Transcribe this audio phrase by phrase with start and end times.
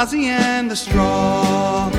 [0.00, 1.90] Ozzy and the Straw.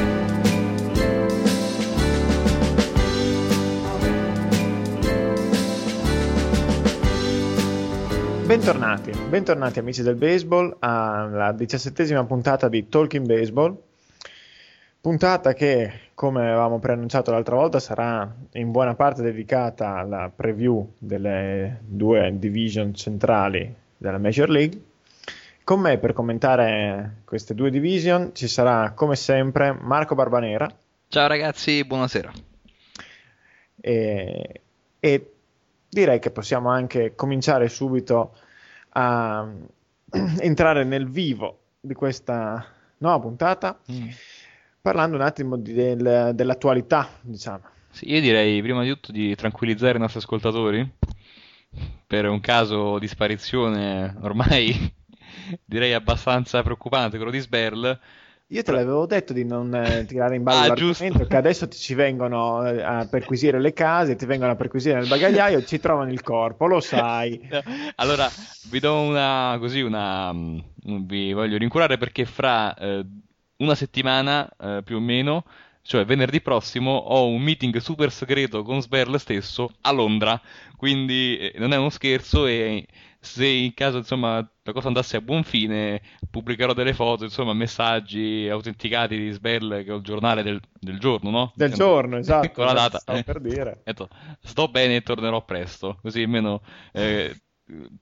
[8.45, 13.77] Bentornati, bentornati amici del baseball alla diciassettesima puntata di Talking Baseball.
[15.01, 21.81] Puntata che, come avevamo preannunciato l'altra volta, sarà in buona parte dedicata alla preview delle
[21.81, 24.87] due division centrali della Major League.
[25.69, 30.67] Con me per commentare queste due division ci sarà, come sempre, Marco Barbanera.
[31.07, 32.31] Ciao ragazzi, buonasera.
[33.79, 34.61] E,
[34.99, 35.31] e
[35.87, 38.35] direi che possiamo anche cominciare subito
[38.93, 39.47] a
[40.41, 42.65] entrare nel vivo di questa
[42.97, 44.07] nuova puntata, mm.
[44.81, 47.61] parlando un attimo di, del, dell'attualità, diciamo.
[47.91, 50.93] Sì, io direi prima di tutto di tranquillizzare i nostri ascoltatori
[52.07, 54.97] per un caso di sparizione ormai
[55.65, 57.99] direi abbastanza preoccupante, quello di Sberl.
[58.51, 61.77] Io te l'avevo detto di non eh, tirare in ballo ah, l'argomento, che adesso ti
[61.77, 66.09] ci vengono eh, a perquisire le case, ti vengono a perquisire nel bagagliaio, ci trovano
[66.09, 67.47] il corpo, lo sai.
[67.97, 68.27] allora,
[68.69, 70.59] vi do una, così, una, mm,
[71.01, 73.05] vi voglio rincuorare perché fra eh,
[73.57, 75.43] una settimana eh, più o meno
[75.81, 80.39] cioè venerdì prossimo ho un meeting super segreto con Sberl stesso a Londra,
[80.75, 82.85] quindi eh, non è uno scherzo e
[83.21, 88.47] se in caso insomma la cosa andasse a buon fine pubblicherò delle foto, insomma messaggi
[88.49, 91.51] autenticati di Sberl che ho il giornale del, del giorno, no?
[91.55, 92.51] Del giorno, esatto.
[92.53, 92.99] con la data.
[92.99, 93.81] Stavo per dire.
[93.85, 94.09] Detto,
[94.41, 96.61] sto bene e tornerò presto, così almeno...
[96.91, 97.35] Eh,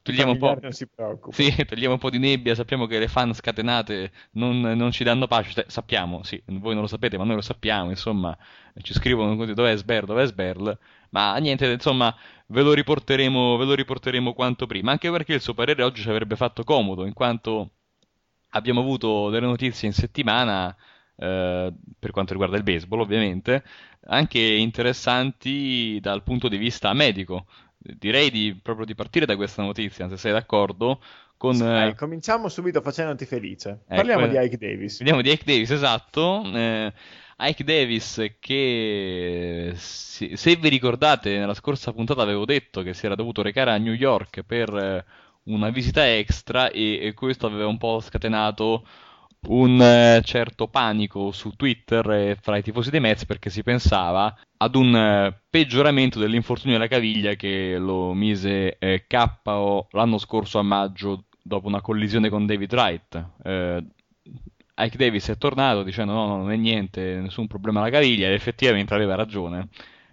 [0.02, 0.58] togliamo un, po'...
[0.72, 0.88] sì,
[1.66, 5.52] togliamo un po' di nebbia, sappiamo che le fan scatenate non, non ci danno pace,
[5.52, 8.38] cioè, sappiamo, sì, voi non lo sapete, ma noi lo sappiamo, insomma,
[8.82, 10.78] ci scrivono così, dov'è Sberl, dov'è Sberl,
[11.18, 12.16] ma niente, insomma,
[12.48, 16.10] ve lo riporteremo, ve lo riporteremo quanto prima, anche perché il suo parere oggi ci
[16.10, 17.72] avrebbe fatto comodo, in quanto
[18.50, 20.76] abbiamo avuto delle notizie in settimana,
[21.16, 23.64] eh, per quanto riguarda il baseball ovviamente,
[24.10, 27.46] anche interessanti dal punto di vista medico
[27.78, 31.02] direi di, proprio di partire da questa notizia, se sei d'accordo.
[31.38, 33.82] Con, sì, dai, cominciamo subito facendoti felice.
[33.88, 34.98] Ecco, Parliamo eh, di Ike Davis.
[34.98, 36.44] Parliamo di Ike Davis, esatto.
[36.46, 36.92] Eh,
[37.40, 43.44] Ike Davis che se, vi ricordate nella scorsa puntata avevo detto che si era dovuto
[43.44, 45.06] recare a New York per eh,
[45.44, 48.84] una visita extra e, e questo aveva un po' scatenato
[49.50, 54.36] un eh, certo panico su Twitter e fra i tifosi dei Mets perché si pensava
[54.58, 60.64] ad un eh, peggioramento dell'infortunio alla caviglia che lo mise eh, KO l'anno scorso a
[60.64, 63.26] maggio dopo una collisione con David Wright.
[64.78, 68.28] Eh, Ike Davis è tornato dicendo no, no, non è niente, nessun problema alla caviglia,
[68.28, 69.70] ed effettivamente aveva ragione,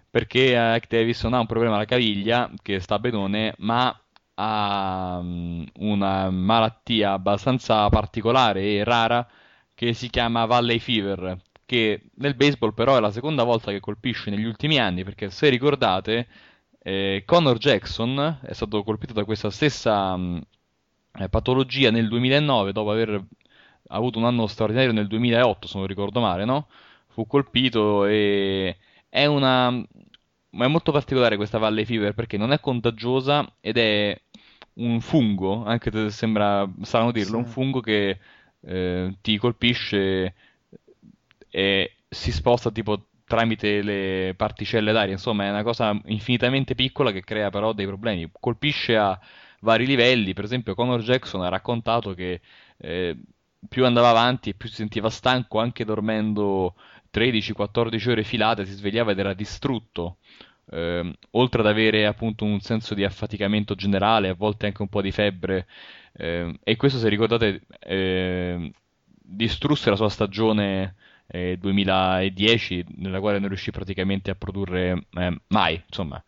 [0.09, 3.97] perché Ike Davis non ha un problema alla caviglia, che sta benone, ma
[4.35, 9.25] ha um, una malattia abbastanza particolare e rara
[9.73, 14.29] che si chiama Valley Fever, che nel baseball però è la seconda volta che colpisce
[14.29, 16.27] negli ultimi anni, perché se ricordate,
[16.79, 20.41] eh, Connor Jackson è stato colpito da questa stessa um,
[21.29, 23.23] patologia nel 2009 dopo aver
[23.87, 26.67] ha avuto un anno straordinario nel 2008, se non ricordo male, no?
[27.07, 28.77] Fu colpito e
[29.09, 29.69] è una...
[29.71, 34.17] Ma è molto particolare questa Valley Fever perché non è contagiosa ed è
[34.75, 37.35] un fungo, anche se sembra strano dirlo, sì.
[37.35, 38.19] un fungo che
[38.61, 40.33] eh, ti colpisce
[41.49, 47.23] e si sposta tipo tramite le particelle d'aria, insomma è una cosa infinitamente piccola che
[47.23, 49.19] crea però dei problemi, colpisce a
[49.61, 52.41] vari livelli, per esempio Conor Jackson ha raccontato che
[52.77, 53.17] eh,
[53.67, 56.75] più andava avanti e più si sentiva stanco anche dormendo
[57.13, 60.17] 13-14 ore filate, si svegliava ed era distrutto.
[60.67, 65.01] Eh, oltre ad avere appunto un senso di affaticamento generale, a volte anche un po'
[65.01, 65.67] di febbre,
[66.13, 68.71] eh, e questo se ricordate eh,
[69.21, 70.95] distrusse la sua stagione
[71.27, 76.23] eh, 2010 nella quale non riuscì praticamente a produrre eh, mai, insomma.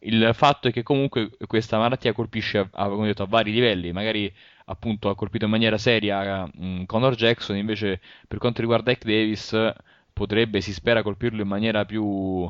[0.00, 4.30] Il fatto è che comunque questa malattia colpisce a, a, detto, a vari livelli, magari
[4.66, 9.72] appunto ha colpito in maniera seria mh, Conor Jackson, invece per quanto riguarda Ike Davis
[10.12, 12.44] potrebbe, si spera, colpirlo in maniera più,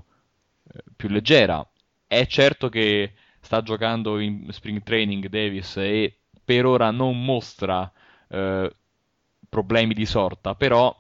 [0.73, 1.67] eh, più leggera.
[2.07, 7.91] È certo che sta giocando in spring training Davis e per ora non mostra
[8.29, 8.75] eh,
[9.49, 10.95] problemi di sorta, però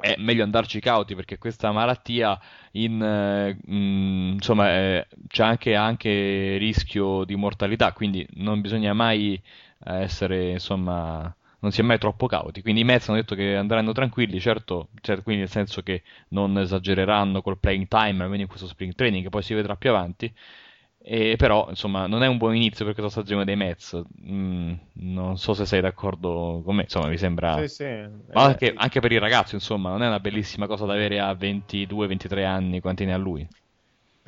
[0.00, 2.38] è meglio andarci cauti perché questa malattia
[2.72, 8.92] in, eh, mh, mm, insomma, eh, c'è anche, anche, rischio di mortalità, quindi non bisogna
[8.92, 9.40] mai
[9.84, 12.62] essere, insomma, non si è mai troppo cauti.
[12.62, 16.58] Quindi i Mets hanno detto che andranno tranquilli, certo, certo, quindi nel senso che non
[16.58, 20.32] esagereranno col playing time, almeno in questo spring training, poi si vedrà più avanti.
[21.02, 24.00] E però, insomma, non è un buon inizio per questa stagione dei Mets.
[24.22, 27.58] Mm, non so se sei d'accordo con me, insomma, mi sembra.
[27.66, 27.84] Sì, sì.
[28.32, 31.32] Ma anche, anche, per il ragazzo, insomma, non è una bellissima cosa da avere a
[31.32, 33.48] 22-23 anni, quanti ne ha lui.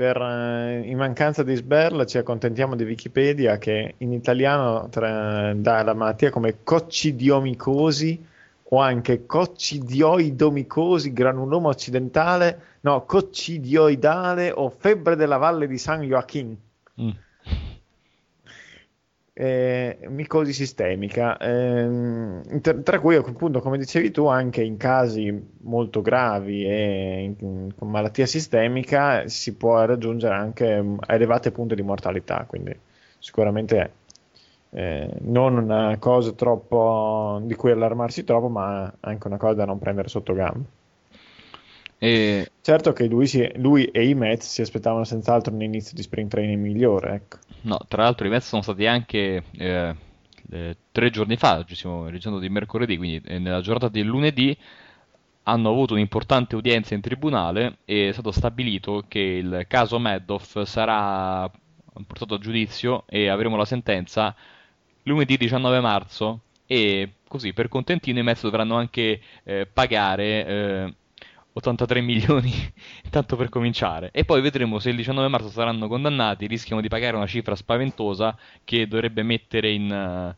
[0.02, 5.84] Per, eh, in mancanza di sberla ci accontentiamo di Wikipedia che in italiano tra, dà
[5.84, 8.26] la malattia come coccidiomicosi
[8.64, 16.56] o anche coccidioidomicosi granuloma occidentale, no, coccidioidale o febbre della valle di San Joaquin.
[17.00, 17.10] Mm.
[19.34, 25.32] Eh, micosi sistemica, eh, tra cui appunto, come dicevi tu, anche in casi
[25.62, 32.44] molto gravi e in, con malattia sistemica si può raggiungere anche elevate punte di mortalità,
[32.46, 32.78] quindi
[33.18, 33.92] sicuramente
[34.70, 39.78] eh, non una cosa troppo di cui allarmarsi troppo, ma anche una cosa da non
[39.78, 40.80] prendere sotto gamba.
[42.04, 42.50] E...
[42.62, 46.32] Certo che lui, si, lui, e i Mets si aspettavano senz'altro un inizio di sprint
[46.32, 47.14] training migliore.
[47.14, 47.38] Ecco.
[47.60, 49.94] No, tra l'altro i Mets sono stati anche eh,
[50.50, 54.56] eh, tre giorni fa, ci stiamo registrando di mercoledì, quindi eh, nella giornata del lunedì
[55.44, 61.48] hanno avuto un'importante udienza in tribunale e è stato stabilito che il caso Madoff sarà
[62.04, 64.34] portato a giudizio e avremo la sentenza
[65.04, 70.94] lunedì 19 marzo e così per contentino i Mets dovranno anche eh, pagare eh,
[71.54, 72.52] 83 milioni
[73.10, 77.16] tanto per cominciare e poi vedremo se il 19 marzo saranno condannati rischiano di pagare
[77.16, 80.34] una cifra spaventosa che dovrebbe mettere in,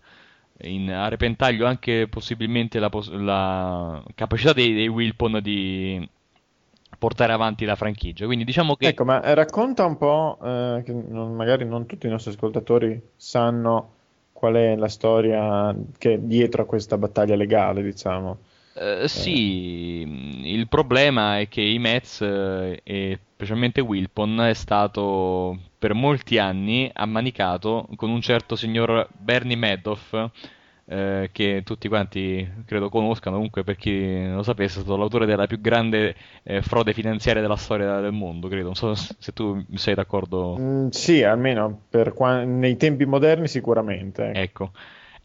[0.62, 6.08] in a repentaglio anche possibilmente la, la capacità dei, dei Wilpon di
[7.04, 8.24] portare avanti la franchigia.
[8.24, 8.88] Quindi diciamo che.
[8.88, 13.92] Ecco, ma racconta un po', eh, che non, magari non tutti i nostri ascoltatori sanno
[14.32, 18.38] qual è la storia che è dietro a questa battaglia legale, diciamo.
[18.74, 25.94] Uh, sì, il problema è che i Mets eh, e specialmente Wilpon è stato per
[25.94, 30.12] molti anni ammanicato con un certo signor Bernie Madoff
[30.86, 35.26] eh, che tutti quanti credo conoscano, comunque per chi non lo sapesse è stato l'autore
[35.26, 39.64] della più grande eh, frode finanziaria della storia del mondo, credo, non so se tu
[39.74, 40.56] sei d'accordo.
[40.58, 41.82] Mm, sì, almeno
[42.14, 44.32] qua- nei tempi moderni sicuramente.
[44.34, 44.72] Ecco.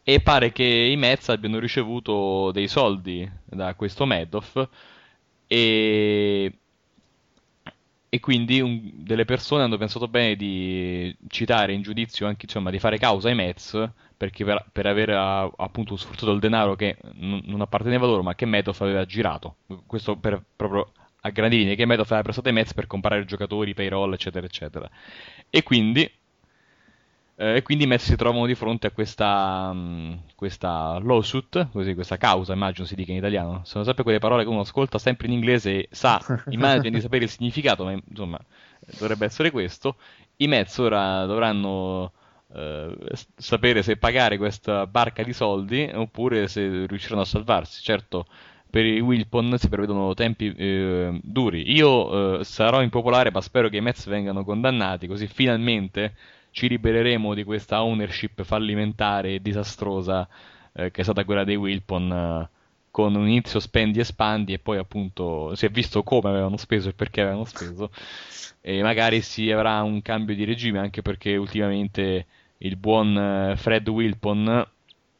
[0.03, 4.67] E pare che i Mets abbiano ricevuto dei soldi da questo Madoff
[5.47, 6.53] e
[8.11, 12.79] e quindi un, delle persone hanno pensato bene di citare in giudizio anche insomma di
[12.79, 13.87] fare causa ai Mets
[14.17, 18.45] perché per, per aver appunto sfruttato il denaro che n- non apparteneva loro ma che
[18.45, 19.57] Madoff aveva girato.
[19.85, 20.91] Questo per, proprio
[21.21, 24.89] a grandi linee che Madoff aveva prestato ai Mets per comprare giocatori, payroll eccetera eccetera.
[25.49, 26.09] E quindi
[27.41, 31.93] eh, e quindi i Mets si trovano di fronte a questa, um, questa lawsuit, così,
[31.93, 33.61] questa causa, immagino si dica in italiano.
[33.63, 36.19] Sono sempre quelle parole che uno ascolta sempre in inglese e sa,
[36.51, 38.37] immagina di sapere il significato, ma insomma
[38.97, 39.95] dovrebbe essere questo.
[40.35, 42.11] I Mets ora dovranno
[42.53, 42.93] eh,
[43.37, 47.81] sapere se pagare questa barca di soldi oppure se riusciranno a salvarsi.
[47.81, 48.25] Certo,
[48.69, 51.71] per i Wilpon si prevedono tempi eh, duri.
[51.71, 56.13] Io eh, sarò impopolare, ma spero che i Mets vengano condannati, così finalmente
[56.51, 60.27] ci libereremo di questa ownership fallimentare e disastrosa
[60.73, 62.49] eh, che è stata quella dei Wilpon eh,
[62.91, 66.89] con un inizio spendi e spandi e poi appunto si è visto come avevano speso
[66.89, 67.91] e perché avevano speso
[68.61, 72.25] e magari si avrà un cambio di regime anche perché ultimamente
[72.57, 74.67] il buon eh, Fred Wilpon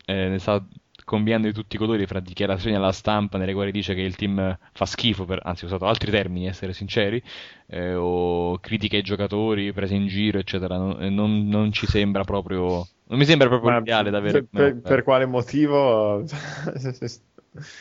[0.06, 0.64] eh, ne sta
[1.10, 4.56] combiando di tutti i colori fra dichiarazioni alla stampa nelle quali dice che il team
[4.74, 7.20] fa schifo, per, anzi ho usato altri termini, essere sinceri,
[7.66, 12.24] eh, o critiche ai giocatori, prese in giro, eccetera, non, eh, non, non ci sembra
[12.24, 12.86] proprio...
[13.08, 14.44] Non mi sembra proprio ideale da avere...
[14.44, 16.24] Per, per, per quale motivo...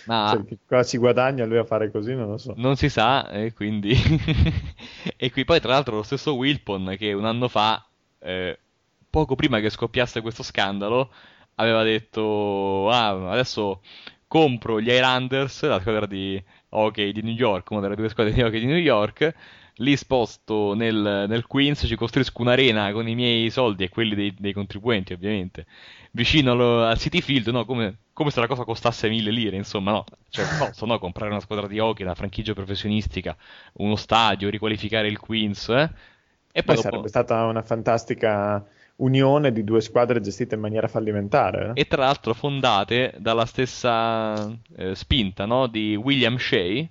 [0.07, 2.55] Ma cioè, qua si guadagna lui a fare così, non lo so.
[2.57, 3.93] Non si sa, e quindi...
[5.19, 7.87] e qui poi tra l'altro lo stesso Wilpon che un anno fa,
[8.21, 8.59] eh,
[9.11, 11.11] poco prima che scoppiasse questo scandalo,
[11.59, 13.81] aveva detto, ah, adesso
[14.27, 18.43] compro gli Islanders, la squadra di hockey di New York, una delle due squadre di
[18.43, 19.35] hockey di New York,
[19.81, 24.35] li sposto nel, nel Queens, ci costruisco un'arena con i miei soldi e quelli dei,
[24.37, 25.67] dei contribuenti ovviamente,
[26.13, 29.93] vicino al, al City Field, no, come, come, se la cosa costasse mille lire, insomma,
[29.93, 33.37] no, cioè posso no, comprare una squadra di hockey, una franchigia professionistica,
[33.75, 35.91] uno stadio, riqualificare il Queens, eh?
[36.51, 36.89] E poi dopo...
[36.89, 38.65] sarebbe stata una fantastica
[38.99, 41.73] unione di due squadre gestite in maniera fallimentare.
[41.75, 41.81] Eh?
[41.81, 45.67] E tra l'altro fondate dalla stessa eh, spinta no?
[45.67, 46.87] di William Shea,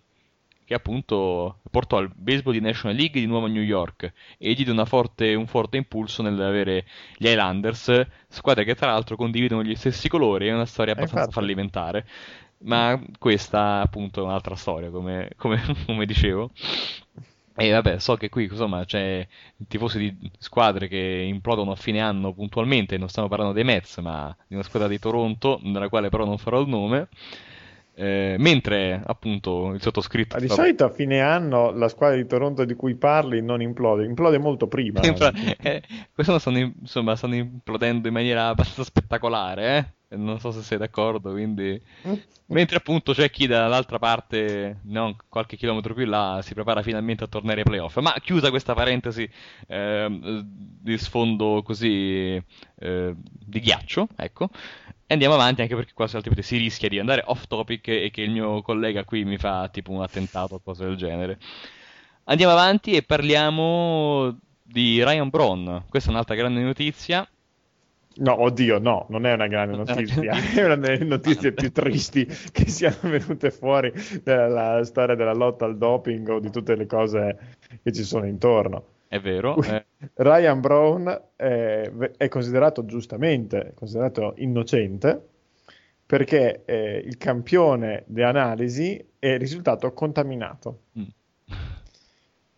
[0.63, 4.65] che appunto portò al baseball di National League di nuovo a New York e gli
[4.65, 6.85] diede forte, un forte impulso nell'avere
[7.17, 11.31] gli Highlanders, squadre che tra l'altro condividono gli stessi colori, è una storia eh, abbastanza
[11.31, 12.05] fallimentare.
[12.59, 16.51] Ma questa appunto è un'altra storia, come, come, come dicevo.
[17.59, 19.27] E vabbè, so che qui insomma c'è
[19.67, 20.97] tifosi di squadre che
[21.27, 24.99] implodono a fine anno puntualmente, non stiamo parlando dei Mets, ma di una squadra di
[24.99, 27.07] Toronto, della quale però non farò il nome.
[27.99, 30.35] Eh, mentre appunto il sottoscritto.
[30.35, 34.05] Ma di solito a fine anno la squadra di Toronto di cui parli non implode,
[34.05, 35.01] implode molto prima.
[35.01, 35.81] eh,
[36.13, 40.15] quest'anno stanno, insomma, stanno implodendo in maniera abbastanza spettacolare, eh?
[40.15, 41.81] non so se sei d'accordo, quindi...
[42.49, 47.27] Mentre appunto c'è chi dall'altra parte, non qualche chilometro più là, si prepara finalmente a
[47.27, 47.97] tornare ai playoff.
[47.97, 49.29] Ma chiusa questa parentesi
[49.67, 50.07] eh,
[50.41, 52.41] di sfondo così
[52.79, 54.49] eh, di ghiaccio, ecco,
[55.07, 58.31] andiamo avanti anche perché qua altrimenti si rischia di andare off topic e che il
[58.31, 61.39] mio collega qui mi fa tipo un attentato o cose del genere.
[62.25, 65.85] Andiamo avanti e parliamo di Ryan Braun.
[65.89, 67.27] Questa è un'altra grande notizia
[68.19, 72.67] No, oddio, no, non è una grande notizia, è una delle notizie più tristi che
[72.67, 73.91] siano venute fuori
[74.23, 78.95] dalla storia della lotta al doping o di tutte le cose che ci sono intorno.
[79.07, 79.61] È vero.
[79.63, 79.85] Eh.
[80.15, 85.29] Ryan Brown è, è, considerato giustamente considerato innocente
[86.05, 90.79] perché eh, il campione di analisi è risultato contaminato.
[90.99, 91.03] Mm.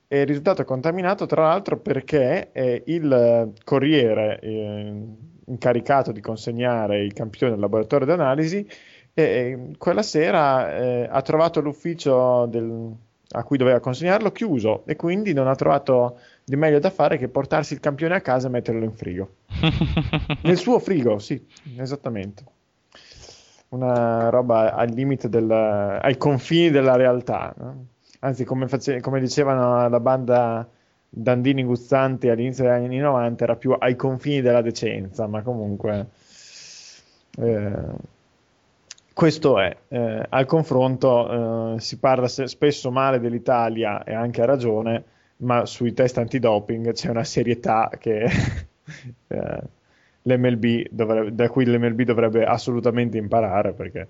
[0.08, 5.03] È risultato contaminato tra l'altro perché eh, il Corriere eh,
[5.46, 8.68] incaricato di consegnare i campioni al laboratorio d'analisi
[9.13, 12.96] e quella sera eh, ha trovato l'ufficio del,
[13.32, 17.27] a cui doveva consegnarlo chiuso e quindi non ha trovato di meglio da fare che
[17.27, 19.36] portarsi il campione a casa e metterlo in frigo.
[20.41, 21.46] Nel suo frigo, sì,
[21.77, 22.44] esattamente.
[23.70, 27.53] Una roba al limite del, ai confini della realtà.
[27.56, 27.86] No?
[28.22, 30.68] Anzi, come, face, come dicevano la banda
[31.08, 36.08] Dandini Guzzanti all'inizio degli anni 90 era più ai confini della decenza, ma comunque
[37.38, 37.72] eh,
[39.13, 39.75] questo è.
[39.88, 45.03] Eh, al confronto eh, si parla se- spesso male dell'Italia e anche a ragione,
[45.41, 48.25] ma sui test antidoping c'è una serietà che
[49.27, 49.62] eh,
[50.22, 54.08] l'MLB dovrebbe, da cui l'MLB dovrebbe assolutamente imparare perché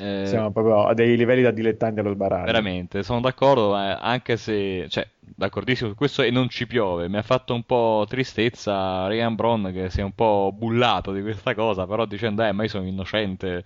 [0.00, 2.44] eh, Siamo proprio a dei livelli da dilettanti allo sbaraglio.
[2.44, 7.08] Veramente, sono d'accordo, anche se, cioè, d'accordissimo su questo e non ci piove.
[7.08, 11.20] Mi ha fatto un po' tristezza Ryan Bron che si è un po' bullato di
[11.20, 13.64] questa cosa, però dicendo, eh, ma io sono innocente,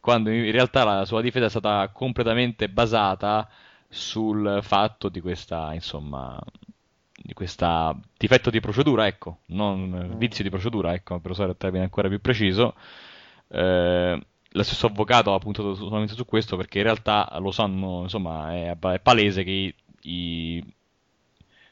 [0.00, 3.48] quando in realtà la sua difesa è stata completamente basata
[3.88, 6.38] sul fatto di questa, insomma,
[7.20, 10.18] di questo difetto di procedura, ecco, non mm.
[10.18, 12.74] vizio di procedura, ecco, per usare il termine ancora più preciso.
[13.48, 18.54] Eh, lo stesso avvocato ha puntato solamente su questo perché in realtà lo sanno, insomma,
[18.54, 20.74] è, è palese che i, i,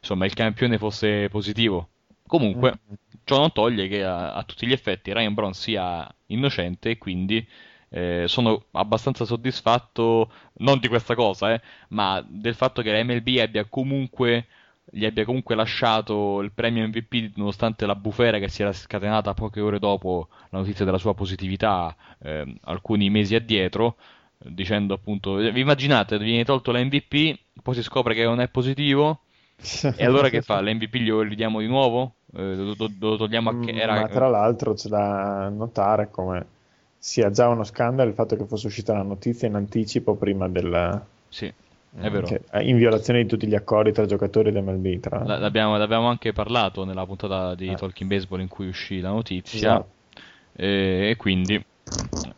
[0.01, 1.89] insomma, il campione fosse positivo.
[2.27, 2.97] Comunque, mm-hmm.
[3.25, 7.47] ciò non toglie che a, a, tutti gli effetti Ryan Brown sia innocente e quindi
[7.89, 13.39] eh, sono abbastanza soddisfatto non di questa cosa, eh, ma del fatto che la MLB
[13.39, 14.47] abbia comunque
[14.89, 19.61] gli abbia comunque lasciato il premio MVP nonostante la bufera che si era scatenata poche
[19.61, 23.97] ore dopo la notizia della sua positività eh, alcuni mesi addietro
[24.39, 29.23] dicendo appunto vi immaginate viene tolto l'MVP poi si scopre che non è positivo
[29.97, 30.61] e allora che fa?
[30.61, 32.17] l'MVP glielo ridiamo di nuovo?
[32.37, 34.01] Eh, lo, lo, lo, togliamo a che era...
[34.01, 36.47] ma tra l'altro c'è da notare come
[37.07, 41.03] sia già uno scandalo il fatto che fosse uscita la notizia in anticipo prima del
[41.29, 41.53] sì
[41.99, 42.27] è vero.
[42.61, 45.01] in violazione di tutti gli accordi tra giocatori dell'MLB.
[45.01, 45.23] Tra...
[45.25, 47.75] L'abbiamo, l'abbiamo, anche parlato nella puntata di eh.
[47.75, 49.57] Talking Baseball in cui uscì la notizia.
[49.57, 49.89] Esatto.
[50.57, 51.65] E, e, quindi,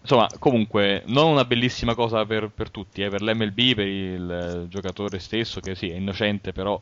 [0.01, 5.19] insomma, comunque, non una bellissima cosa per, per tutti, eh, per l'MLB, per il giocatore
[5.19, 6.81] stesso, che sì, è innocente, però.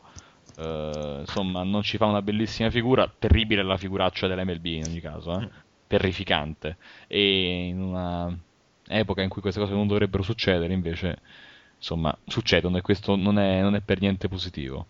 [0.59, 3.11] Uh, insomma, non ci fa una bellissima figura.
[3.17, 5.49] Terribile la figuraccia dell'MLB in ogni caso, eh?
[5.87, 6.77] Terrificante.
[7.07, 8.37] E in una
[8.87, 11.19] epoca in cui queste cose non dovrebbero succedere, invece
[11.77, 14.87] insomma, succedono e questo non è, non è per niente positivo.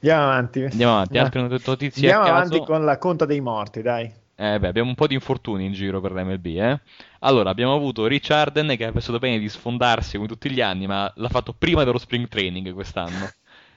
[0.00, 0.62] Andiamo avanti.
[0.64, 4.12] Andiamo avanti, altre notizie Andiamo avanti con la conta dei morti, dai.
[4.40, 6.80] Eh, beh, abbiamo un po' di infortuni in giro per l'MLB, eh.
[7.20, 10.86] Allora, abbiamo avuto Rich Arden che ha pensato bene di sfondarsi come tutti gli anni,
[10.86, 13.28] ma l'ha fatto prima dello spring training quest'anno.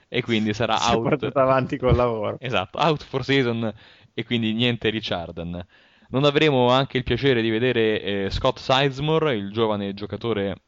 [0.08, 1.06] E quindi sarà si out.
[1.06, 2.38] è portato avanti col lavoro.
[2.40, 3.74] Esatto, out for season
[4.14, 5.66] e quindi niente Rich Arden.
[6.12, 10.62] Non avremo anche il piacere di vedere eh, Scott Sizemore, il giovane giocatore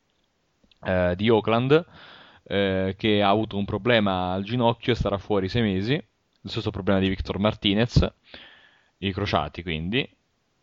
[0.86, 1.86] eh, di Oakland,
[2.44, 5.96] eh, che ha avuto un problema al ginocchio e starà fuori sei mesi.
[5.96, 8.10] Lo stesso problema di Victor Martinez,
[9.00, 10.10] i crociati quindi.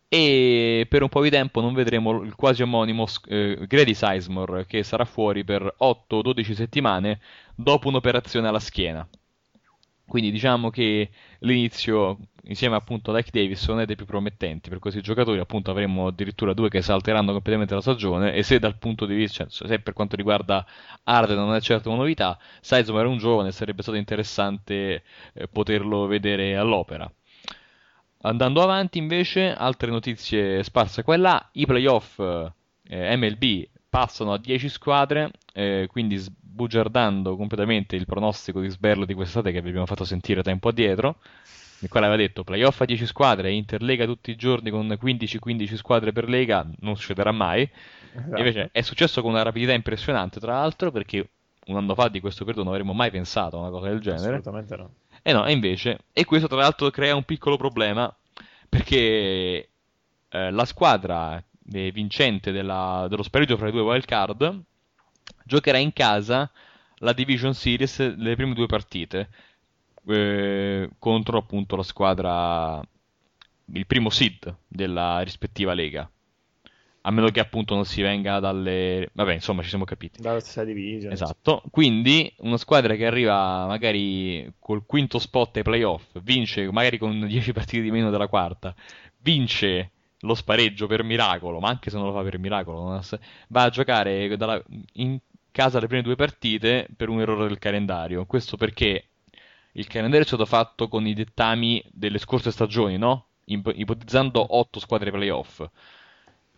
[0.07, 4.81] E per un po' di tempo non vedremo il quasi omonimo eh, Grady Sizemore, che
[4.81, 7.19] sarà fuori per 8-12 settimane
[7.55, 9.07] dopo un'operazione alla schiena.
[10.11, 11.09] Quindi diciamo che
[11.39, 15.39] l'inizio, insieme appunto ad Ike Davis, è dei più promettenti per questi giocatori.
[15.39, 18.33] Appunto avremo addirittura due che salteranno completamente la stagione.
[18.33, 20.65] E se dal punto di vista, cioè, se per quanto riguarda
[21.03, 26.05] Arden non è certo una novità, Sizemore era un giovane, sarebbe stato interessante eh, poterlo
[26.07, 27.11] vedere all'opera.
[28.23, 34.37] Andando avanti invece, altre notizie sparse qua e là, i playoff eh, MLB passano a
[34.37, 39.87] 10 squadre, eh, quindi sbugiardando completamente il pronostico di sberlo di quest'estate che vi abbiamo
[39.87, 41.17] fatto sentire tempo addietro,
[41.81, 46.11] nel quale aveva detto playoff a 10 squadre, Interlega tutti i giorni con 15-15 squadre
[46.11, 47.67] per lega, non succederà mai.
[48.13, 48.37] Esatto.
[48.37, 51.27] Invece è successo con una rapidità impressionante, tra l'altro, perché
[51.65, 54.37] un anno fa di questo periodo non avremmo mai pensato a una cosa del genere.
[54.37, 54.89] Assolutamente no.
[55.23, 58.13] E no, e invece, e questo tra l'altro crea un piccolo problema,
[58.69, 59.69] perché
[60.29, 64.61] eh, la squadra eh, vincente della, dello spareggio fra le due wild card
[65.43, 66.49] giocherà in casa
[66.97, 69.29] la Division Series le prime due partite
[70.07, 72.81] eh, contro appunto la squadra
[73.73, 76.09] il primo seed della rispettiva lega.
[77.03, 80.21] A meno che appunto non si venga dalle vabbè insomma ci siamo capiti.
[80.21, 81.11] Dalla stessa division.
[81.11, 81.63] Esatto.
[81.71, 87.53] Quindi una squadra che arriva magari col quinto spot ai playoff vince magari con 10
[87.53, 88.75] partite di meno della quarta
[89.17, 93.01] vince lo spareggio per miracolo ma anche se non lo fa per miracolo
[93.47, 94.61] va a giocare dalla,
[94.93, 95.17] in
[95.51, 98.25] casa le prime due partite per un errore del calendario.
[98.25, 99.10] Questo perché
[99.73, 103.27] il calendario è stato fatto con i dettami delle scorse stagioni, no?
[103.45, 105.63] ipotizzando 8 squadre playoff.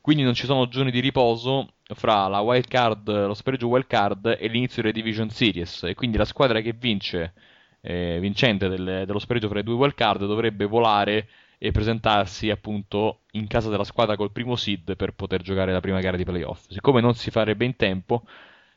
[0.02, 4.38] Quindi non ci sono giorni di riposo fra la wild card, lo spareggio wild card
[4.38, 5.84] e l'inizio delle division series.
[5.84, 7.34] E quindi la squadra che vince,
[7.82, 13.22] eh, vincente del, dello spareggio fra le due wild card, dovrebbe volare e presentarsi appunto
[13.32, 16.66] in casa della squadra col primo seed per poter giocare la prima gara di playoff.
[16.68, 18.24] Siccome non si farebbe in tempo,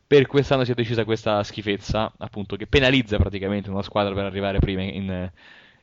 [0.06, 4.58] per quest'anno si è decisa questa schifezza, appunto, che penalizza praticamente una squadra per arrivare
[4.60, 5.30] prima in,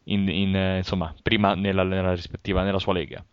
[0.05, 3.23] in, in insomma, prima nella, nella, rispettiva, nella sua lega.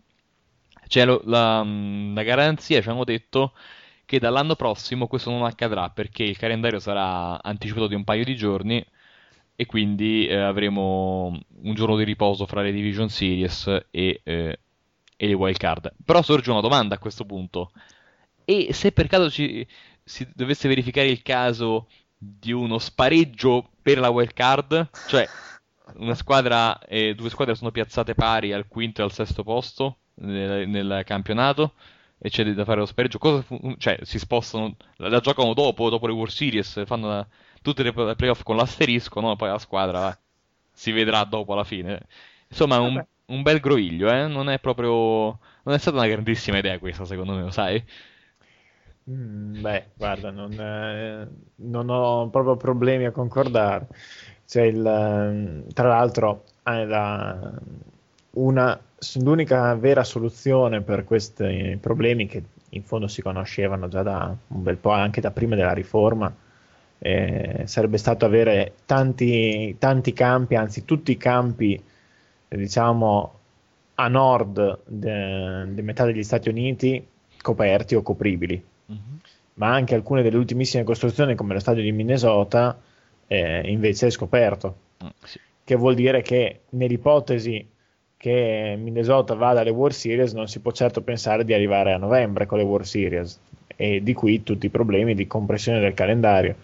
[0.86, 3.52] C'è lo, la, la garanzia, ci hanno detto
[4.04, 8.34] che dall'anno prossimo questo non accadrà perché il calendario sarà anticipato di un paio di
[8.34, 8.84] giorni
[9.54, 14.58] e quindi eh, avremo un giorno di riposo fra le Division Series e, eh,
[15.16, 15.92] e le wild card.
[16.04, 17.70] Però sorge una domanda a questo punto.
[18.44, 19.64] E se per caso ci,
[20.10, 25.26] si dovesse verificare il caso di uno spareggio per la wild card, cioè
[25.98, 30.68] una squadra e due squadre sono piazzate pari al quinto e al sesto posto nel,
[30.68, 31.74] nel campionato
[32.18, 36.06] e c'è da fare lo spareggio, cosa fu- cioè si spostano, la, giocano dopo, dopo
[36.06, 37.26] le World Series, fanno la,
[37.62, 39.36] tutte le playoff con l'asterisco, no?
[39.36, 40.18] poi la squadra va,
[40.72, 42.06] si vedrà dopo alla fine.
[42.48, 44.26] Insomma, un, un bel groviglio, eh?
[44.26, 47.82] non è proprio, non è stata una grandissima idea questa secondo me, lo sai?
[49.10, 53.88] Mm, beh, guarda, non, eh, non, ho proprio problemi a concordare.
[54.46, 57.52] Cioè il, ehm, tra l'altro, la,
[58.32, 58.80] una,
[59.20, 64.76] l'unica vera soluzione per questi problemi che in fondo si conoscevano già da un bel
[64.76, 66.32] po', anche da prima della riforma,
[66.98, 71.82] eh, sarebbe stato avere tanti, tanti campi, anzi tutti i campi,
[72.48, 73.34] diciamo,
[73.94, 77.06] a nord di metà degli Stati Uniti
[77.42, 79.16] coperti o copribili mm-hmm.
[79.54, 82.78] ma anche alcune delle ultimissime costruzioni come lo stadio di Minnesota
[83.26, 85.38] eh, invece è scoperto, mm, sì.
[85.64, 87.68] che vuol dire che nell'ipotesi
[88.16, 92.44] che Minnesota vada alle World Series non si può certo pensare di arrivare a novembre
[92.46, 93.40] con le World Series
[93.76, 96.54] e di qui tutti i problemi di compressione del calendario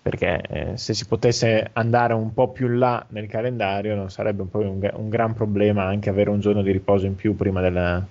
[0.00, 4.48] perché eh, se si potesse andare un po' più là nel calendario non sarebbe un,
[4.52, 8.06] un, un gran problema anche avere un giorno di riposo in più prima della,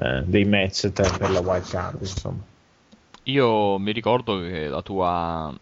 [0.00, 2.42] eh, dei match per la wild card, insomma.
[3.24, 5.56] Io mi ricordo che la tua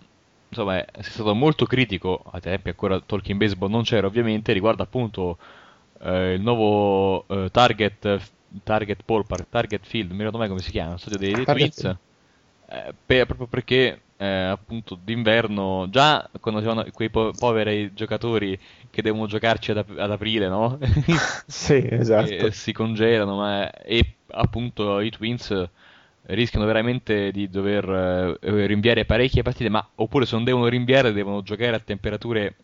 [0.49, 5.39] insomma, sei stato molto critico, a tempi ancora Talking Baseball non c'era ovviamente, riguardo appunto
[6.01, 8.31] eh, il nuovo eh, Target,
[8.63, 11.45] Target Ballpark, Target Field, non mi ricordo mai come si chiama, lo stadio dei, dei
[11.45, 18.57] Twins, eh, per, proprio perché eh, appunto d'inverno, già quando vanno quei po- poveri giocatori
[18.89, 20.79] che devono giocarci ad, ap- ad aprile, no?
[21.47, 22.31] sì, esatto.
[22.31, 25.69] e si congelano, ma e appunto i Twins
[26.27, 31.43] rischiano veramente di dover eh, rinviare parecchie partite, ma oppure se non devono rinviare devono
[31.43, 32.55] giocare a temperature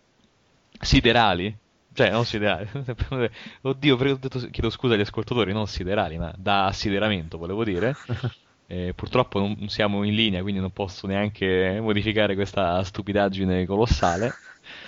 [0.80, 1.52] siderali.
[1.92, 2.68] Cioè, non siderali.
[3.62, 7.96] Oddio, chiedo scusa agli ascoltatori, non siderali, ma da assideramento, volevo dire.
[8.70, 14.32] Eh, purtroppo non siamo in linea, quindi non posso neanche modificare questa stupidaggine colossale.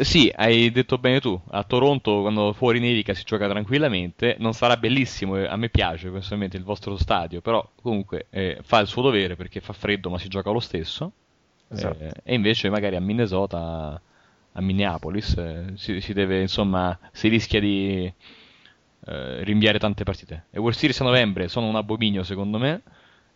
[0.00, 1.40] Sì, hai detto bene tu.
[1.50, 4.36] A Toronto, quando fuori nevica, si gioca tranquillamente.
[4.38, 8.86] Non sarà bellissimo, a me piace personalmente il vostro stadio, però comunque eh, fa il
[8.86, 11.10] suo dovere perché fa freddo, ma si gioca lo stesso.
[11.68, 12.04] Esatto.
[12.04, 14.00] Eh, e invece, magari a Minnesota,
[14.52, 18.12] a Minneapolis, eh, si, si, deve, insomma, si rischia di
[19.08, 20.44] eh, rinviare tante partite.
[20.50, 22.82] E World Series a novembre sono un abominio secondo me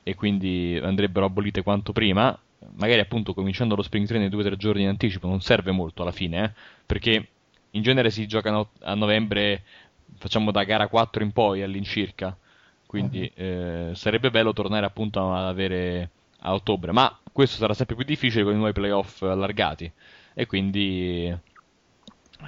[0.02, 2.36] e quindi andrebbero abolite quanto prima.
[2.74, 6.02] Magari appunto cominciando lo spring training due o tre giorni in anticipo non serve molto
[6.02, 6.50] alla fine, eh,
[6.84, 7.28] perché
[7.70, 9.62] in genere si giocano a novembre,
[10.18, 12.36] facciamo da gara 4 in poi all'incirca.
[12.86, 13.44] Quindi uh-huh.
[13.44, 18.44] eh, sarebbe bello tornare appunto ad avere a ottobre, ma questo sarà sempre più difficile
[18.44, 19.90] con i nuovi playoff allargati.
[20.34, 21.34] E quindi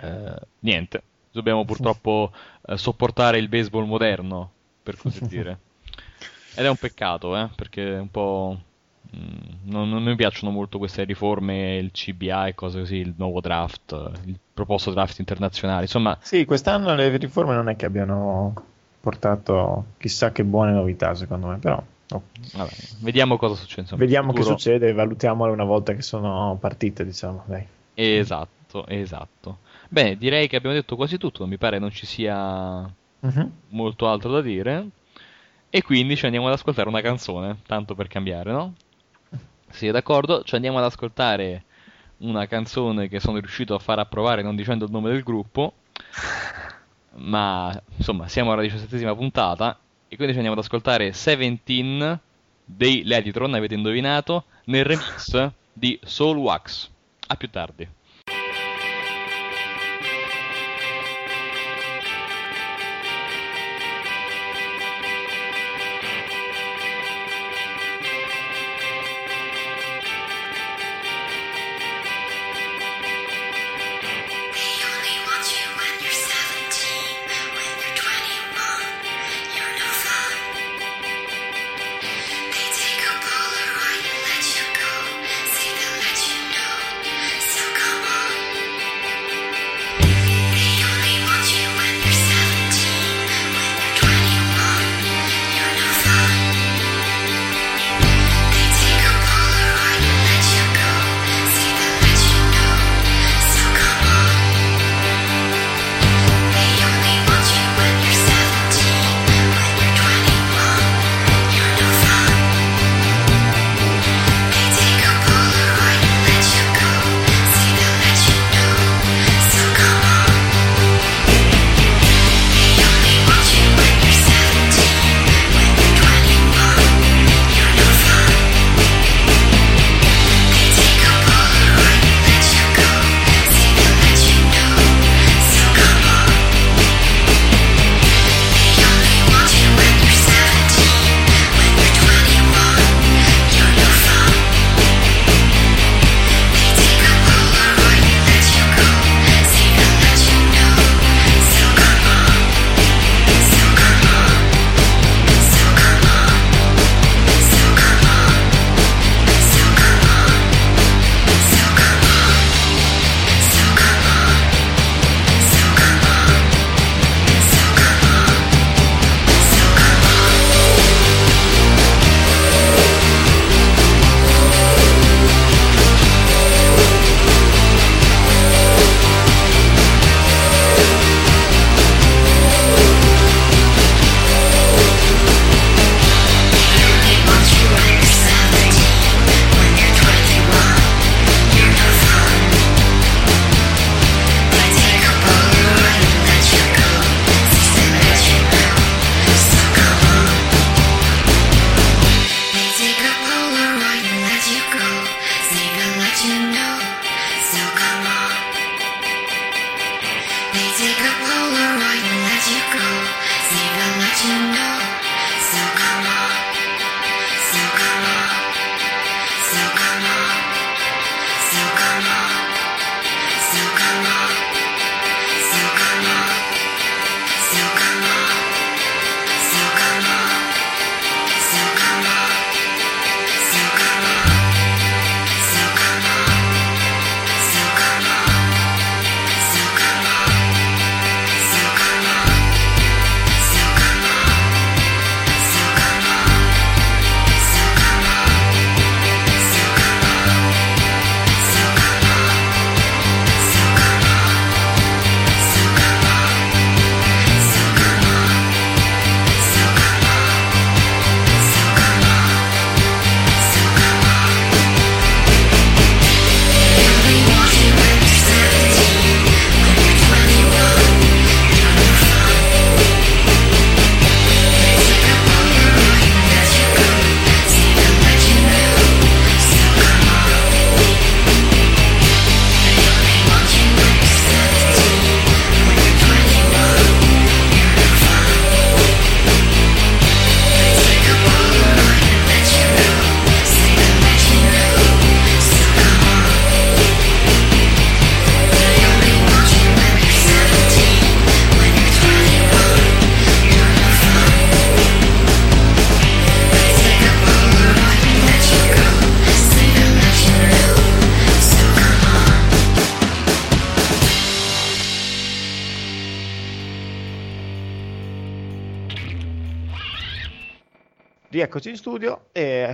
[0.00, 1.02] eh, niente,
[1.34, 2.30] dobbiamo purtroppo
[2.64, 4.50] eh, sopportare il baseball moderno,
[4.82, 5.58] per così dire.
[6.54, 8.58] Ed è un peccato, eh, perché un po'...
[9.14, 13.40] Mm, non, non, mi piacciono molto queste riforme, il CBA e cose così, il nuovo
[13.40, 13.92] draft,
[14.24, 16.16] il proposto draft internazionale, insomma...
[16.20, 18.54] Sì, quest'anno le riforme non è che abbiano
[19.00, 21.82] portato chissà che buone novità, secondo me, però...
[22.10, 22.22] Oh.
[22.54, 22.70] Vabbè,
[23.00, 23.80] vediamo cosa succede.
[23.80, 27.42] Insomma, vediamo che succede valutiamole una volta che sono partite, diciamo.
[27.46, 27.66] Dai.
[27.94, 29.58] Esatto, esatto.
[29.88, 32.80] Bene, direi che abbiamo detto quasi tutto, mi pare non ci sia
[33.20, 33.50] uh-huh.
[33.68, 34.88] molto altro da dire.
[35.70, 38.74] E quindi ci andiamo ad ascoltare una canzone, tanto per cambiare, no?
[39.70, 41.64] Sì, d'accordo, ci andiamo ad ascoltare
[42.18, 45.74] una canzone che sono riuscito a far approvare non dicendo il nome del gruppo.
[47.16, 52.20] Ma insomma, siamo alla diciassettesima puntata e quindi ci andiamo ad ascoltare Seventeen
[52.64, 56.90] dei Leditron, avete indovinato, nel remix di Soul Wax.
[57.26, 57.88] A più tardi.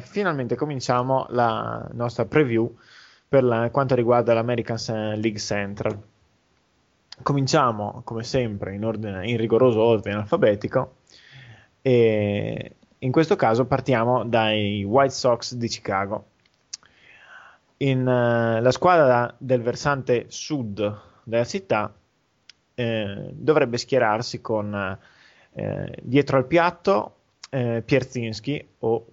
[0.00, 2.74] Finalmente cominciamo la nostra preview
[3.28, 4.78] per la, quanto riguarda l'American
[5.18, 5.98] League Central.
[7.22, 10.96] Cominciamo come sempre in, ordine, in rigoroso ordine alfabetico
[11.82, 16.26] e in questo caso partiamo dai White Sox di Chicago.
[17.78, 21.94] In, uh, la squadra del versante sud della città
[22.74, 24.98] eh, dovrebbe schierarsi con
[25.52, 27.16] eh, dietro al piatto
[27.50, 29.06] eh, Pierzinski o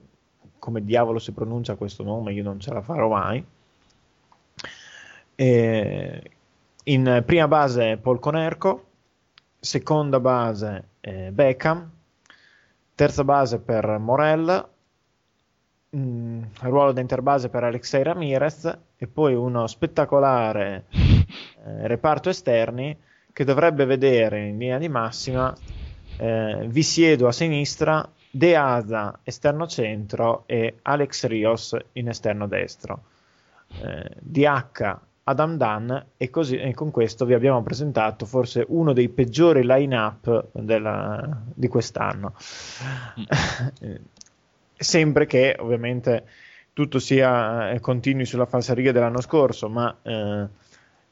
[0.67, 3.41] come diavolo si pronuncia questo nome, io non ce la farò mai.
[5.33, 6.31] Eh,
[6.83, 8.85] in prima base Paul Conerco,
[9.57, 11.89] seconda base eh, Beckham,
[12.95, 14.69] terza base per Morel,
[15.89, 22.93] mh, mm, ruolo da interbase per Alexei Ramirez e poi uno spettacolare eh, reparto esterni
[23.31, 25.55] che dovrebbe vedere in linea di massima
[26.17, 33.03] eh, Visiedo a sinistra, De Asa esterno centro e Alex Rios in esterno destro.
[33.81, 39.09] Eh, DH Adam Dunn e, così, e con questo vi abbiamo presentato forse uno dei
[39.09, 42.33] peggiori line-up della, di quest'anno.
[43.19, 43.95] Mm.
[44.79, 46.25] Sempre che ovviamente
[46.71, 50.47] tutto sia eh, continui sulla falsariga dell'anno scorso, ma eh,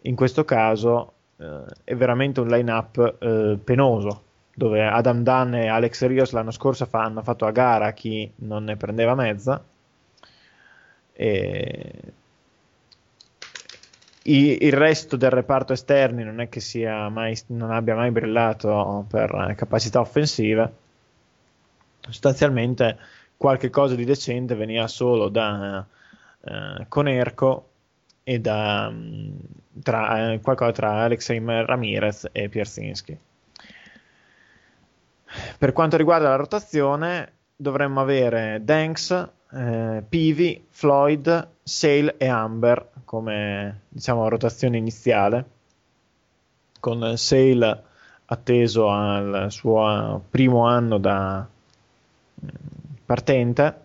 [0.01, 4.24] in questo caso eh, è veramente un line-up eh, penoso
[4.55, 8.63] dove Adam Dunn e Alex Rios l'anno scorso fa, hanno fatto a gara chi non
[8.63, 9.63] ne prendeva mezza.
[11.13, 12.13] E...
[14.27, 16.61] I, il resto del reparto esterni non è che
[17.09, 20.73] mai, non abbia mai brillato per capacità offensive.
[21.99, 22.97] Sostanzialmente
[23.37, 25.85] qualche cosa di decente veniva solo da
[26.43, 27.69] eh, Conerco
[28.23, 28.91] e da
[29.83, 33.17] tra, eh, qualcosa tra Alexei Ramirez e Piersinski.
[35.57, 43.81] Per quanto riguarda la rotazione, dovremmo avere Danks, eh, Pivi, Floyd, Sale e Amber come
[43.87, 45.45] diciamo rotazione iniziale,
[46.79, 47.83] con Sale
[48.25, 51.47] atteso al suo primo anno da
[52.43, 52.47] mm,
[53.05, 53.83] partente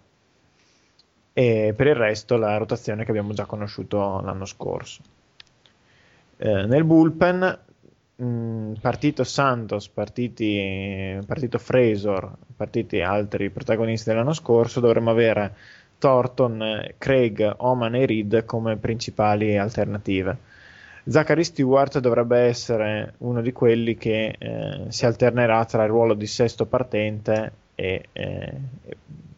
[1.32, 5.02] e per il resto la rotazione che abbiamo già conosciuto l'anno scorso.
[6.36, 7.58] Eh, nel bullpen
[8.22, 15.54] Mm, partito Santos, partiti, partito Fraser, partiti altri protagonisti dell'anno scorso, dovremmo avere
[15.96, 20.36] Thornton, Craig, Oman e Reed come principali alternative.
[21.04, 26.26] Zachary Stewart dovrebbe essere uno di quelli che eh, si alternerà tra il ruolo di
[26.26, 28.52] sesto partente e eh,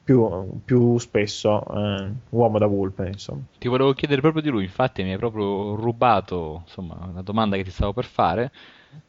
[0.05, 3.07] più, più, spesso eh, uomo da vulpe.
[3.07, 3.43] Insomma.
[3.59, 7.65] Ti volevo chiedere proprio di lui, infatti mi hai proprio rubato insomma, una domanda che
[7.65, 8.51] ti stavo per fare.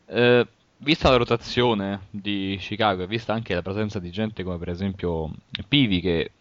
[0.06, 4.70] Eh, vista la rotazione di Chicago e vista anche la presenza di gente come per
[4.70, 5.32] esempio
[5.68, 6.32] Pivi, che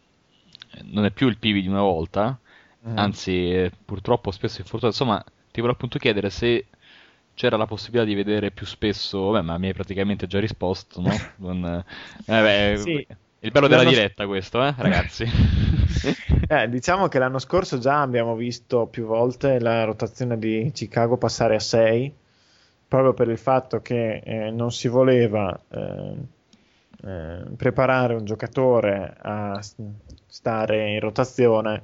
[0.84, 2.38] non è più il Pivi di una volta,
[2.86, 2.98] mm.
[2.98, 6.66] anzi purtroppo spesso infortunato, insomma ti volevo appunto chiedere se
[7.34, 11.10] c'era la possibilità di vedere più spesso, vabbè, ma mi hai praticamente già risposto, no?
[11.40, 11.84] Con, eh,
[12.24, 13.06] beh, sì.
[13.44, 15.24] Il bello della diretta questo, eh, ragazzi.
[16.48, 21.56] eh, diciamo che l'anno scorso già abbiamo visto più volte la rotazione di Chicago passare
[21.56, 22.12] a 6,
[22.86, 26.14] proprio per il fatto che eh, non si voleva eh,
[27.04, 29.60] eh, preparare un giocatore a
[30.26, 31.82] stare in rotazione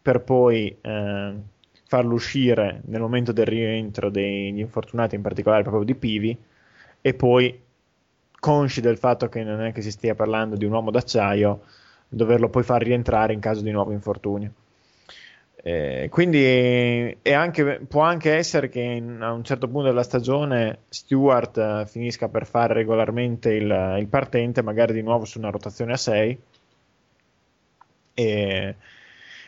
[0.00, 1.34] per poi eh,
[1.86, 6.38] farlo uscire nel momento del rientro degli infortunati, in particolare proprio di Pivi,
[7.02, 7.64] e poi
[8.38, 11.62] consci del fatto che non è che si stia parlando di un uomo d'acciaio,
[12.08, 14.52] doverlo poi far rientrare in caso di nuovo infortunio.
[15.68, 21.56] Eh, quindi anche, può anche essere che in, a un certo punto della stagione Stewart
[21.56, 25.96] uh, finisca per fare regolarmente il, il, partente, magari di nuovo su una rotazione a
[25.96, 26.40] 6.
[28.14, 28.76] E,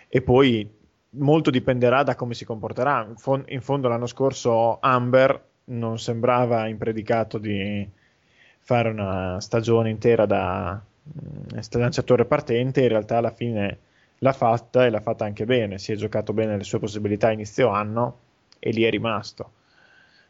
[0.08, 0.68] e, poi
[1.10, 3.06] molto dipenderà da come si comporterà.
[3.46, 7.88] In fondo l'anno scorso Amber non sembrava impredicato di,
[8.68, 13.78] fare una stagione intera da mm, lanciatore partente, in realtà alla fine
[14.18, 17.32] l'ha fatta e l'ha fatta anche bene, si è giocato bene le sue possibilità a
[17.32, 18.18] inizio anno
[18.58, 19.52] e lì è rimasto.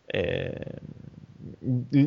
[0.07, 0.67] Eh,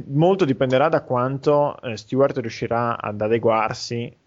[0.08, 4.18] molto dipenderà da quanto eh, Stewart riuscirà ad adeguarsi eh,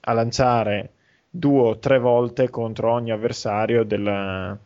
[0.00, 0.92] a lanciare
[1.28, 4.58] due o tre volte contro ogni avversario del, a,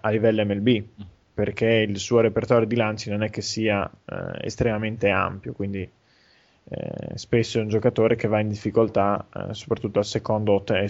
[0.00, 0.84] a livello MLB
[1.34, 5.88] perché il suo repertorio di lanci non è che sia eh, estremamente ampio, quindi
[6.66, 10.86] eh, spesso è un giocatore che va in difficoltà eh, soprattutto al secondo te-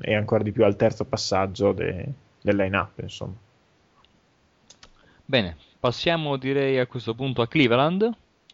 [0.00, 2.08] e ancora di più al terzo passaggio de-
[2.40, 2.98] del line-up.
[3.00, 3.34] Insomma.
[5.24, 8.10] Bene, passiamo direi a questo punto a Cleveland,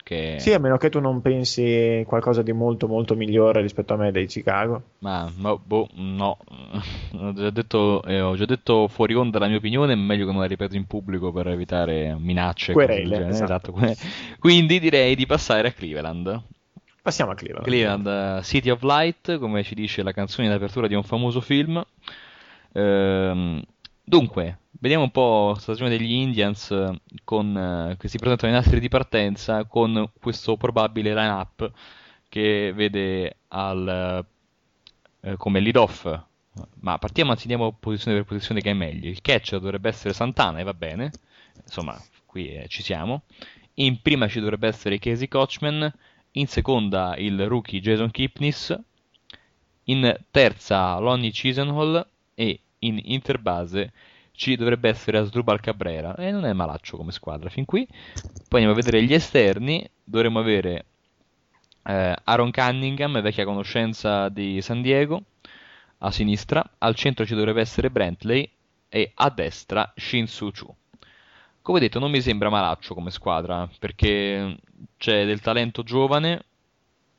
[0.09, 0.37] che...
[0.39, 4.11] Sì, a meno che tu non pensi qualcosa di molto molto migliore rispetto a me
[4.11, 4.83] dei Chicago.
[5.01, 6.39] Ma, ma boh, no,
[7.21, 10.33] ho già, detto, eh, ho già detto fuori onda la mia opinione, è meglio che
[10.33, 12.73] non la ripeto in pubblico per evitare minacce.
[12.73, 13.75] Querele, esatto.
[13.79, 14.07] esatto.
[14.39, 16.43] Quindi direi di passare a Cleveland.
[17.03, 17.67] Passiamo a Cleveland.
[17.67, 21.85] Cleveland, City of Light, come ci dice la canzone d'apertura di un famoso film.
[22.73, 23.63] Ehm,
[24.09, 26.75] dunque, vediamo un po' la stagione degli Indians
[27.25, 31.71] con, eh, che si presentano in nastri di partenza con questo probabile line-up
[32.29, 34.25] che vede al,
[35.21, 36.21] eh, come lead off.
[36.81, 39.09] Ma partiamo, anzi, andiamo posizione per posizione che è meglio.
[39.09, 41.11] Il catcher dovrebbe essere Santana e va bene.
[41.63, 43.23] Insomma, qui eh, ci siamo.
[43.75, 45.93] In prima ci dovrebbe essere Casey Kochman.
[46.33, 48.77] In seconda il rookie Jason Kipnis.
[49.85, 52.05] In terza Lonnie Chisenhall.
[52.35, 53.93] E in interbase
[54.33, 57.87] ci dovrebbe essere Asdrubal Cabrera e non è malaccio come squadra fin qui.
[57.87, 60.85] Poi andiamo a vedere gli esterni, dovremmo avere
[61.83, 65.23] eh, Aaron Cunningham, vecchia conoscenza di San Diego,
[65.99, 68.49] a sinistra, al centro ci dovrebbe essere Brantley
[68.89, 70.75] e a destra Shinsu Chu.
[71.61, 74.57] Come detto, non mi sembra malaccio come squadra perché
[74.97, 76.45] c'è del talento giovane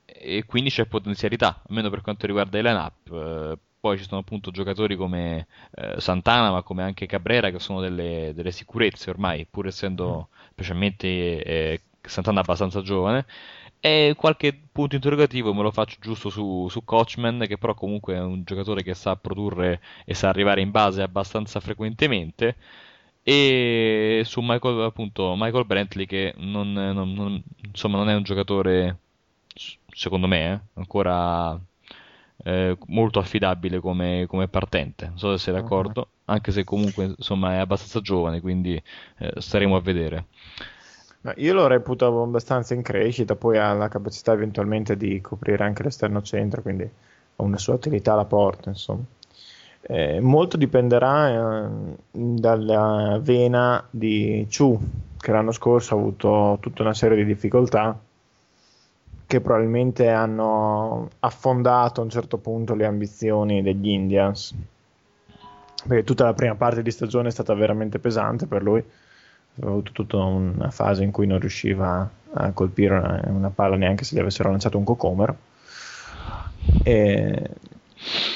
[0.06, 3.12] e quindi c'è potenzialità, almeno per quanto riguarda il line-up.
[3.12, 7.80] Eh, poi ci sono appunto giocatori come eh, Santana, ma come anche Cabrera, che sono
[7.80, 10.48] delle, delle sicurezze ormai, pur essendo mm.
[10.52, 11.08] specialmente
[11.44, 13.26] eh, Santana abbastanza giovane.
[13.82, 18.20] E qualche punto interrogativo me lo faccio giusto su, su Coachman, che però comunque è
[18.20, 22.58] un giocatore che sa produrre e sa arrivare in base abbastanza frequentemente.
[23.24, 28.98] E su Michael, appunto, Michael Brantley, che non, non, non, insomma, non è un giocatore,
[29.94, 31.60] secondo me, eh, ancora
[32.44, 35.08] eh, molto affidabile come, come, partente.
[35.08, 36.34] Non so se sei d'accordo, uh-huh.
[36.34, 38.82] anche se comunque insomma, è abbastanza giovane, quindi
[39.18, 40.26] eh, staremo a vedere.
[41.36, 46.22] io lo reputo abbastanza in crescita, poi ha la capacità eventualmente di coprire anche l'esterno
[46.22, 49.04] centro, quindi ha una sua utilità alla porta, insomma.
[49.82, 51.70] Eh, molto dipenderà eh,
[52.12, 54.78] dalla vena di Chu,
[55.18, 57.98] che l'anno scorso ha avuto tutta una serie di difficoltà
[59.30, 64.56] che probabilmente hanno affondato a un certo punto le ambizioni degli Indians.
[65.88, 68.80] Perché tutta la prima parte di stagione è stata veramente pesante per lui.
[68.80, 74.04] Ha avuto tutta una fase in cui non riusciva a colpire una, una palla neanche
[74.04, 75.38] se gli avessero lanciato un cocomero.
[76.82, 77.52] E,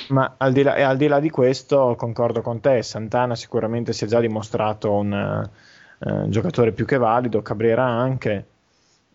[0.10, 2.84] ma al di, là, al di, là, di questo, concordo con te.
[2.84, 5.50] Santana sicuramente si è già dimostrato un
[5.98, 8.46] uh, giocatore più che valido, Cabrera anche.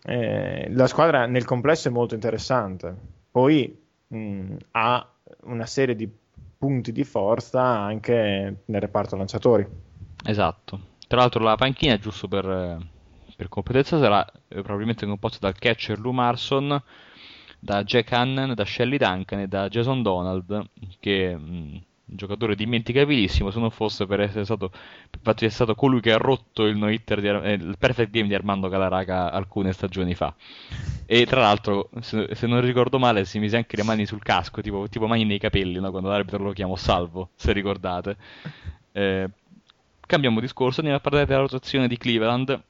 [0.09, 2.95] Eh, la squadra nel complesso è molto interessante,
[3.29, 5.07] poi mh, ha
[5.43, 6.09] una serie di
[6.57, 9.67] punti di forza anche nel reparto lanciatori.
[10.25, 10.79] Esatto.
[11.07, 12.79] Tra l'altro la panchina, giusto per,
[13.35, 16.81] per competenza, sarà eh, probabilmente composta dal catcher Lou Marson,
[17.59, 23.51] da Jack Hannon, da Shelly Duncan e da Jason Donald, che mh, un giocatore dimenticabilissimo
[23.51, 24.71] se non fosse per essere stato,
[25.15, 28.67] infatti è stato colui che ha rotto il, di, eh, il perfect game di Armando
[28.67, 30.33] Calaraca alcune stagioni fa
[31.05, 34.61] e tra l'altro se, se, non ricordo male si mise anche le mani sul casco
[34.61, 35.91] tipo, tipo mani nei capelli no?
[35.91, 38.17] quando l'arbitro lo chiamò salvo se ricordate
[38.91, 39.29] eh,
[39.99, 42.61] cambiamo discorso andiamo a parlare della rotazione di Cleveland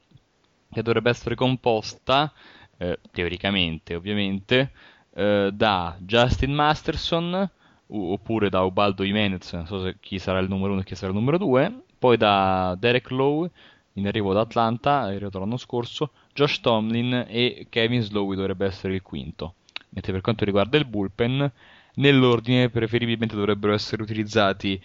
[0.70, 2.32] che dovrebbe essere composta
[2.76, 4.70] eh, teoricamente ovviamente
[5.14, 7.50] eh, da Justin Masterson
[7.90, 11.18] oppure da Ubaldo Jimenez, non so chi sarà il numero 1 e chi sarà il
[11.18, 13.50] numero 2, poi da Derek Lowe
[13.94, 19.02] in arrivo da Atlanta, arrivato l'anno scorso, Josh Tomlin e Kevin Slowy dovrebbe essere il
[19.02, 19.54] quinto.
[19.90, 21.50] Mentre per quanto riguarda il bullpen,
[21.94, 24.80] nell'ordine preferibilmente dovrebbero essere utilizzati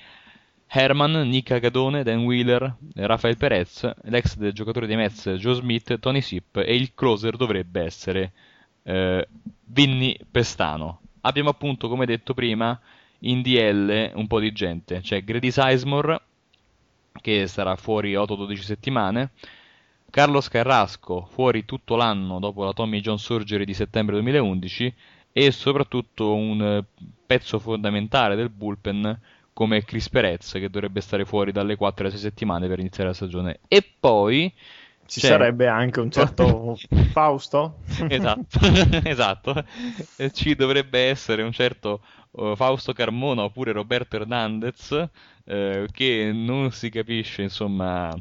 [0.67, 6.21] Herman, Nick Agadone, Dan Wheeler, Rafael Perez, l'ex del giocatore dei Mets Joe Smith, Tony
[6.21, 8.31] Sipp e il closer dovrebbe essere
[8.83, 9.27] eh,
[9.65, 11.01] Vinny Pestano.
[11.21, 12.79] Abbiamo appunto, come detto prima,
[13.25, 15.01] in DL un po' di gente.
[15.01, 16.21] C'è Grady Sizemore,
[17.21, 19.31] che sarà fuori 8-12 settimane.
[20.09, 24.93] Carlos Carrasco, fuori tutto l'anno dopo la Tommy John Surgery di settembre 2011.
[25.31, 26.83] E soprattutto un
[27.25, 29.19] pezzo fondamentale del bullpen
[29.51, 33.15] come Chris Perez, che dovrebbe stare fuori dalle 4 alle 6 settimane per iniziare la
[33.15, 33.59] stagione.
[33.67, 34.53] E poi
[35.07, 35.31] ci cioè...
[35.31, 36.77] sarebbe anche un certo
[37.11, 37.79] Fausto.
[38.07, 38.59] esatto,
[39.03, 39.65] esatto.
[40.31, 42.01] Ci dovrebbe essere un certo
[42.55, 48.13] Fausto Carmona oppure Roberto Hernandez uh, che non si capisce insomma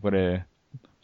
[0.00, 0.48] quale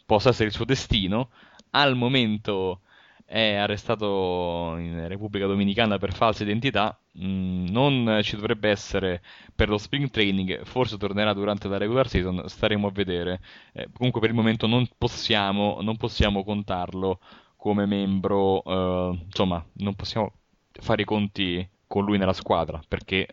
[0.05, 1.29] possa essere il suo destino.
[1.71, 2.81] Al momento
[3.25, 9.21] è arrestato in Repubblica Dominicana per falsa identità, mm, non ci dovrebbe essere
[9.53, 13.41] per lo spring training, forse tornerà durante la regular season, staremo a vedere.
[13.73, 17.19] Eh, comunque per il momento non possiamo, non possiamo contarlo
[17.55, 20.31] come membro, eh, insomma, non possiamo
[20.71, 23.25] fare i conti con lui nella squadra perché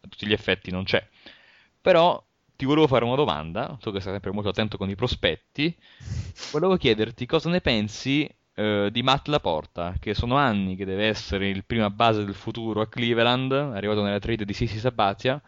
[0.00, 1.04] a tutti gli effetti non c'è.
[1.80, 2.24] Però
[2.54, 5.76] ti volevo fare una domanda, so che sei sempre molto attento con i prospetti,
[6.52, 11.48] volevo chiederti cosa ne pensi eh, di Matt Laporta, che sono anni che deve essere
[11.48, 15.42] il prima base del futuro a Cleveland, arrivato nella trade di Sisi Sabatia,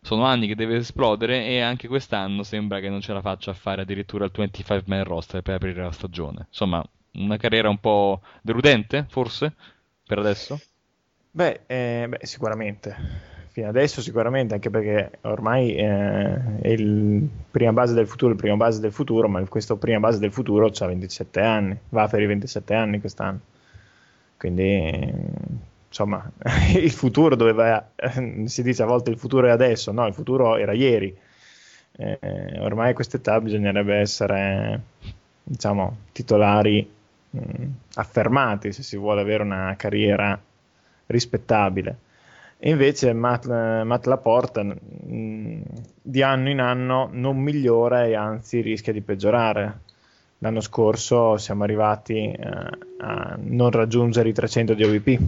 [0.00, 3.54] sono anni che deve esplodere e anche quest'anno sembra che non ce la faccia a
[3.54, 6.46] fare addirittura il 25 man roster per aprire la stagione.
[6.48, 9.54] Insomma, una carriera un po' deludente, forse,
[10.04, 10.58] per adesso?
[11.34, 12.94] Beh, eh, beh sicuramente
[13.52, 18.56] fino adesso sicuramente, anche perché ormai eh, è il prima base del futuro, il prima
[18.56, 22.26] base del futuro, ma questo prima base del futuro ha 27 anni, va per i
[22.26, 23.40] 27 anni quest'anno.
[24.38, 25.12] Quindi,
[25.88, 26.30] insomma,
[26.74, 27.90] il futuro doveva,
[28.46, 31.14] si dice a volte il futuro è adesso, no, il futuro era ieri.
[31.94, 34.80] Eh, ormai a quest'età bisognerebbe essere,
[35.42, 36.90] diciamo, titolari
[37.30, 37.64] mh,
[37.96, 40.40] affermati se si vuole avere una carriera
[41.12, 41.96] rispettabile
[42.64, 45.60] e invece Matt, Matt Laporta mh, mm,
[46.00, 49.80] di anno in anno non migliora e anzi rischia di peggiorare.
[50.38, 52.38] L'anno scorso siamo arrivati eh,
[52.98, 55.20] a non raggiungere i 300 di OVP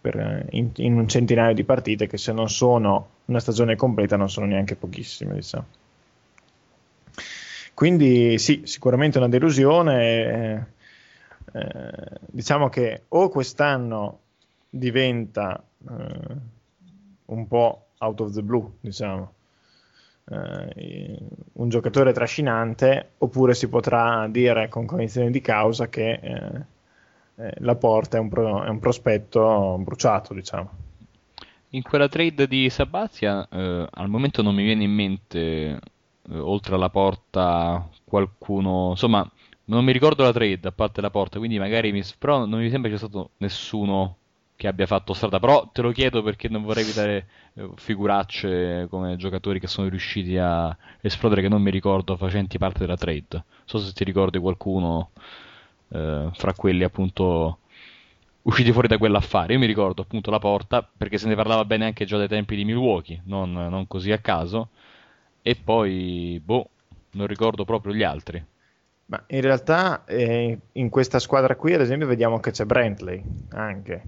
[0.00, 4.16] per, eh, in, in, un centinaio di partite che se non sono una stagione completa
[4.16, 5.34] non sono neanche pochissime.
[5.34, 5.64] Diciamo.
[7.74, 10.04] Quindi sì, sicuramente una delusione.
[10.04, 10.78] Eh,
[11.52, 14.19] eh, diciamo che o quest'anno
[14.70, 16.36] diventa eh,
[17.26, 19.34] un po' out of the blue, diciamo.
[20.30, 21.16] Uh,
[21.54, 26.64] un giocatore trascinante, oppure si potrà dire con cognizione di causa che eh,
[27.34, 30.70] eh, la porta è un, pro- è un, prospetto bruciato, diciamo.
[31.70, 35.78] In quella trade di Sabazia, eh, al momento non mi viene in mente, eh,
[36.38, 39.28] oltre alla porta, qualcuno, insomma,
[39.64, 42.70] non mi ricordo la trade a parte la porta, quindi magari mi, però non mi
[42.70, 44.16] sembra ci sia stato nessuno
[44.60, 49.16] che abbia fatto strada, però te lo chiedo perché non vorrei evitare eh, figuracce come
[49.16, 53.42] giocatori che sono riusciti a esplodere che non mi ricordo facenti parte della trade.
[53.64, 55.12] So se ti ricordi qualcuno
[55.88, 57.60] eh, fra quelli appunto
[58.42, 59.54] usciti fuori da quell'affare.
[59.54, 62.54] Io mi ricordo appunto la porta perché se ne parlava bene anche già dai tempi
[62.54, 64.68] di Milwaukee, non, non così a caso.
[65.40, 66.68] E poi, boh,
[67.12, 68.44] non ricordo proprio gli altri.
[69.06, 74.02] Ma in realtà eh, in questa squadra qui, ad esempio, vediamo che c'è Brantley anche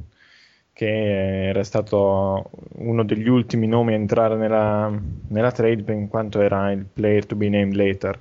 [0.73, 4.93] che era stato uno degli ultimi nomi a entrare nella,
[5.29, 8.19] nella trade in quanto era il player to be named later.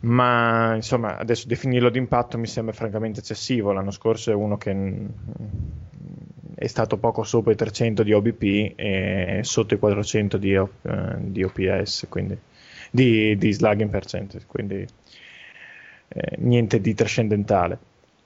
[0.00, 3.72] Ma insomma adesso definirlo d'impatto mi sembra francamente eccessivo.
[3.72, 4.72] L'anno scorso è uno che
[6.62, 10.68] è stato poco sopra i 300 di OBP e sotto i 400 di, uh,
[11.18, 12.38] di OPS quindi
[12.90, 14.86] di, di slugging percentage quindi
[16.08, 17.78] eh, niente di trascendentale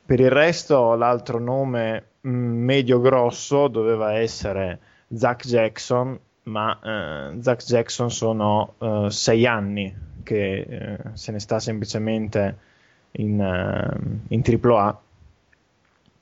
[0.07, 4.79] per il resto l'altro nome medio-grosso doveva essere
[5.13, 11.59] Zach Jackson, ma eh, Zach Jackson sono eh, sei anni che eh, se ne sta
[11.59, 12.59] semplicemente
[13.13, 15.01] in, uh, in AAA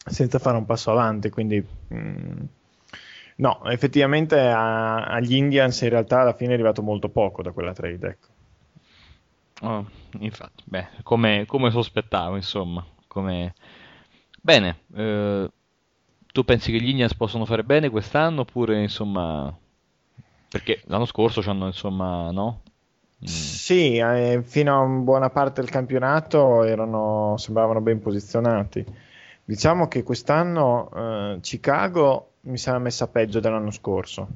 [0.06, 2.40] senza fare un passo avanti, quindi mh, mm,
[3.36, 7.72] no, effettivamente a, agli Indians in realtà alla fine è arrivato molto poco da quella
[7.72, 8.26] trade, ecco.
[9.60, 9.86] Oh,
[10.18, 12.84] infatti, beh, come, come sospettavo, insomma,
[13.14, 13.54] come...
[14.42, 15.50] Bene, eh,
[16.30, 19.56] tu pensi che gli Indians possono fare bene quest'anno oppure insomma...
[20.50, 22.60] Perché l'anno scorso ci hanno insomma, no?
[23.22, 23.26] Mm.
[23.26, 28.84] Sì, eh, fino a buona parte del campionato erano, sembravano ben posizionati.
[29.44, 34.28] Diciamo che quest'anno eh, Chicago mi sembra messa peggio dell'anno scorso.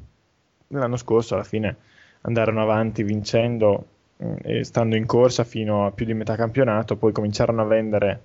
[0.68, 1.76] L'anno scorso alla fine
[2.22, 3.86] andarono avanti vincendo
[4.18, 8.20] eh, stando in corsa fino a più di metà campionato, poi cominciarono a vendere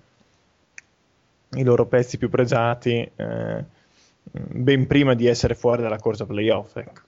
[1.55, 3.63] i loro pezzi più pregiati eh,
[4.23, 6.75] ben prima di essere fuori dalla corsa playoff.
[6.77, 7.01] Ecco.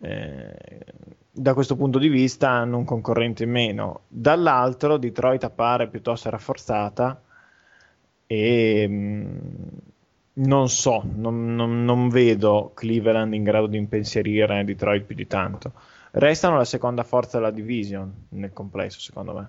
[0.00, 0.84] Eh,
[1.30, 4.02] da questo punto di vista hanno un concorrente in meno.
[4.08, 7.20] Dall'altro, Detroit appare piuttosto rafforzata
[8.26, 9.68] e mh, mm,
[10.34, 15.72] non so, non, non, non, vedo Cleveland in grado di impensierire Detroit più di tanto.
[16.12, 19.48] Restano la seconda forza della division nel complesso, secondo me.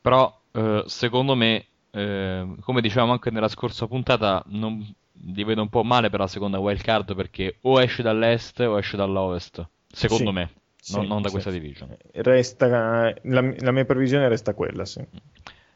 [0.00, 5.68] Però, eh, secondo me, eh, come dicevamo anche nella scorsa puntata, non, li vedo un
[5.68, 10.30] po' male per la seconda wild card perché o esce dall'est o esce dall'ovest, secondo
[10.30, 10.50] sì, me,
[10.90, 11.96] non, sì, non, da questa division.
[12.12, 15.04] Resta, la, la, mia previsione resta quella, sì.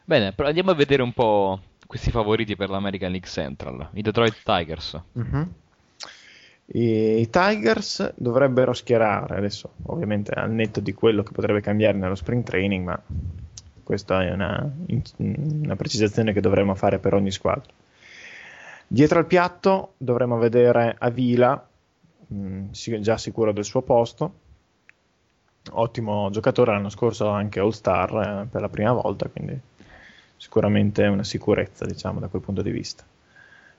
[0.05, 4.41] Bene, però andiamo a vedere un po' questi favoriti per l'American League Central, i Detroit
[4.43, 5.01] Tigers.
[6.65, 12.15] I, I Tigers dovrebbero schierare adesso, ovviamente al netto di quello che potrebbe cambiare nello
[12.15, 13.01] spring training, ma
[13.83, 14.71] Questa è una,
[15.17, 17.71] una precisazione che dovremmo fare per ogni squadra.
[18.87, 21.67] Dietro al piatto dovremo vedere Avila,
[22.27, 24.33] mh, già sicuro del suo posto,
[25.71, 29.59] ottimo giocatore, l'anno scorso anche All Star eh, per la prima volta, quindi
[30.37, 33.03] sicuramente una sicurezza diciamo da quel punto di vista.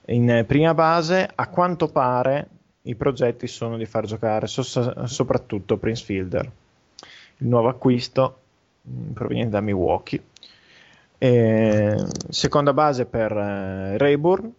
[0.07, 2.47] In eh, prima base, a quanto pare,
[2.83, 6.51] i progetti sono di far giocare so- soprattutto Prince Fielder,
[7.37, 8.39] il nuovo acquisto
[9.13, 10.21] proveniente da Milwaukee.
[11.17, 14.53] E, seconda base per eh, Rayburn,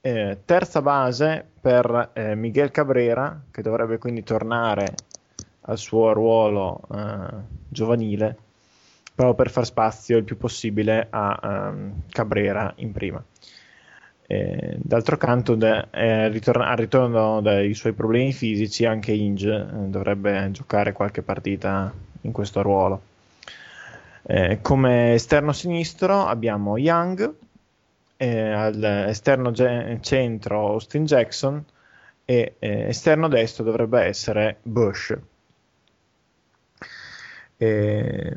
[0.00, 4.94] eh, terza base per eh, Miguel Cabrera, che dovrebbe quindi tornare
[5.62, 8.36] al suo ruolo eh, giovanile,
[9.14, 13.22] proprio per far spazio il più possibile a um, Cabrera in prima.
[14.30, 19.88] Eh, d'altro canto, de, eh, ritorn- al ritorno dai suoi problemi fisici, anche Inge eh,
[19.88, 23.00] dovrebbe giocare qualche partita in questo ruolo.
[24.30, 27.34] Eh, come esterno sinistro abbiamo Young,
[28.18, 31.64] eh, all'esterno ge- centro Austin Jackson
[32.26, 35.16] e eh, esterno destro dovrebbe essere Bush.
[37.56, 38.36] Eh,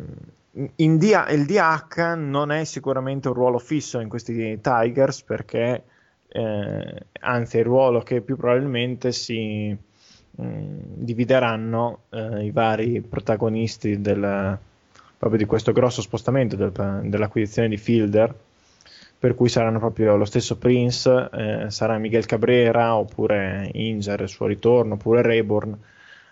[0.52, 5.84] D- il DH non è sicuramente un ruolo fisso in questi Tigers perché
[6.30, 9.78] eh, anzi è il ruolo che più probabilmente si
[10.36, 14.58] mh, mm, divideranno eh, i vari protagonisti del,
[15.22, 16.72] proprio di questo grosso spostamento del,
[17.04, 18.34] dell'acquisizione di Fielder
[19.20, 24.48] per cui saranno proprio lo stesso Prince, eh, sarà Miguel Cabrera oppure Inger il suo
[24.48, 25.78] ritorno, oppure Rayburn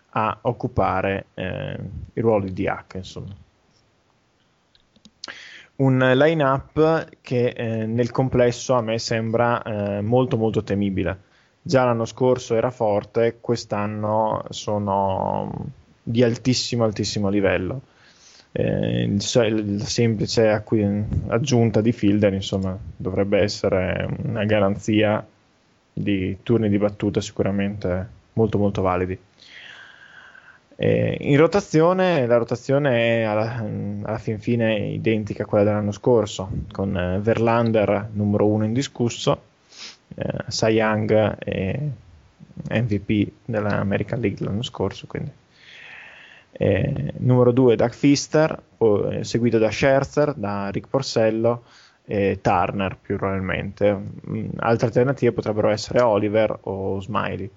[0.09, 1.77] a occupare eh,
[2.13, 2.95] il ruolo di DH.
[2.95, 3.35] Insomma.
[5.75, 11.21] Un line-up che eh, nel complesso a me sembra eh, molto molto temibile.
[11.61, 15.67] Già l'anno scorso era forte, quest'anno sono
[16.01, 17.81] di altissimo altissimo livello
[18.51, 20.63] eh, il, semplice
[21.27, 25.25] aggiunta di Fielder insomma dovrebbe essere una garanzia
[25.93, 29.17] di turni di battuta sicuramente molto molto validi.
[30.81, 33.57] Eh, in rotazione la rotazione è alla,
[34.03, 39.41] alla, fin fine identica a quella dell'anno scorso con eh, Verlander numero uno indiscusso
[40.15, 41.89] eh, Young e
[42.69, 45.31] MVP dell'American League l'anno scorso quindi
[46.51, 51.63] eh, numero 2 Doug Fister, poi, eh, seguito da Scherzer, da Rick Porsello
[52.05, 53.93] e Turner più probabilmente.
[54.29, 57.49] Mm, altre alternative potrebbero essere Oliver o Smiley.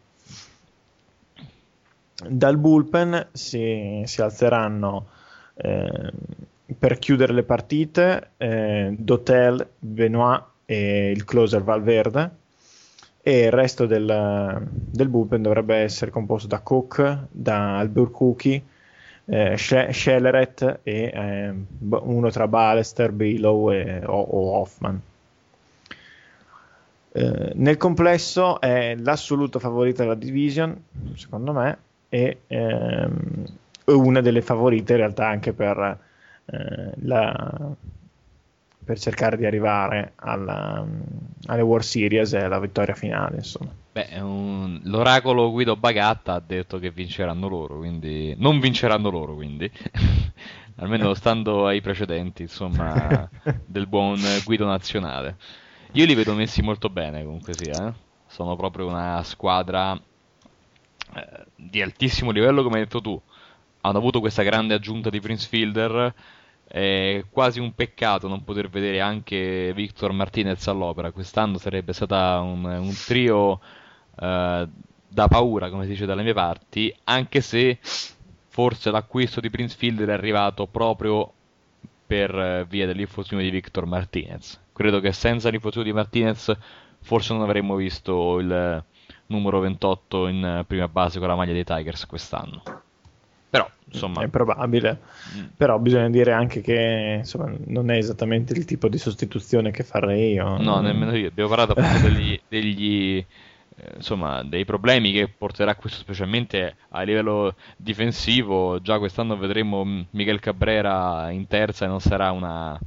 [2.29, 5.07] Dal bullpen si, si alzeranno
[5.55, 6.13] eh,
[6.79, 12.31] per chiudere le partite eh, Dotel, Benoit e il closer Valverde
[13.23, 18.63] e il resto del, del bullpen dovrebbe essere composto da Cook, da Albuquerque
[19.27, 25.01] eh, Schelleret e eh, uno tra Balester, Bilow e, o, o Hoffman.
[27.15, 30.83] Eh, nel complesso è l'assoluto favorito della division,
[31.15, 33.45] secondo me, e ehm,
[33.87, 35.99] una delle favorite in realtà anche per,
[36.47, 37.75] eh, la,
[38.85, 40.85] per cercare di arrivare alla,
[41.47, 43.37] alle World Series e alla vittoria finale.
[43.37, 43.71] Insomma.
[43.93, 44.81] Beh, un...
[44.85, 49.71] l'oracolo Guido Bagatta ha detto che vinceranno loro, quindi non vinceranno loro, quindi
[50.77, 53.29] almeno stando ai precedenti, insomma,
[53.65, 55.37] del buon Guido nazionale.
[55.93, 57.93] Io li vedo messi molto bene, comunque sia, eh?
[58.27, 63.21] sono proprio una squadra eh, di altissimo livello, come hai detto tu.
[63.83, 66.15] Hanno avuto questa grande aggiunta di Prince Fielder.
[66.73, 71.13] È quasi un peccato non poter vedere anche Victor Martinez all'opera.
[71.13, 73.61] Quest'anno sarebbe stata un, un trio
[74.19, 74.69] eh,
[75.07, 77.79] da paura, come si dice dalle mie parti, anche se
[78.49, 81.31] forse l'acquisto di Prince Fielder è arrivato proprio
[82.07, 84.59] per eh, via dell'infortunio di Victor Martinez.
[84.73, 86.57] Credo che senza l'infortunio di Martinez
[87.03, 88.83] forse non avremmo visto il
[89.27, 92.63] numero 28 in prima base con la maglia dei Tigers quest'anno.
[93.53, 94.23] Però, insomma...
[94.23, 94.99] È probabile.
[95.37, 95.45] Mm.
[95.59, 100.33] Però bisogna dire anche che insomma, non è esattamente il tipo di sostituzione che farei
[100.33, 100.57] io.
[100.57, 101.29] No, nemmeno io.
[101.29, 103.19] Abbiamo parlato appunto degli, degli
[103.77, 108.81] eh, insomma, dei problemi che porterà questo specialmente a livello difensivo.
[108.81, 112.81] Già quest'anno vedremo Miguel Cabrera in terza e non sarà una,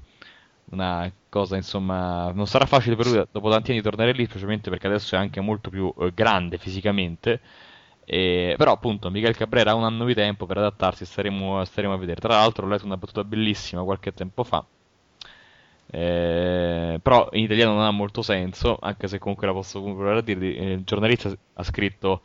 [0.71, 4.87] una cosa, insomma, non sarà facile per lui dopo tanti anni tornare lì, specialmente perché
[4.87, 7.39] adesso è anche molto più eh, grande fisicamente.
[8.05, 11.97] E, però appunto Miguel Cabrera ha un anno di tempo per adattarsi, staremo, staremo a
[11.97, 12.21] vedere.
[12.21, 14.65] Tra l'altro ho letto una battuta bellissima qualche tempo fa
[15.87, 20.21] eh, però in italiano non ha molto senso, anche se comunque la posso provare a
[20.21, 20.55] dire.
[20.55, 22.21] Eh, il giornalista ha scritto: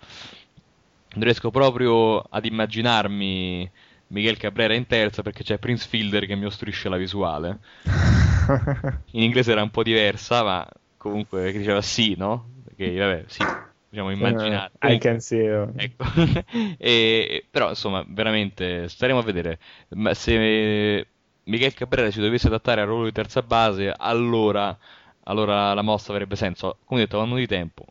[1.14, 3.70] Non riesco proprio ad immaginarmi
[4.08, 7.58] Miguel Cabrera in terza perché c'è Prince Fielder che mi ostruisce la visuale.
[9.12, 12.48] in inglese era un po' diversa, ma comunque diceva sì, no?
[12.64, 13.44] Perché vabbè, sì,
[13.90, 14.70] diciamo immaginare.
[14.80, 15.72] Uh, I can see you.
[15.76, 16.04] Ecco.
[16.78, 19.58] e, però insomma, veramente staremo a vedere.
[19.90, 21.06] Ma se
[21.44, 24.76] Miguel Cabrera ci dovesse adattare al ruolo di terza base, allora,
[25.24, 26.78] allora la mossa avrebbe senso.
[26.84, 27.84] Come detto, anno di tempo.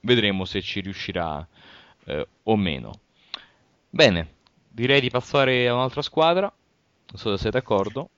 [0.00, 1.44] Vedremo se ci riuscirà
[2.04, 2.92] eh, o meno.
[3.88, 4.28] Bene,
[4.68, 6.52] direi di passare a un'altra squadra.
[7.08, 8.10] Non so se siete d'accordo.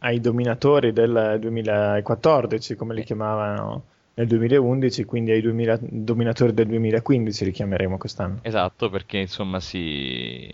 [0.00, 3.84] Ai dominatori del 2014, come li chiamavano
[4.18, 8.38] nel 2011, quindi ai 2000, dominatori del 2015 li chiameremo quest'anno.
[8.42, 10.50] Esatto, perché insomma si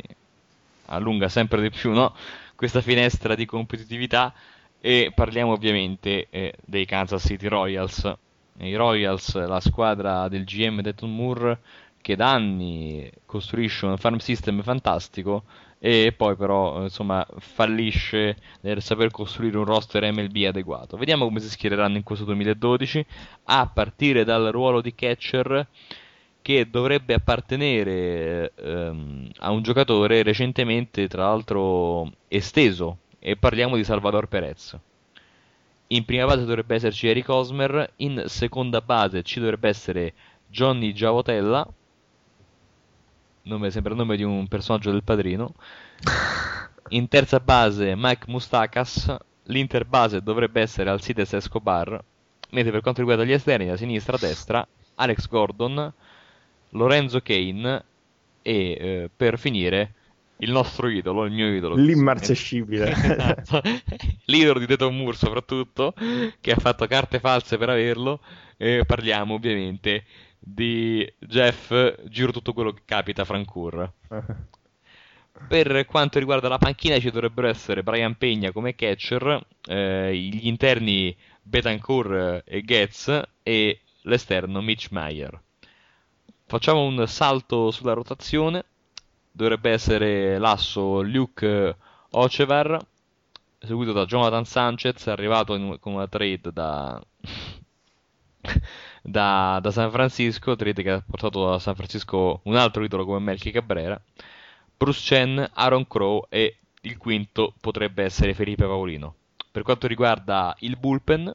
[0.87, 2.15] allunga sempre di più no?
[2.57, 4.35] questa finestra di competitività
[4.81, 8.13] e parliamo ovviamente eh, dei Kansas City Royals.
[8.59, 11.61] I Royals, la squadra del GM Detton Moore,
[12.01, 15.45] che da anni costruisce un farm system fantastico
[15.85, 20.97] e poi però insomma fallisce nel saper costruire un roster MLB adeguato.
[20.97, 23.05] Vediamo come si schiereranno in questo 2012
[23.47, 25.67] a partire dal ruolo di catcher
[26.41, 34.29] che dovrebbe appartenere ehm, a un giocatore recentemente tra l'altro esteso e parliamo di Salvador
[34.29, 34.79] Perez.
[35.89, 40.15] In prima base dovrebbe esserci Eric Osmer, in seconda base ci dovrebbe essere
[40.47, 41.69] Johnny Giavotella
[43.43, 45.55] nome, sembra il nome di un personaggio del padrino.
[46.91, 49.15] In terza base Mike Mustakas,
[49.45, 52.03] l'Inter base dovrebbe essere Alcides Escobar,
[52.51, 54.67] mentre per quanto riguarda gli esterni, da sinistra a destra,
[54.97, 55.93] Alex Gordon,
[56.71, 57.85] Lorenzo Kane
[58.43, 59.95] e eh, per finire
[60.43, 61.77] il nostro idolo, il mio idolo.
[61.77, 62.91] L'immarcescibile.
[62.91, 63.63] esatto.
[64.27, 65.95] L'idolo di Deton Moore soprattutto,
[66.41, 68.21] che ha fatto carte false per averlo.
[68.57, 70.05] E parliamo ovviamente
[70.45, 71.73] di Jeff,
[72.09, 73.93] giro tutto quello che capita Francoeur.
[75.49, 81.17] per quanto riguarda la panchina ci dovrebbero essere Brian Pegna come catcher, eh, gli interni
[81.43, 85.41] Betancourt e Getz e l'esterno Mitch Meyer.
[86.47, 88.65] Facciamo un salto sulla rotazione.
[89.31, 91.77] Dovrebbe essere l'asso Luke
[92.11, 92.79] Ocevar,
[93.59, 97.03] seguito da Jonathan Sanchez, arrivato in, con una trade da
[99.03, 103.19] da, da, San Francisco, trade che ha portato a San Francisco un altro titolo come
[103.19, 104.01] Melky Cabrera,
[104.77, 109.15] Bruce Chen, Aaron Crow e il quinto potrebbe essere Felipe Paolino.
[109.51, 111.33] Per quanto riguarda il bullpen,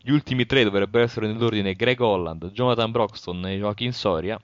[0.00, 4.40] gli ultimi tre dovrebbero essere nell'ordine Greg Holland, Jonathan Broxton e Joaquin Soria,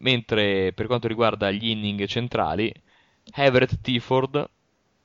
[0.00, 2.72] mentre per quanto riguarda gli inning centrali,
[3.34, 4.48] Everett Tiford,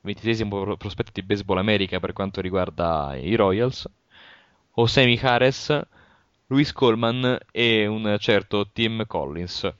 [0.02, 3.88] 26 prospetto di Baseball America per quanto riguarda i Royals,
[4.74, 5.80] Osemi Harris,
[6.52, 9.74] Luis Coleman e un certo Tim Collins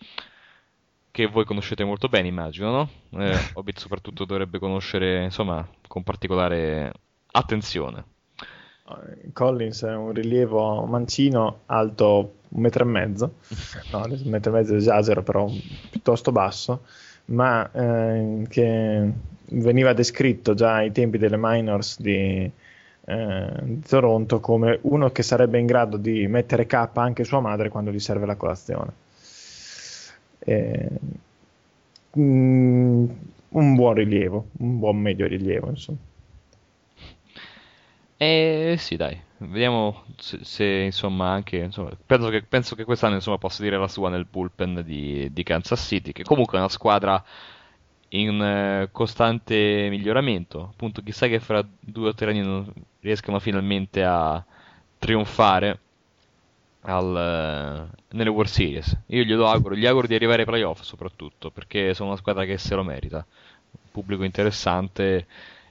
[1.10, 3.20] che voi conoscete molto bene, immagino, no?
[3.22, 6.90] Eh, Hobbit soprattutto dovrebbe conoscere, insomma, con particolare
[7.32, 8.04] attenzione.
[9.34, 13.34] Collins è un rilievo mancino alto un metro e mezzo,
[13.92, 15.46] no, un metro e mezzo esagero, però
[15.90, 16.84] piuttosto basso,
[17.26, 19.12] ma eh, che
[19.44, 22.50] veniva descritto già ai tempi delle minors di,
[23.04, 27.68] eh, di Toronto come uno che sarebbe in grado di mettere K anche sua madre
[27.68, 28.92] quando gli serve la colazione.
[30.38, 30.88] Eh,
[32.18, 33.04] mm,
[33.48, 35.98] un buon rilievo, un buon medio rilievo, insomma.
[38.16, 43.38] Eh sì, dai, vediamo se, se insomma anche insomma, penso, che, penso che quest'anno insomma
[43.38, 47.22] possa dire la sua nel bullpen di, di Kansas City, che comunque è una squadra
[48.14, 50.70] in eh, costante miglioramento.
[50.72, 54.44] Appunto, chissà che fra due o tre anni non riescano finalmente a
[54.98, 55.78] trionfare
[56.82, 58.96] al, uh, nelle World Series.
[59.06, 62.58] Io glielo auguro, gli auguro di arrivare ai playoff soprattutto, perché sono una squadra che
[62.58, 63.24] se lo merita.
[63.70, 65.26] Un pubblico interessante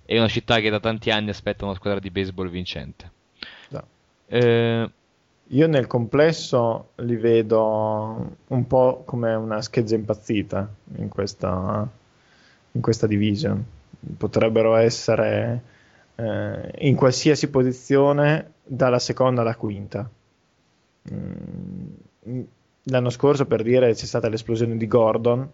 [0.05, 3.11] e una città che da tanti anni aspetta una squadra di baseball vincente.
[3.69, 3.83] No.
[4.27, 4.89] Eh,
[5.47, 11.87] io nel complesso li vedo un po' come una scheggia impazzita in questa
[12.71, 13.63] in questa division.
[14.17, 15.61] Potrebbero essere
[16.15, 20.09] eh, in qualsiasi posizione dalla seconda alla quinta.
[21.11, 22.41] Mm,
[22.83, 25.49] l'anno scorso, per dire, c'è stata l'esplosione di Gordon,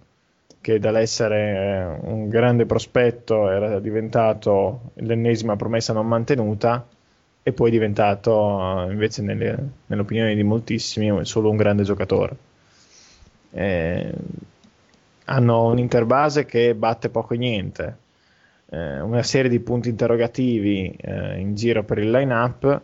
[0.62, 6.86] che dall'essere eh, un grande prospetto era diventato l'ennesima promessa non mantenuta
[7.44, 12.36] e poi è diventato invece nelle, nell'opinione di moltissimi solo un grande giocatore.
[13.52, 14.14] Eh,
[15.30, 17.98] hanno un interbase che batte poco e niente,
[18.70, 22.82] eh, una serie di punti interrogativi eh, in giro per il line-up,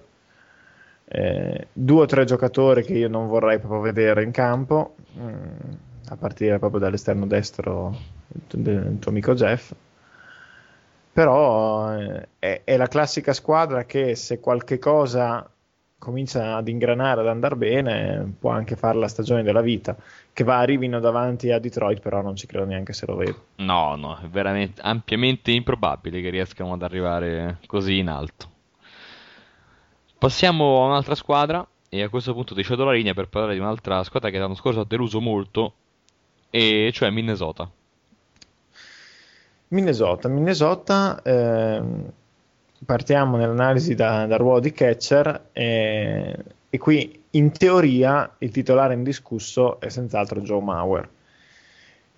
[1.05, 5.71] eh, due o tre giocatori che io non vorrei proprio vedere in campo, mm,
[6.09, 7.95] a partire proprio dall'esterno destro
[8.27, 9.71] del tuo amico Jeff.
[11.13, 15.47] Però eh, è, è, la classica squadra che se qualche cosa
[16.03, 19.95] comincia ad ingranare, ad andare bene, può anche fare la stagione della vita.
[20.33, 23.45] Che va, arrivino davanti a Detroit, però non ci credo neanche se lo vedo.
[23.55, 28.49] No, no, è veramente ampiamente improbabile che riescano ad arrivare così in alto.
[30.17, 33.59] Passiamo a un'altra squadra e a questo punto ti cedo la linea per parlare di
[33.59, 35.73] un'altra squadra che l'anno scorso ha deluso molto,
[36.49, 37.69] e cioè Minnesota.
[39.69, 41.81] Minnesota, Minnesota eh,
[42.85, 46.37] partiamo nell'analisi da, dal ruolo di catcher e,
[46.69, 51.09] e, qui in teoria il titolare indiscusso è senz'altro Joe Mauer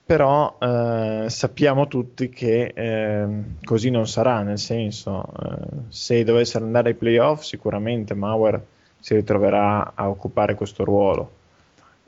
[0.06, 3.28] però eh, sappiamo tutti che eh,
[3.64, 8.62] così non sarà nel senso eh, se dovessero andare ai playoff sicuramente Mauer
[9.06, 11.32] si ritroverà a occupare questo ruolo,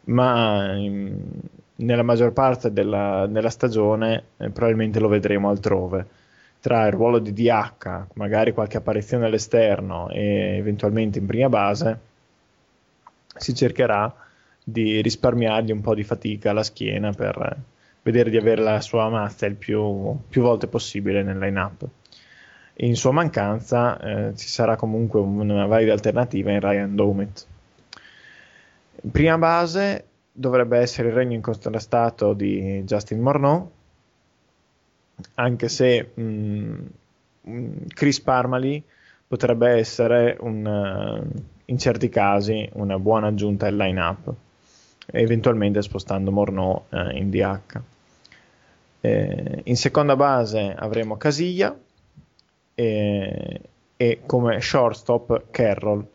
[0.06, 1.16] ma in,
[1.76, 6.08] nella maggior parte della, della stagione eh, probabilmente lo vedremo altrove.
[6.60, 12.00] Tra il ruolo di DH, magari qualche apparizione all'esterno e eventualmente in prima base,
[13.36, 14.14] si cercherà
[14.64, 17.58] di risparmiargli un po' di fatica alla schiena per
[18.02, 21.88] vedere di avere la sua mazza il più, più volte possibile nel line-up
[22.80, 27.48] in sua mancanza eh, ci sarà comunque una valida alternativa in Ryan Domit.
[29.02, 33.72] In prima base dovrebbe essere il regno incontrastato di Justin Morneau,
[35.36, 36.76] anche se mh,
[37.50, 38.82] mm, Chris Parmalee
[39.28, 44.34] potrebbe essere un, uh, in certi casi una buona aggiunta al line-up,
[45.08, 47.82] eventualmente spostando Morneau uh, in DH.
[49.00, 51.76] Eh, in seconda base avremo Casilla,
[52.80, 53.62] e,
[53.98, 56.06] e come shortstop Carroll.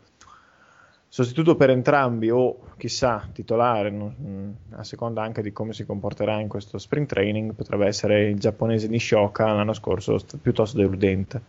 [1.15, 6.41] Sostituto per entrambi o chissà titolare, non, mm, a seconda anche di come si comporterà
[6.41, 11.43] in questo spring training, potrebbe essere il giapponese Nishoka l'anno scorso st- piuttosto deludente.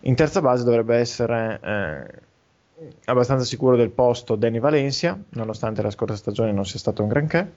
[0.00, 6.16] In terza base dovrebbe essere eh, abbastanza sicuro del posto Danny Valencia, nonostante la scorsa
[6.16, 7.52] stagione non sia stato un granché.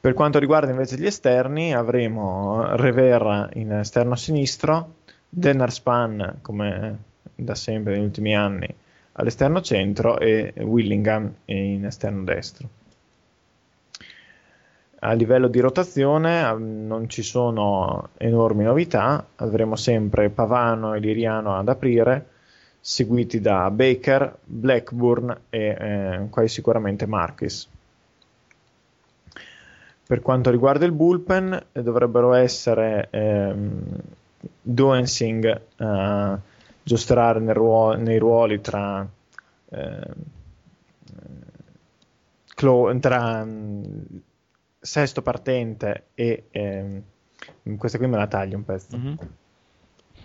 [0.00, 4.94] Per quanto riguarda invece gli esterni, avremo Revera in esterno sinistro,
[5.28, 7.05] Denner Span come
[7.36, 8.74] da sempre negli ultimi anni
[9.12, 12.68] all'esterno centro e Willingham in esterno destro.
[15.00, 21.68] A livello di rotazione non ci sono enormi novità, avremo sempre Pavano e Liriano ad
[21.68, 22.26] aprire,
[22.80, 27.68] seguiti da Baker, Blackburn e eh, quasi sicuramente Marquis.
[30.06, 33.82] Per quanto riguarda il bullpen, dovrebbero essere ehm,
[34.62, 36.36] Doensing eh,
[36.86, 39.04] giostrare ruolo, nei ruoli tra,
[39.70, 40.14] eh,
[42.54, 44.04] clo- tra um,
[44.78, 47.02] sesto partente e ehm,
[47.76, 48.96] questa qui me la taglio un pezzo.
[48.96, 49.14] Mm-hmm.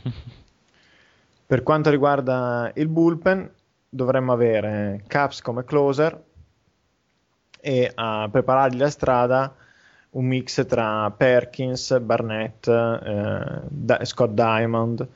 [1.48, 3.52] per quanto riguarda il bullpen,
[3.90, 6.24] dovremmo avere Caps come closer
[7.60, 9.56] e a preparargli la strada
[10.12, 15.10] un mix tra Perkins, Barnett, eh, Scott Diamond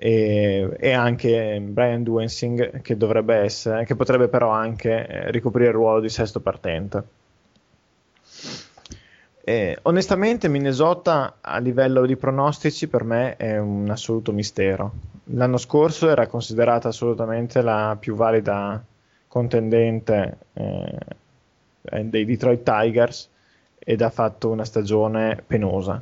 [0.00, 5.74] e, e, anche Brian Duensing che dovrebbe essere, che potrebbe però anche eh, ricoprire il
[5.74, 7.02] ruolo di sesto partente.
[9.42, 14.92] Eh, onestamente Minnesota a livello di pronostici per me è un assoluto mistero.
[15.32, 18.80] L'anno scorso era considerata assolutamente la più valida
[19.26, 20.98] contendente eh,
[22.04, 23.28] dei Detroit Tigers
[23.78, 26.00] ed ha fatto una stagione penosa.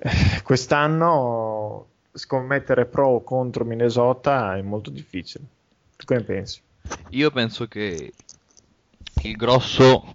[0.00, 1.86] Eh, quest'anno
[2.18, 5.44] scommettere pro o contro Minnesota è molto difficile.
[5.96, 6.60] Tu che ne pensi?
[7.10, 8.12] Io penso che
[9.22, 10.12] il grosso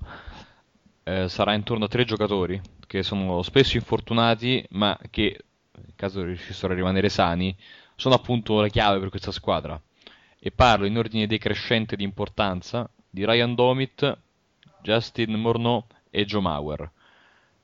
[1.03, 6.73] eh, sarà intorno a tre giocatori che sono spesso infortunati, ma che nel caso riuscissero
[6.73, 7.55] a rimanere sani,
[7.95, 9.81] sono appunto la chiave per questa squadra.
[10.39, 14.17] E parlo in ordine decrescente di importanza di Ryan Domit,
[14.81, 16.91] Justin Morneau e Joe Mauer.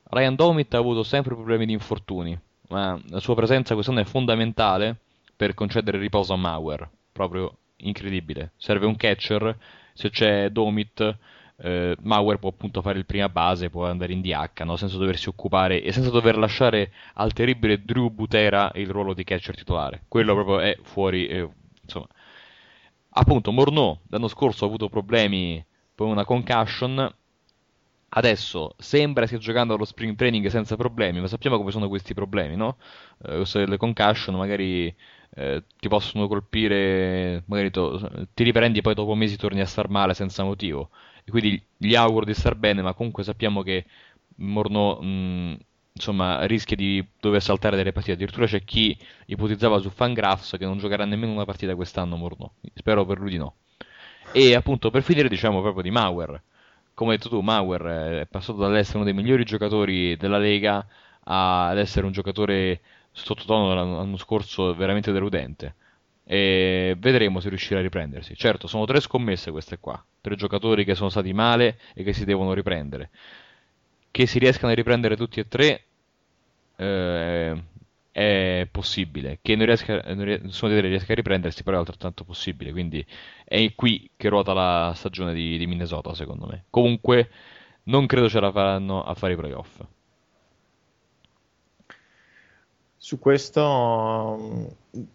[0.04, 2.36] Ryan Domit ha avuto sempre problemi di infortuni,
[2.70, 4.96] ma la sua presenza quest'anno è fondamentale
[5.36, 6.88] per concedere riposo a Mauer.
[7.12, 8.52] Proprio incredibile.
[8.56, 9.56] Serve un catcher,
[9.92, 11.16] se c'è Domit,
[11.62, 14.76] eh, Mauer può appunto fare il prima base, può andare in DH, no?
[14.76, 19.56] senza doversi occupare e senza dover lasciare al terribile Drew Butera il ruolo di catcher
[19.56, 20.04] titolare.
[20.08, 21.48] Quello proprio è fuori, eh,
[21.82, 22.06] insomma.
[23.12, 25.64] Appunto, Morneau l'anno scorso ha avuto problemi,
[25.94, 27.12] poi una concussion,
[28.12, 32.56] Adesso sembra stia giocando allo spring training senza problemi, ma sappiamo come sono questi problemi,
[32.56, 32.76] no?
[33.22, 34.92] Eh, le concussion magari
[35.36, 39.88] eh, ti possono colpire, magari to- ti riprendi e poi dopo mesi torni a star
[39.88, 40.90] male senza motivo.
[41.24, 43.84] e quindi gli auguro di star bene, ma comunque sappiamo che
[44.36, 45.58] Morno mh,
[45.92, 48.14] insomma, rischia di dover saltare delle partite.
[48.14, 48.96] Addirittura c'è chi
[49.26, 52.54] ipotizzava su Fangraphs che non giocherà nemmeno una partita quest'anno Morno.
[52.74, 53.56] Spero per lui di no.
[54.30, 56.42] E appunto per finire diciamo proprio di Mauer.
[57.00, 60.86] Come hai detto tu, Mauer è passato dall'essere uno dei migliori giocatori della Lega
[61.24, 65.76] ad essere un giocatore sottotono l'anno scorso veramente deludente.
[66.24, 68.36] E vedremo se riuscirà a riprendersi.
[68.36, 70.04] Certo, sono tre scommesse queste qua.
[70.20, 73.08] Tre giocatori che sono stati male e che si devono riprendere.
[74.10, 75.84] Che si riescano a riprendere tutti e tre
[76.76, 77.62] eh,
[78.10, 79.38] è possibile.
[79.42, 82.72] Che non riesca, nessuno di tre riesca a riprendersi, però è altrettanto possibile.
[82.72, 83.04] Quindi
[83.44, 86.64] è qui che ruota la stagione di, di Minnesota, secondo me.
[86.70, 87.30] Comunque,
[87.84, 89.80] non credo ce la faranno a fare i playoff.
[92.96, 94.64] Su questo mm,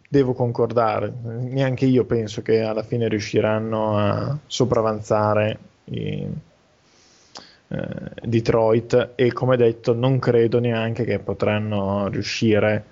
[0.10, 6.28] devo concordare, neanche io penso che alla fine riusciranno a sopravanzare i,
[7.68, 12.84] Detroit e come detto non credo neanche che potranno riuscire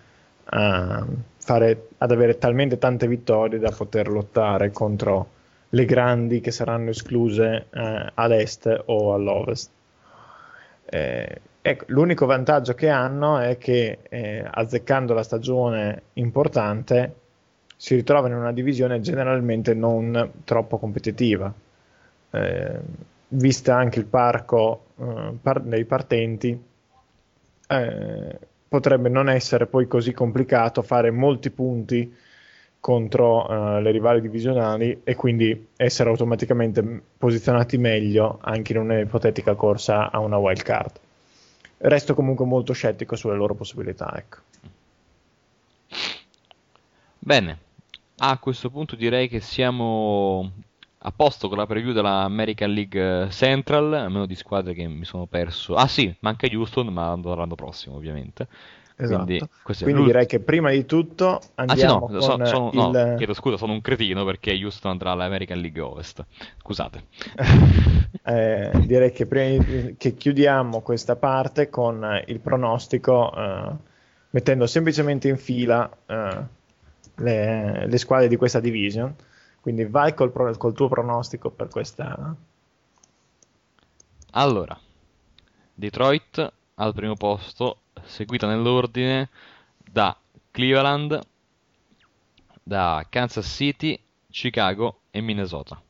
[0.45, 1.05] a
[1.37, 5.29] fare, ad avere talmente tante vittorie da poter lottare contro
[5.69, 9.69] le grandi che saranno escluse eh, all'est o all'ovest.
[10.85, 17.15] Eh, ecco, l'unico vantaggio che hanno è che eh, azzeccando la stagione importante
[17.75, 21.53] si ritrovano in una divisione generalmente non troppo competitiva.
[23.33, 26.61] Eh, vista anche il parco eh, par- dei partenti,
[27.67, 32.15] eh, potrebbe non essere poi così complicato fare molti punti
[32.79, 40.11] contro uh, le rivali divisionali e quindi essere automaticamente posizionati meglio anche in un'ipotetica corsa
[40.11, 40.91] a una wild card.
[41.77, 44.13] Resto comunque molto scettico sulle loro possibilità.
[44.17, 44.37] Ecco.
[47.19, 47.57] Bene,
[48.17, 50.51] a questo punto direi che siamo
[51.05, 55.03] a posto con la preview della American League Central, a meno di squadre che mi
[55.03, 55.75] sono perso.
[55.75, 58.47] Ah sì, manca Houston, ma andrò l'anno prossimo ovviamente.
[58.95, 59.25] Esatto.
[59.25, 59.47] Quindi,
[59.81, 63.07] Quindi direi che prima di tutto andiamo ah, sì, no, sono, sono, il...
[63.09, 66.23] no, chiedo scusa, sono un cretino perché Houston andrà all'American League Ovest.
[66.59, 67.05] Scusate.
[68.23, 69.95] eh, direi che prima di...
[69.97, 73.71] che chiudiamo questa parte con il pronostico eh,
[74.29, 76.43] mettendo semplicemente in fila eh,
[77.15, 79.13] le, le, squadre di questa division.
[79.63, 80.53] Quindi vai col, pro...
[80.57, 82.35] col tuo pronostico per questa.
[84.31, 84.77] Allora,
[85.73, 89.29] Detroit al primo posto seguita nell'ordine
[89.89, 90.13] da
[90.51, 91.17] Cleveland,
[92.61, 93.97] da Kansas City,
[94.29, 95.81] Chicago e Minnesota.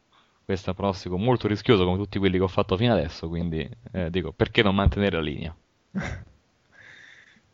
[0.46, 3.68] Questo è un pronostico molto rischioso come tutti quelli che ho fatto fino adesso, quindi
[3.92, 5.56] eh, dico perché non mantenere la linea?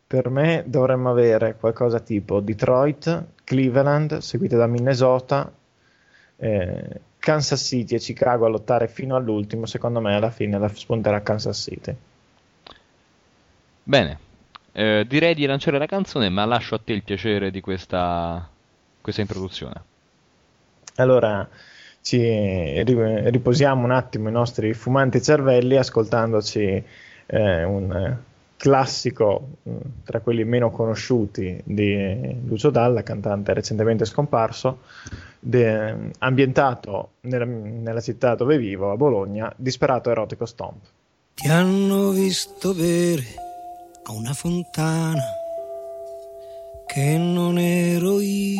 [0.06, 5.50] per me dovremmo avere qualcosa tipo Detroit, Cleveland, seguite da Minnesota,
[6.40, 9.66] eh, Kansas City e Chicago a lottare fino all'ultimo.
[9.66, 11.94] Secondo me alla fine la spunterà Kansas City.
[13.82, 14.18] Bene,
[14.72, 18.48] eh, direi di lanciare la canzone, ma lascio a te il piacere di questa,
[19.00, 19.82] questa introduzione.
[20.96, 21.46] Allora,
[22.02, 26.84] ci riposiamo un attimo i nostri fumanti cervelli ascoltandoci
[27.26, 28.18] eh, un
[28.60, 34.80] classico mm, tra quelli meno conosciuti di Lucio Dalla, cantante recentemente scomparso,
[35.38, 40.82] de, ambientato nella, nella città dove vivo, a Bologna, Disperato erotico stomp.
[41.36, 43.24] Ti hanno visto bere
[44.02, 45.22] a una fontana
[46.84, 48.58] che non ero io.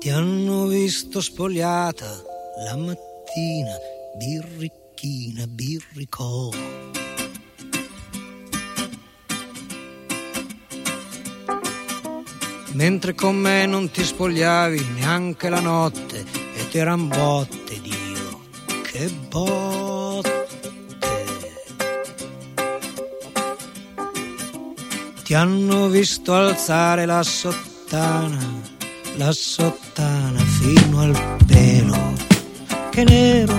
[0.00, 2.25] Ti hanno visto spogliata
[2.64, 3.76] la mattina,
[4.16, 6.50] birricchina, birricò.
[12.72, 17.96] Mentre con me non ti spogliavi neanche la notte e ti eran botte di
[18.96, 20.46] che botte.
[25.22, 28.62] Ti hanno visto alzare la sottana,
[29.16, 32.14] la sottana fino al pelo,
[32.96, 33.54] che nero.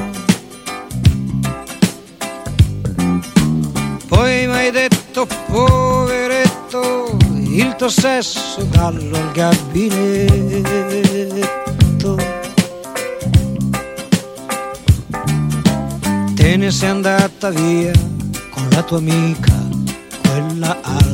[4.07, 10.55] Poi mi hai detto, poveretto, il tuo sesso dallo al gabinetto
[16.33, 17.91] te ne sei andata via
[18.49, 19.53] con la tua amica,
[20.23, 21.06] quella alta,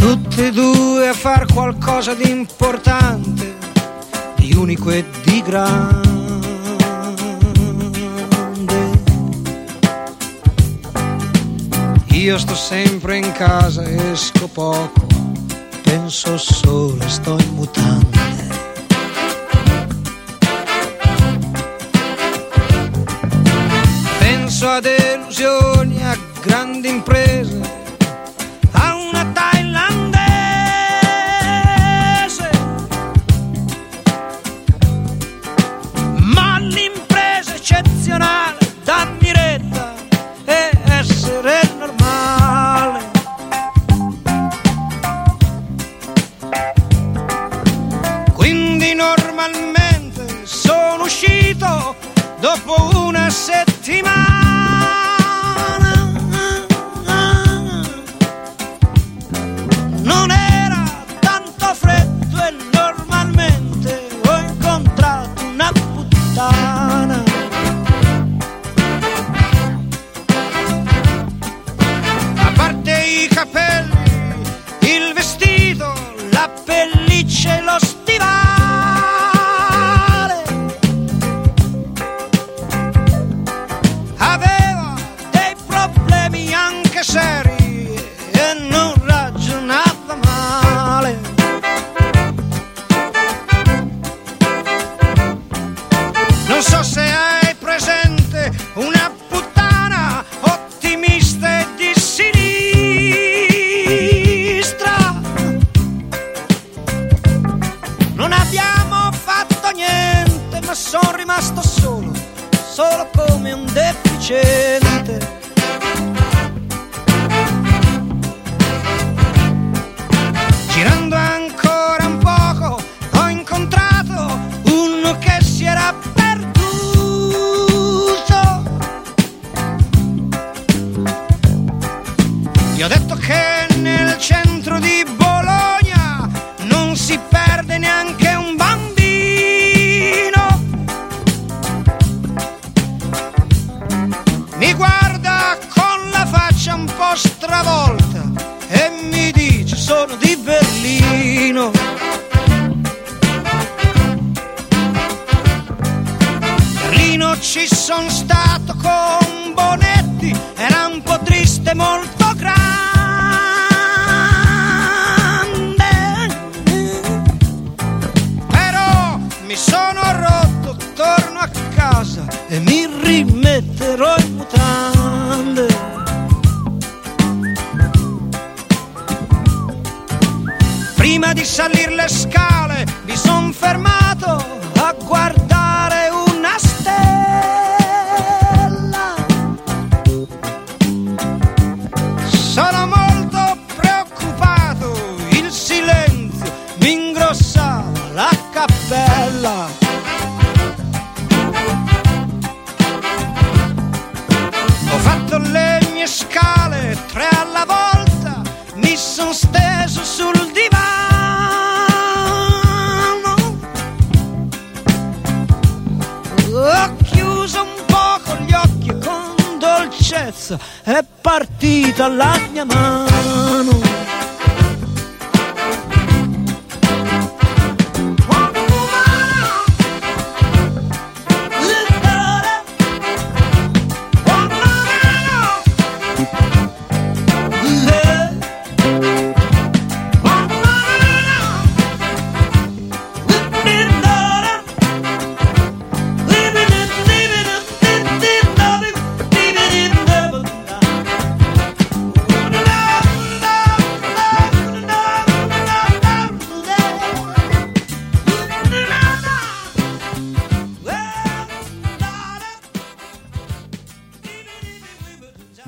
[0.00, 3.56] Tutte e due a far qualcosa di importante,
[4.36, 6.08] di unico e di grande.
[12.12, 15.06] Io sto sempre in casa, esco poco,
[15.82, 18.18] penso solo, sto in mutande.
[24.18, 27.79] Penso a delusioni, a grandi imprese,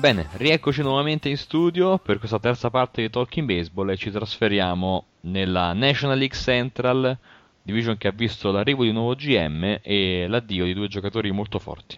[0.03, 5.05] Bene, rieccoci nuovamente in studio per questa terza parte di Talking Baseball e ci trasferiamo
[5.21, 7.17] nella National League Central,
[7.61, 11.57] division che ha visto l'arrivo di un nuovo GM e l'addio di due giocatori molto
[11.57, 11.97] forti.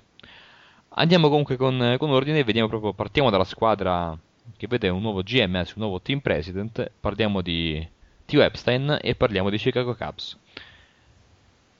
[0.89, 4.15] Andiamo comunque con, con ordine e partiamo dalla squadra
[4.55, 7.83] che vede un nuovo GM, anzi un nuovo team president, parliamo di
[8.23, 10.37] Tio Epstein e parliamo di Chicago Cubs.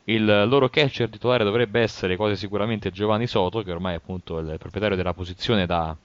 [0.06, 4.56] Il loro catcher titolare dovrebbe essere quasi sicuramente Giovanni Soto, che ormai è appunto il
[4.58, 5.96] proprietario della posizione da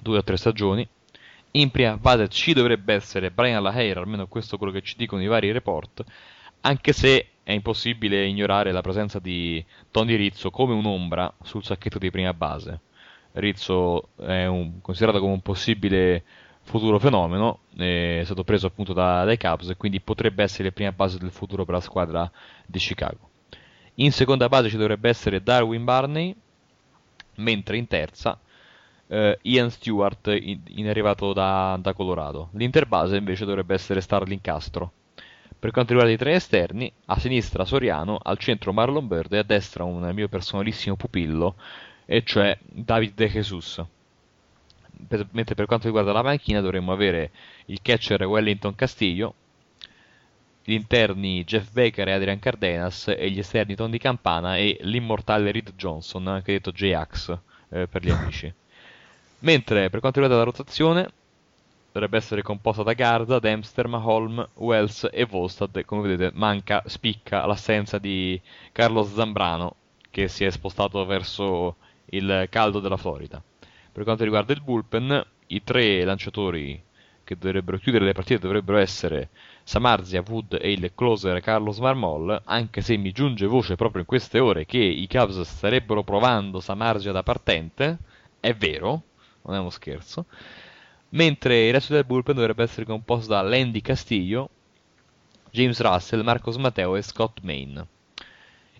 [0.00, 0.86] due o tre stagioni.
[1.52, 5.22] In prima base ci dovrebbe essere Brian LaHair, almeno questo è quello che ci dicono
[5.22, 6.04] i vari report,
[6.60, 12.10] anche se è impossibile ignorare la presenza di Tony Rizzo come un'ombra sul sacchetto di
[12.10, 12.80] prima base.
[13.32, 16.22] Rizzo è un, considerato come un possibile
[16.62, 20.92] futuro fenomeno, è stato preso appunto da, dai Cubs e quindi potrebbe essere la prima
[20.92, 22.30] base del futuro per la squadra
[22.64, 23.28] di Chicago.
[23.94, 26.34] In seconda base ci dovrebbe essere Darwin Barney,
[27.36, 28.38] mentre in terza
[29.10, 32.50] eh, Ian Stewart in, in arrivato da, da, Colorado.
[32.52, 34.92] L'interbase invece dovrebbe essere Starling Castro.
[35.58, 39.42] Per quanto riguarda i tre esterni, a sinistra Soriano, al centro Marlon Bird e a
[39.42, 41.56] destra un mio personalissimo pupillo,
[42.06, 43.84] e cioè David De Jesus.
[45.06, 47.30] Per, mentre per quanto riguarda la panchina dovremmo avere
[47.66, 49.34] il catcher Wellington Castillo,
[50.62, 55.72] gli interni Jeff Baker e Adrian Cardenas e gli esterni Tony Campana e l'immortale Reed
[55.74, 57.38] Johnson, anche detto J-Ax
[57.70, 58.54] eh, per gli amici.
[59.40, 61.10] Mentre per quanto riguarda la rotazione,
[61.92, 65.82] dovrebbe essere composta da Garza, Dempster, Maholm, Wells e Volstad.
[65.84, 68.40] Come vedete, manca, spicca l'assenza di
[68.72, 69.76] Carlos Zambrano,
[70.10, 71.76] che si è spostato verso
[72.06, 73.42] il caldo della Florida.
[73.92, 76.80] Per quanto riguarda il bullpen, i tre lanciatori
[77.24, 79.28] che dovrebbero chiudere le partite dovrebbero essere
[79.62, 84.38] Samarzia, Wood e il closer Carlos Marmol, anche se mi giunge voce proprio in queste
[84.38, 87.98] ore che i Cubs starebbero provando Samarzia da partente,
[88.40, 89.02] è vero,
[89.42, 90.26] non è uno scherzo.
[91.10, 94.50] Mentre il resto del bullpen dovrebbe essere composto da Landy Castillo,
[95.50, 97.84] James Russell, Marcos Matteo e Scott Main.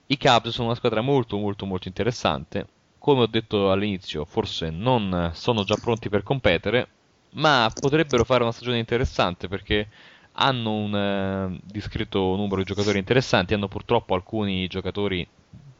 [0.07, 2.67] I Cubs sono una squadra molto molto molto interessante.
[2.99, 6.89] Come ho detto all'inizio, forse non sono già pronti per competere,
[7.33, 9.89] ma potrebbero fare una stagione interessante perché
[10.33, 15.27] hanno un eh, discreto numero di giocatori interessanti, hanno purtroppo alcuni giocatori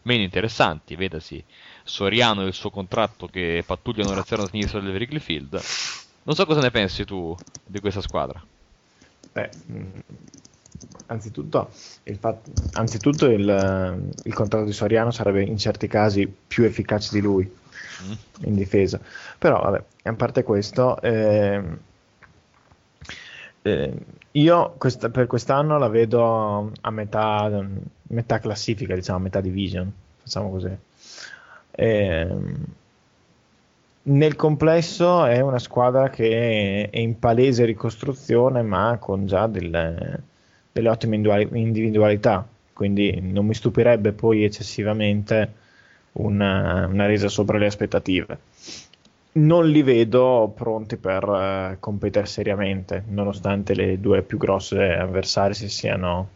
[0.03, 1.43] meno interessanti, vedasi
[1.85, 5.61] Soriano e il suo contratto che pattugliano l'esterno sinistra del Wrigley Field.
[6.23, 8.43] Non so cosa ne pensi tu di questa squadra.
[9.33, 9.89] Beh, mm,
[11.07, 11.71] anzitutto,
[12.05, 17.21] il, fatto, anzitutto il, il, contratto di Soriano sarebbe in certi casi più efficace di
[17.21, 18.13] lui mm.
[18.45, 19.01] in difesa.
[19.39, 21.63] Però, vabbè, a parte questo, eh,
[23.63, 23.93] eh,
[24.33, 27.67] io questa, per quest'anno la vedo a metà,
[28.03, 29.93] metà classifica, diciamo, a metà division,
[30.23, 30.77] facciamo così.
[31.81, 32.27] Eh,
[34.03, 40.23] nel complesso è una squadra che è in palese ricostruzione, ma con già delle,
[40.73, 42.47] delle ottime individualità.
[42.75, 45.53] Quindi non mi stupirebbe poi eccessivamente
[46.13, 48.39] una, una resa sopra le aspettative.
[49.33, 55.69] Non li vedo pronti per uh, competere seriamente, nonostante le due più grosse avversarie si
[55.71, 56.29] siano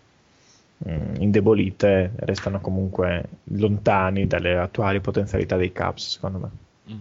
[0.89, 6.51] Mm, indebolite, restano comunque lontani dalle attuali potenzialità dei Caps, secondo me.
[6.93, 7.01] Mm.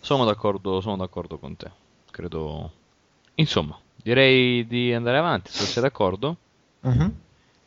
[0.00, 1.70] Sono d'accordo, sono d'accordo con te.
[2.10, 2.72] Credo.
[3.34, 6.36] Insomma, direi di andare avanti, se sei d'accordo,
[6.80, 7.12] uh-huh.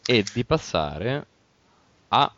[0.05, 1.25] e di passare
[2.09, 2.31] a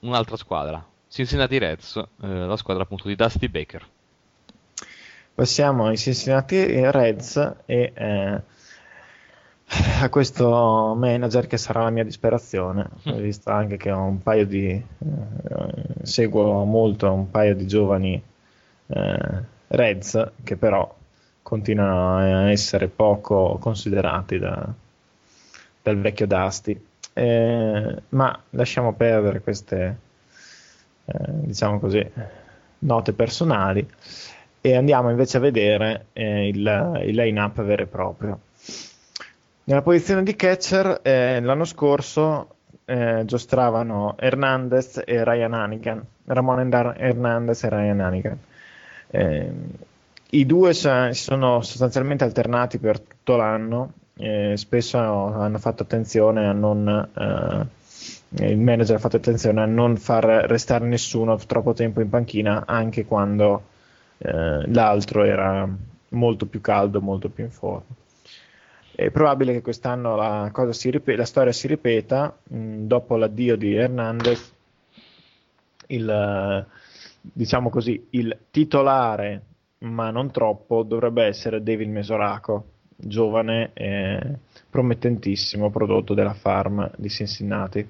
[0.00, 3.86] un'altra squadra, Cincinnati Reds, eh, la squadra appunto di Dusty Baker.
[5.34, 8.42] Passiamo ai Cincinnati Reds e eh,
[10.00, 13.16] a questo manager che sarà la mia disperazione, mm.
[13.18, 14.84] visto anche che ho un paio di eh,
[16.02, 18.20] seguo molto un paio di giovani
[18.86, 20.94] eh, Reds che però
[21.42, 24.66] continuano a essere poco considerati da,
[25.82, 26.80] dal vecchio Dusty.
[27.12, 29.98] Eh, ma lasciamo perdere queste
[31.04, 32.06] eh, diciamo così
[32.80, 33.86] note personali
[34.60, 38.38] e andiamo invece a vedere eh, il, il line-up vero e proprio.
[39.68, 42.54] Nella posizione di catcher eh, l'anno scorso
[42.86, 48.38] eh, giostravano Hernandez e Ryan Hannigan, Ramon Hernandez e Ryan Hannigan.
[49.10, 49.52] Eh,
[50.30, 53.92] I due si sono sostanzialmente alternati per tutto l'anno,
[54.54, 57.68] spesso hanno fatto attenzione a non
[58.38, 62.64] eh, il manager ha fatto attenzione a non far restare nessuno troppo tempo in panchina
[62.66, 63.64] anche quando
[64.16, 65.68] eh, l'altro era
[66.08, 68.06] molto più caldo, molto più in forma.
[68.98, 74.52] È probabile che quest'anno la, ripet- la storia si ripeta, mh, dopo l'addio di Hernandez,
[75.86, 76.66] il,
[77.20, 79.42] diciamo così, il titolare,
[79.82, 82.64] ma non troppo, dovrebbe essere David Mesoraco,
[82.96, 84.38] giovane e
[84.68, 87.88] promettentissimo prodotto della farm di Cincinnati.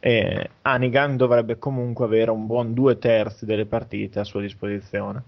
[0.00, 5.22] E Anigan dovrebbe comunque avere un buon due terzi delle partite a sua disposizione.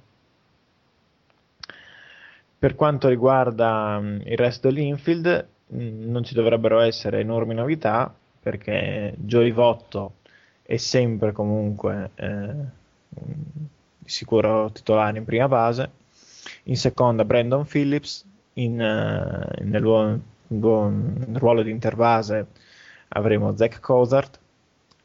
[2.60, 9.14] Per quanto riguarda mm, il resto dell'infield, mm, non ci dovrebbero essere enormi novità perché
[9.16, 10.16] Joey Votto
[10.62, 12.54] è sempre comunque eh,
[13.08, 15.90] di sicuro titolare in prima base,
[16.64, 22.46] in seconda Brandon Phillips, in, uh, nel, ruolo, nel, ruolo di interbase
[23.08, 24.38] avremo Zach Cozart,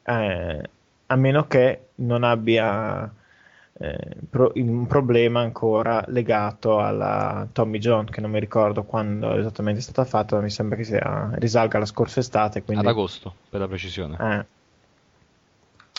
[0.02, 0.62] eh,
[1.06, 3.10] a meno che non abbia
[3.78, 9.80] eh, pro- un problema ancora legato alla Tommy John, che non mi ricordo quando esattamente
[9.80, 12.62] è stata fatta, ma mi sembra che sia, risalga alla scorsa estate.
[12.62, 14.16] Quindi, Ad agosto, per la precisione.
[14.18, 14.46] eh,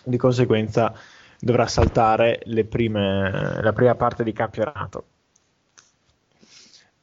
[0.03, 0.93] di conseguenza
[1.39, 5.03] dovrà saltare le prime- la prima parte di campionato.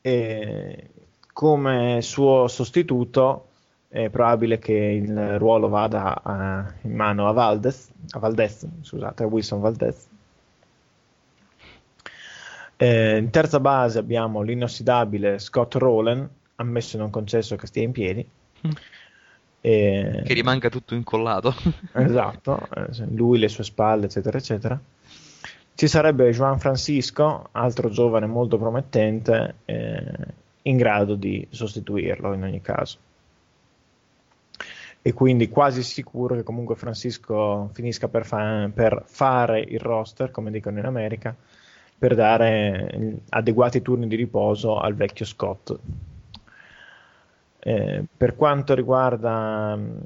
[0.00, 0.90] E
[1.32, 3.48] come suo sostituto
[3.88, 9.26] è probabile che il ruolo vada a- in mano a Valdez, a Valdez, scusate, a
[9.26, 10.08] Wilson Valdez.
[12.84, 17.92] Eh, in terza base abbiamo l'inossidabile Scott Rowland, ammesso e non concesso che stia in
[17.92, 18.26] piedi.
[19.62, 21.54] E- Che rimanga tutto incollato.
[21.94, 24.78] Esatto, eh, lui, le sue spalle, eccetera, eccetera.
[25.74, 30.02] Ci sarebbe Juan Francisco, altro giovane molto promettente, eh,
[30.62, 32.98] in grado di sostituirlo in ogni caso.
[35.00, 40.50] E quindi quasi sicuro che comunque Francisco finisca per, fa- per fare il roster, come
[40.50, 41.34] dicono in America,
[41.96, 45.78] per dare eh, adeguati turni di riposo al vecchio Scott.
[47.60, 50.00] Eh, per quanto riguarda mh,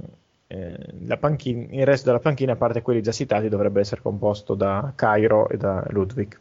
[0.46, 4.92] eh, panchina, il resto della panchina, a parte quelli già citati, dovrebbe essere composto da
[4.94, 6.38] Cairo e da Ludwig.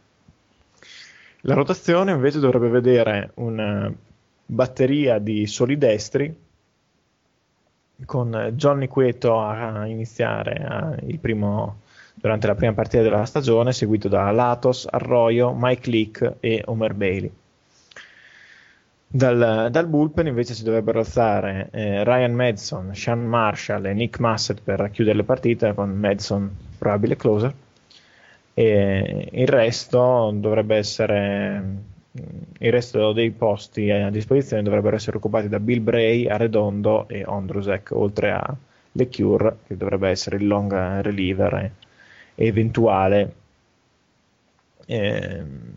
[1.42, 3.92] La rotazione invece dovrebbe vedere una
[4.46, 6.36] batteria di soli destri
[8.04, 11.80] con Johnny Cueto a iniziare a- il primo-
[12.20, 17.30] durante la prima partita della stagione, seguito da Latos, Arroyo, Mike Leake e Homer Bailey.
[19.10, 24.60] Dal, dal bullpen invece si dovrebbero alzare eh, Ryan Madson, Sean Marshall e Nick Massett
[24.62, 27.54] per chiudere le partite, con Madson probabile closer.
[28.52, 31.76] E il resto dovrebbe essere mm,
[32.58, 37.92] il resto dei posti a disposizione dovrebbero essere occupati da Bill Bray, Arredondo e Ondrusek,
[37.92, 38.56] oltre a
[38.92, 41.70] LeCure, che dovrebbe essere il long reliever e
[42.38, 43.34] eventuale
[44.86, 45.72] ehm,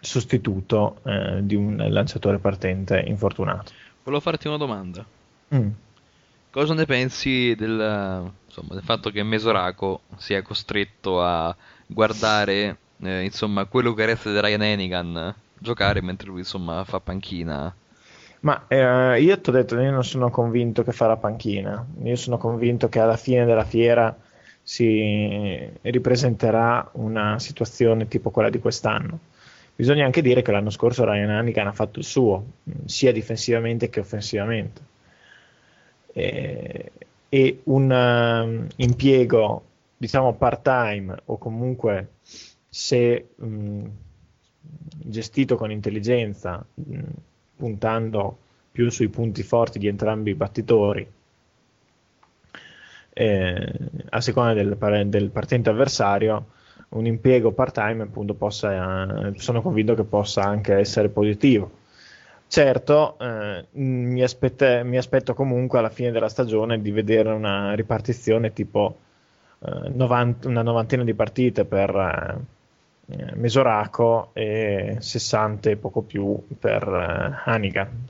[0.00, 3.72] sostituto eh, di un lanciatore partente infortunato.
[4.04, 5.04] Volevo farti una domanda.
[5.54, 5.68] Mm.
[6.50, 11.54] Cosa ne pensi del, insomma, del fatto che Mesoraco sia costretto a
[11.86, 17.74] guardare eh, insomma, quello che resta di Ryan Hennigan giocare mentre lui insomma, fa panchina?
[18.40, 22.38] Ma eh, io ti ho detto, io non sono convinto che farà panchina, io sono
[22.38, 24.16] convinto che alla fine della fiera
[24.68, 29.20] si ripresenterà una situazione tipo quella di quest'anno.
[29.76, 33.88] Bisogna anche dire che l'anno scorso Ryan Hannigan ha fatto il suo, mh, sia difensivamente
[33.88, 34.80] che offensivamente.
[36.12, 36.90] E,
[37.28, 39.62] e un um, impiego,
[39.96, 42.08] diciamo, part-time o comunque
[42.68, 43.84] se mh,
[44.96, 47.00] gestito con intelligenza, mh,
[47.54, 48.36] puntando
[48.72, 51.08] più sui punti forti di entrambi i battitori,
[53.18, 53.72] eh,
[54.10, 54.76] a seconda del,
[55.08, 56.48] del partente avversario,
[56.90, 61.70] un impiego part-time appunto possa, sono convinto che possa anche essere positivo.
[62.46, 68.52] Certo, eh, mi, aspette- mi aspetto comunque alla fine della stagione di vedere una ripartizione
[68.52, 68.98] tipo
[69.60, 72.44] eh, 90 una novantina di partite per
[73.08, 78.08] eh, Mesoraco e 60 e poco più per eh, Hannigan.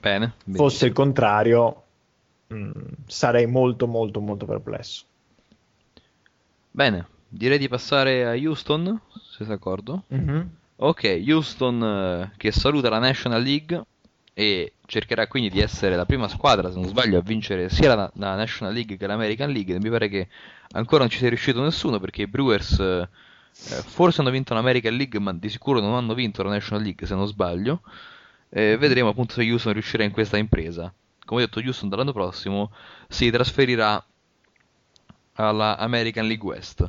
[0.00, 1.82] Bene, Fosse il contrario,
[2.46, 2.70] mh,
[3.06, 5.04] sarei molto molto molto perplesso.
[6.70, 10.04] Bene, direi di passare a Houston, se sei d'accordo.
[10.08, 10.50] Mhm.
[10.78, 13.82] Ok, Houston eh, che saluta la National League
[14.34, 18.12] e cercherà quindi di essere la prima squadra, se non sbaglio, a vincere sia la,
[18.16, 19.74] la National League che l'American League.
[19.74, 20.28] E mi pare che
[20.72, 23.08] ancora non ci sia riuscito nessuno perché i Brewers eh,
[23.70, 27.06] eh, forse hanno vinto l'American League, ma di sicuro non hanno vinto la National League,
[27.06, 27.80] se non sbaglio.
[28.50, 30.92] Eh, vedremo appunto se Houston riuscirà in questa impresa.
[31.26, 32.72] Come detto, Houston dall'anno prossimo
[33.08, 34.02] si trasferirà
[35.34, 36.88] alla American League West.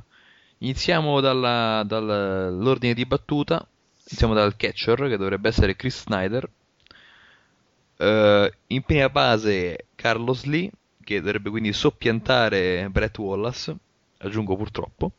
[0.59, 3.67] Iniziamo dalla- dall'ordine di battuta.
[4.09, 6.49] Iniziamo dal catcher, che dovrebbe essere Chris Snyder.
[7.97, 10.69] Eh, in prima base Carlos Lee,
[11.03, 13.75] che dovrebbe quindi soppiantare Brett Wallace.
[14.19, 15.11] Aggiungo purtroppo.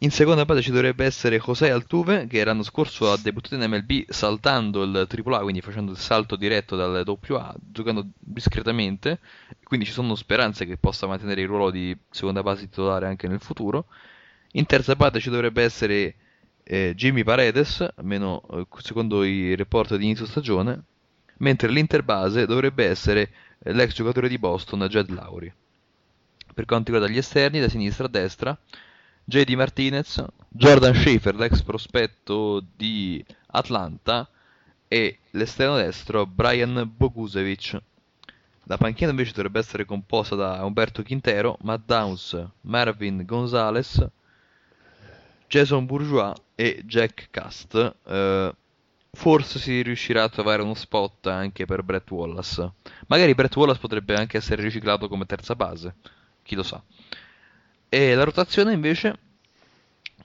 [0.00, 4.10] In seconda base ci dovrebbe essere José Altuve, che l'anno scorso ha debuttato in MLB
[4.10, 9.20] saltando il AAA, quindi facendo il salto diretto dal AA, giocando discretamente.
[9.62, 13.40] Quindi ci sono speranze che possa mantenere il ruolo di seconda base titolare anche nel
[13.40, 13.86] futuro.
[14.52, 16.14] In terza base ci dovrebbe essere
[16.62, 20.82] eh, Jimmy Paredes, almeno eh, secondo i report di inizio stagione,
[21.38, 23.30] mentre l'interbase dovrebbe essere
[23.60, 25.52] eh, l'ex giocatore di Boston, Jed Lowry.
[26.52, 28.58] Per quanto riguarda gli esterni, da sinistra a destra,
[29.28, 34.28] JD Martinez, Jordan Schaefer, l'ex prospetto di Atlanta,
[34.86, 37.76] e l'esterno destro Brian Bogusevic.
[38.68, 44.06] La panchina invece dovrebbe essere composta da Umberto Quintero, Matt Downs, Marvin Gonzalez,
[45.48, 47.96] Jason Bourgeois e Jack Cast.
[48.06, 48.54] Eh,
[49.10, 52.74] forse si riuscirà a trovare uno spot anche per Brett Wallace.
[53.08, 55.96] Magari Brett Wallace potrebbe anche essere riciclato come terza base,
[56.44, 56.80] chi lo sa.
[57.96, 59.18] E la rotazione invece,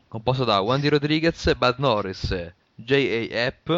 [0.10, 3.46] composta da Wandy Rodriguez, Bud Norris, J.A.
[3.46, 3.70] Epp,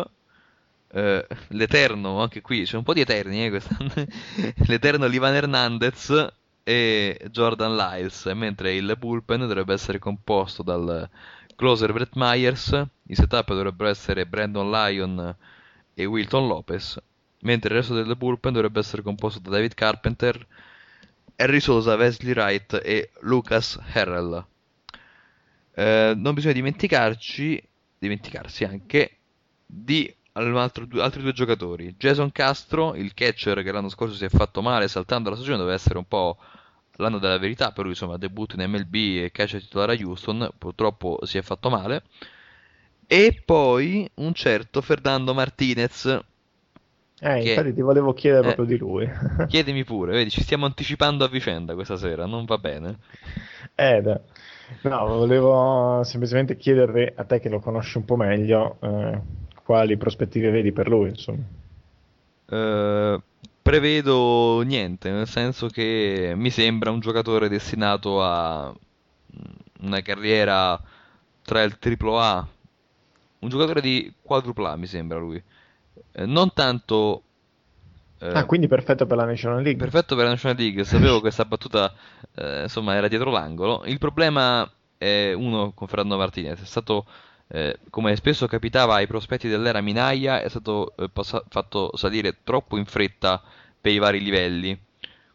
[0.94, 3.61] eh, l'Eterno, anche qui c'è un po' di Eterni, eh,
[4.65, 6.28] l'Eterno Livan Hernandez
[6.64, 11.07] e Jordan Lyles, mentre il bullpen dovrebbe essere composto dal
[11.56, 15.36] closer Brett Myers, i setup dovrebbero essere Brandon Lyon
[15.94, 16.99] e Wilton Lopez,
[17.41, 20.48] mentre il resto del bullpen dovrebbe essere composto da David Carpenter,
[21.35, 24.45] Harry Sosa, Wesley Wright e Lucas Harrell.
[25.76, 27.61] Eh, non bisogna dimenticarci,
[27.97, 29.18] dimenticarsi anche
[29.65, 31.95] di altro, altri due giocatori.
[31.97, 35.76] Jason Castro, il catcher che l'anno scorso si è fatto male saltando la stagione, doveva
[35.76, 36.38] essere un po'
[36.97, 41.19] l'anno della verità per lui, insomma, debutto in MLB e catcher titolare a Houston, purtroppo
[41.23, 42.03] si è fatto male.
[43.07, 46.19] E poi un certo Fernando Martinez.
[47.26, 47.50] Eh, che...
[47.52, 49.10] infatti ti volevo chiedere eh, proprio di lui.
[49.48, 52.98] chiedimi pure, vedi, ci stiamo anticipando a vicenda questa sera, non va bene.
[53.76, 54.20] Eh, da.
[54.82, 59.22] no, volevo semplicemente chiederti a te che lo conosci un po' meglio, eh,
[59.64, 61.44] quali prospettive vedi per lui, insomma.
[62.45, 63.22] Uh,
[63.62, 68.76] prevedo niente, nel senso che mi sembra un giocatore destinato a
[69.80, 70.80] una carriera
[71.41, 72.48] tra il AAA,
[73.40, 75.41] un giocatore di quadrupla mi sembra lui.
[76.14, 77.23] Eh, non tanto
[78.23, 79.77] eh, ah, quindi perfetto per la National League.
[79.77, 81.94] Perfetto per la National League, sapevo che questa battuta
[82.35, 83.84] eh, insomma era dietro l'angolo.
[83.85, 87.06] Il problema è uno con Fernando Martinez, è stato
[87.48, 92.77] eh, come spesso capitava ai prospetti dell'era Minaya, è stato eh, passa- fatto salire troppo
[92.77, 93.41] in fretta
[93.81, 94.80] per i vari livelli.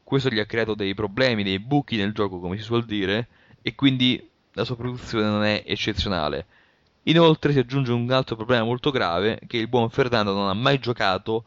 [0.03, 3.29] Questo gli ha creato dei problemi, dei buchi nel gioco, come si suol dire,
[3.61, 6.47] e quindi la sua produzione non è eccezionale.
[7.09, 10.79] Inoltre si aggiunge un altro problema molto grave, che il buon Fernando non ha mai
[10.79, 11.45] giocato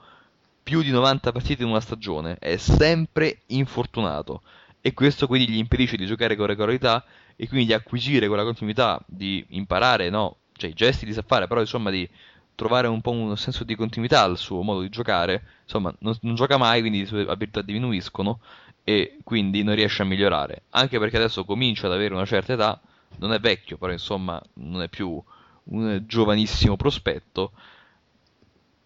[0.64, 4.42] più di 90 partite in una stagione, è sempre infortunato.
[4.82, 7.06] E questo quindi gli impedisce di giocare con regolarità
[7.36, 11.46] e quindi di acquisire quella continuità, di imparare no, cioè i gesti li sa fare,
[11.46, 12.10] però insomma di
[12.56, 16.34] trovare un po' un senso di continuità al suo modo di giocare, insomma non, non
[16.34, 18.40] gioca mai, quindi le sue abilità diminuiscono
[18.84, 22.82] e quindi non riesce a migliorare, anche perché adesso comincia ad avere una certa età,
[23.18, 25.22] non è vecchio, però insomma non è più
[25.66, 27.52] un giovanissimo prospetto.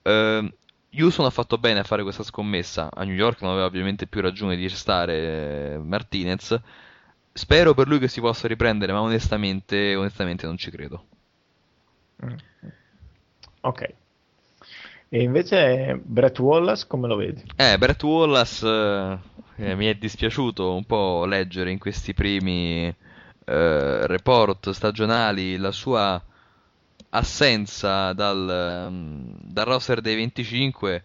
[0.03, 0.49] Uh,
[0.97, 4.21] Houston ha fatto bene a fare questa scommessa, a New York non aveva ovviamente più
[4.21, 6.59] ragione di restare eh, Martinez.
[7.33, 11.05] Spero per lui che si possa riprendere, ma onestamente, onestamente non ci credo.
[12.23, 12.35] Mm.
[13.61, 13.93] Ok.
[15.09, 17.43] E invece Brett Wallace come lo vedi?
[17.55, 18.65] Eh, Brett Wallace
[19.57, 26.21] eh, mi è dispiaciuto un po' leggere in questi primi eh, report stagionali la sua
[27.15, 31.03] assenza dal, um, dal roster dei 25.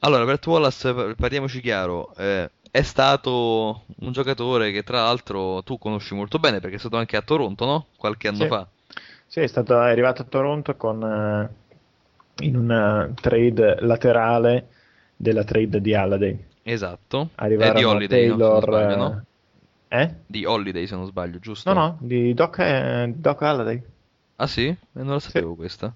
[0.00, 6.14] Allora, Brett Wallace, parliamoci chiaro, eh, è stato un giocatore che tra l'altro tu conosci
[6.14, 7.86] molto bene perché è stato anche a Toronto, no?
[7.96, 8.46] Qualche anno sì.
[8.46, 8.66] fa.
[9.26, 14.68] Sì, è, stato, è arrivato a Toronto con, uh, in una trade laterale
[15.16, 16.44] della trade di Halliday.
[16.62, 17.30] Esatto.
[17.36, 19.24] Arrivarono eh, di Holiday, Taylor, no, sbaglio, no?
[19.88, 20.14] Eh?
[20.26, 21.72] Di Holiday se non sbaglio, giusto?
[21.72, 23.82] No, no, di Doc, eh, Doc Halliday.
[24.40, 24.66] Ah sì?
[24.66, 25.56] Eh, non la sapevo sì.
[25.56, 25.94] questa.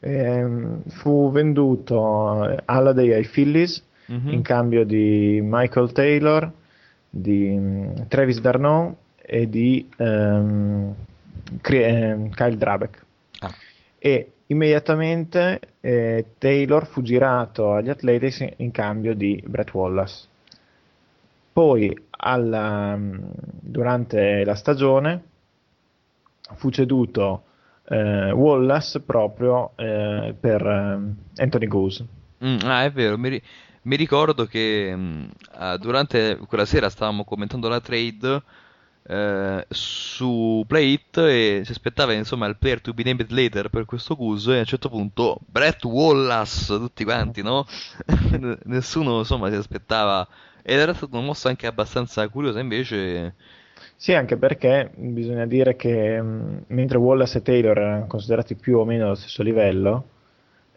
[0.00, 0.46] Eh,
[0.88, 4.28] fu venduto Halliday ai Phillies mm-hmm.
[4.28, 6.50] in cambio di Michael Taylor,
[7.08, 10.94] di um, Travis Darno e di um,
[11.60, 13.04] Kyle Drabek.
[13.40, 13.54] Ah.
[13.98, 20.26] E immediatamente eh, Taylor fu girato agli Athletics in cambio di Brett Wallace.
[21.52, 25.22] Poi alla, durante la stagione
[26.54, 27.42] fu ceduto
[27.88, 32.06] eh, Wallace proprio eh, per eh, Anthony Goose.
[32.44, 33.42] Mm, ah, è vero, mi, ri-
[33.82, 38.42] mi ricordo che mh, mm, durante quella sera stavamo commentando la trade
[39.06, 43.84] eh, su Play It e si aspettava insomma il player to be named later per
[43.84, 47.66] questo Goose e a un certo punto Brett Wallace, tutti quanti, no?
[48.64, 50.26] Nessuno insomma si aspettava
[50.62, 53.34] ed era stata una mossa anche abbastanza curiosa invece
[53.96, 58.84] sì, anche perché bisogna dire che mh, mentre Wallace e Taylor erano considerati più o
[58.84, 60.08] meno allo stesso livello,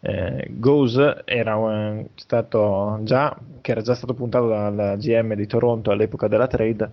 [0.02, 5.91] eh, Goose era un, stato già, che era già stato puntato dal GM di Toronto
[5.91, 6.89] all'epoca della trade,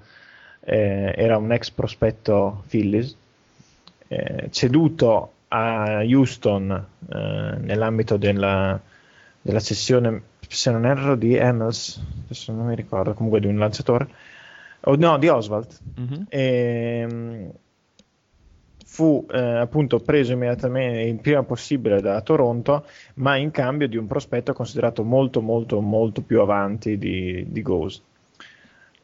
[0.60, 3.16] eh, era un ex prospetto Phillies,
[4.08, 8.80] eh, ceduto a Houston eh, nell'ambito della,
[9.40, 14.08] della cessione, se non erro, di Emmels, adesso non mi ricordo, comunque di un lanciatore
[14.86, 15.78] Oh, no, di Oswald.
[16.00, 16.22] Mm-hmm.
[16.28, 17.52] E,
[18.94, 24.06] fu eh, appunto preso immediatamente il prima possibile da Toronto, ma in cambio di un
[24.06, 28.02] prospetto considerato molto molto molto più avanti di, di Goose.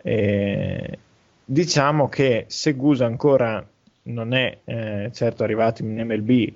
[0.02, 0.98] E
[1.44, 3.66] diciamo che se Goose ancora
[4.02, 6.52] non è eh, certo arrivato in MLB,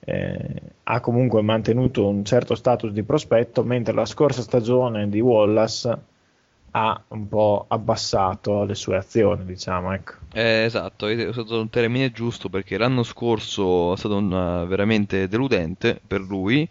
[0.00, 5.98] eh, ha comunque mantenuto un certo status di prospetto, mentre la scorsa stagione di Wallace
[6.76, 9.92] ha un po' abbassato le sue azioni, diciamo.
[9.92, 10.14] Ecco.
[10.32, 16.00] Eh, esatto, hai usato un termine giusto perché l'anno scorso è stato una, veramente deludente
[16.04, 16.68] per lui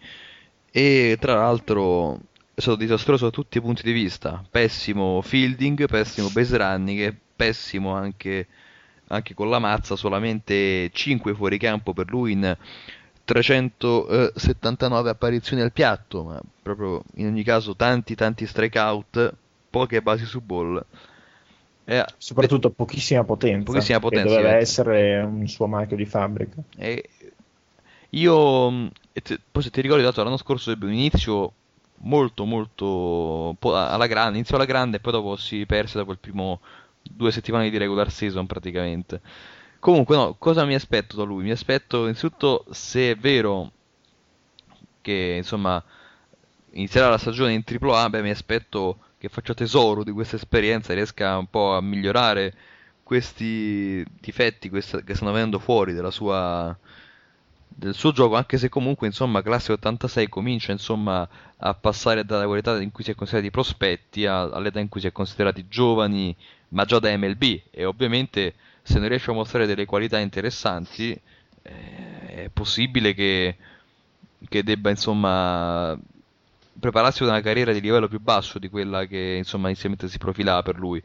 [0.72, 2.20] e tra l'altro
[2.54, 4.44] è stato disastroso da tutti i punti di vista.
[4.50, 8.48] Pessimo fielding, pessimo base running, pessimo anche,
[9.08, 12.58] anche con la mazza, solamente 5 fuori campo per lui in
[13.24, 19.38] 379 apparizioni al piatto, ma proprio in ogni caso tanti tanti strikeout
[19.74, 20.86] poche basi su ball.
[21.86, 23.72] Eh, Soprattutto beh, pochissima potenza.
[23.72, 24.36] Pochissima potenza.
[24.36, 26.62] Doveva essere un suo marchio di fabbrica.
[26.78, 27.10] E
[28.12, 31.54] io, mm, te, poi se ti ricordi, dato l'anno scorso ebbe un inizio
[32.04, 36.60] molto molto alla grande, iniziò alla grande e poi dopo si perse dopo il primo
[37.02, 39.22] due settimane di regular season praticamente.
[39.80, 41.44] Comunque no, cosa mi aspetto da lui?
[41.44, 43.72] Mi aspetto innanzitutto se è vero
[45.02, 45.84] che insomma
[46.74, 51.38] inizierà la stagione in AAA, beh mi aspetto che faccia tesoro di questa esperienza riesca
[51.38, 52.54] un po' a migliorare
[53.04, 56.78] questi difetti che stanno venendo fuori sua,
[57.70, 61.26] del suo gioco, anche se comunque insomma classe 86 comincia insomma
[61.56, 65.14] a passare dalla qualità in cui si è considerati prospetti all'età in cui si è
[65.14, 66.36] considerati giovani,
[66.70, 71.18] ma già da MLB e ovviamente se non riesce a mostrare delle qualità interessanti
[71.62, 73.56] eh, è possibile che,
[74.50, 75.98] che debba insomma
[76.80, 80.62] prepararsi ad una carriera di livello più basso di quella che insomma inizialmente si profilava
[80.62, 81.02] per lui.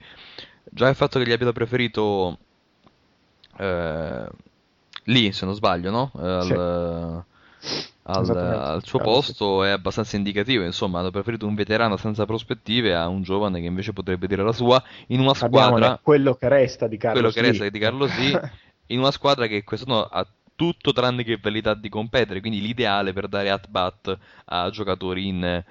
[0.65, 2.39] Già il fatto che gli abbiano preferito
[3.59, 4.27] eh,
[5.05, 6.11] lì, se non sbaglio, no?
[6.15, 7.24] Al,
[7.59, 7.86] sì.
[8.03, 10.65] al, al suo posto è abbastanza indicativo.
[10.65, 14.53] Insomma, hanno preferito un veterano senza prospettive a un giovane che invece potrebbe dire la
[14.53, 15.74] sua in una squadra.
[15.77, 18.12] Abbiamo quello che resta di Carlos Quello che resta di Carlos
[18.90, 20.27] in una squadra che quest'anno ha
[20.59, 25.44] tutto tranne che velità di competere, quindi l'ideale per dare at bat a giocatori in,
[25.44, 25.64] eh,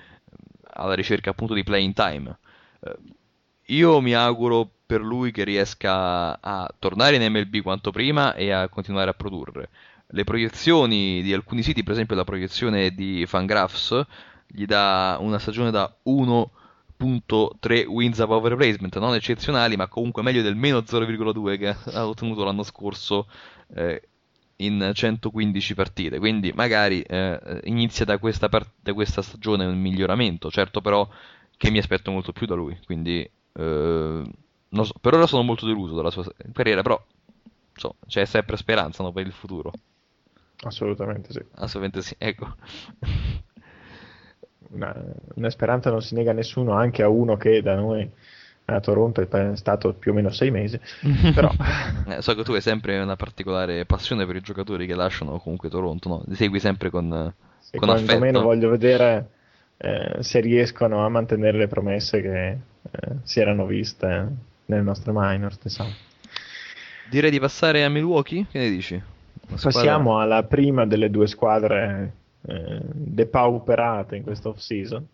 [0.76, 2.38] alla ricerca appunto di playing time.
[2.80, 2.96] Eh,
[3.66, 8.70] io mi auguro per lui che riesca a tornare in MLB quanto prima e a
[8.70, 9.70] continuare a produrre.
[10.08, 14.06] Le proiezioni di alcuni siti, per esempio la proiezione di Fangraphs,
[14.48, 20.56] gli dà una stagione da 1.3 wins above replacement, non eccezionali, ma comunque meglio del
[20.56, 23.28] meno 0,2 che ha ottenuto l'anno scorso
[23.76, 24.02] eh,
[24.58, 30.50] in 115 partite, quindi magari eh, inizia da questa, part- da questa, stagione un miglioramento,
[30.50, 31.08] certo però
[31.58, 34.24] che mi aspetto molto più da lui, quindi eh,
[34.70, 37.00] so, per ora sono molto deluso dalla sua carriera, però
[37.74, 39.72] so, c'è sempre speranza no, per il futuro.
[40.62, 41.44] Assolutamente sì.
[41.56, 42.56] Assolutamente sì, ecco.
[44.70, 44.94] Una,
[45.36, 48.10] una speranza non si nega a nessuno, anche a uno che da noi
[48.70, 50.80] a Toronto è stato più o meno sei mesi,
[51.34, 51.50] però...
[52.08, 55.70] eh, so che tu hai sempre una particolare passione per i giocatori che lasciano comunque
[55.70, 56.24] Toronto, no?
[56.26, 57.34] Li segui sempre con,
[57.72, 58.20] e con affetto.
[58.20, 59.30] meno voglio vedere
[59.78, 64.28] eh, se riescono a mantenere le promesse che eh, si erano viste
[64.66, 65.92] nelle nostre minors, diciamo.
[67.10, 69.02] Direi di passare a Milwaukee, che ne dici?
[69.50, 72.12] Passiamo alla prima delle due squadre
[72.46, 75.08] eh, depauperate in questo off-season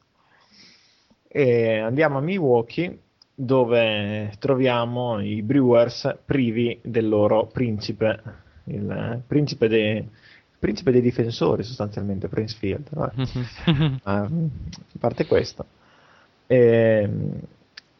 [1.27, 2.97] e andiamo a Milwaukee
[3.35, 8.21] dove troviamo i Brewers privi del loro principe,
[8.65, 10.05] il principe, de,
[10.59, 12.89] principe dei difensori sostanzialmente, Prince Field.
[14.03, 14.29] Ah, a
[14.99, 15.65] parte questo.
[16.45, 17.09] E,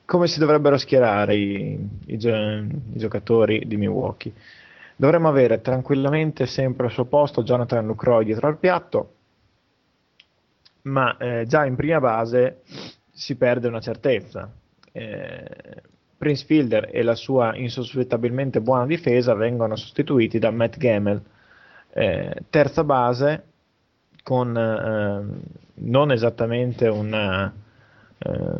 [0.06, 4.34] come si dovrebbero schierare i, i, i, giocatori di Milwaukee?
[4.96, 9.14] Dovremmo avere tranquillamente sempre al suo posto Jonathan Lucroy dietro al piatto,
[10.84, 12.62] ma eh, già in prima base
[13.12, 14.52] si perde una certezza,
[14.94, 15.82] eh,
[16.18, 21.22] Prince Fielder e la sua insospettabilmente buona difesa vengono sostituiti da Matt Gamel,
[21.91, 23.44] eh, terza base
[24.24, 27.53] con eh, non esattamente una,
[28.18, 28.57] eh,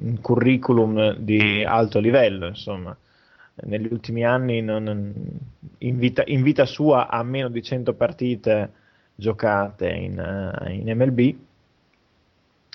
[0.00, 2.96] un curriculum di alto livello, insomma.
[3.56, 5.12] Negli ultimi anni non,
[5.78, 8.72] in, vita, in, vita, sua ha meno di 100 partite
[9.14, 11.36] giocate in, uh, in MLB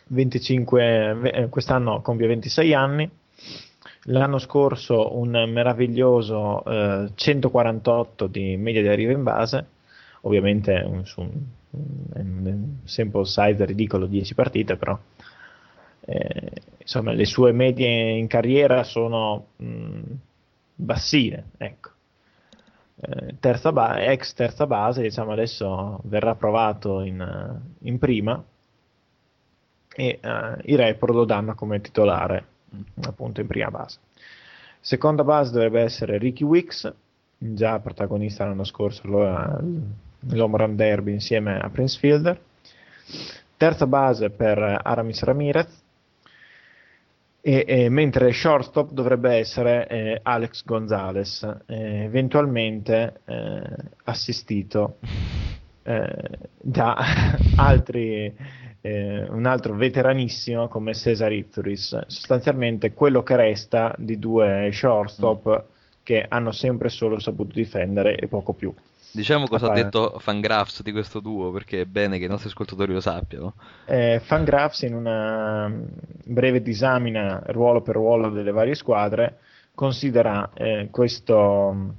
[0.10, 3.10] 25, eh, quest'anno compie 26 anni,
[4.04, 9.66] l'anno scorso un meraviglioso eh, 148 di media di arrivo in base,
[10.22, 11.42] ovviamente un, su un,
[12.14, 14.98] un sample size ridicolo 10 partite, però
[16.02, 20.00] eh, insomma le sue medie in carriera sono mh,
[20.76, 21.90] bassine, ecco.
[23.02, 28.44] eh, terza ba- ex terza base, diciamo adesso verrà provato in, in prima
[30.00, 32.46] e uh, i report lo danno come titolare
[33.02, 34.00] appunto in prima base.
[34.80, 36.94] Seconda base dovrebbe essere Ricky Wicks,
[37.38, 42.40] già protagonista l'anno scorso l'Home Run Derby insieme a Prince Fielder.
[43.58, 45.84] Terza base per Aramis Ramirez,
[47.42, 53.62] e, e, mentre shortstop dovrebbe essere eh, Alex Gonzalez, eh, eventualmente eh,
[54.06, 54.98] assistito
[55.84, 56.96] eh, da
[57.58, 58.34] altri,
[58.82, 65.70] eh, un altro veteranissimo come Cesar Itturis, sostanzialmente quello che resta di due shortstop mm.
[66.04, 68.74] che hanno sempre solo saputo difendere e poco più.
[69.12, 72.94] Diciamo cosa ha detto Fangraphs di questo duo, perché è bene che i nostri ascoltatori
[72.94, 73.56] lo sappiano.
[73.86, 75.72] Eh, Fangraphs in una
[76.26, 79.40] breve disamina ruolo per ruolo delle varie squadre
[79.80, 81.96] considera eh, questo,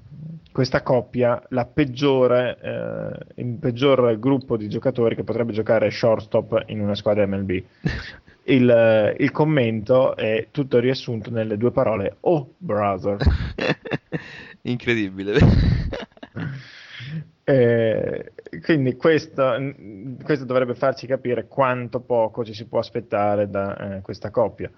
[0.53, 6.81] questa coppia la peggiore, eh, il peggior gruppo di giocatori che potrebbe giocare shortstop in
[6.81, 7.63] una squadra MLB.
[8.45, 13.17] Il, il commento è tutto riassunto nelle due parole Oh brother.
[14.63, 15.39] Incredibile.
[17.43, 18.33] Eh,
[18.63, 19.75] quindi questo,
[20.23, 24.71] questo, dovrebbe farci capire quanto poco ci si può aspettare da eh, questa coppia.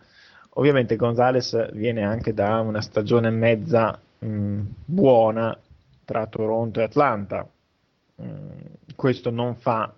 [0.54, 5.56] Ovviamente Gonzales viene anche da una stagione e mezza mh, buona
[6.04, 7.48] tra Toronto e Atlanta.
[8.16, 8.24] Mh,
[8.94, 9.92] questo non fa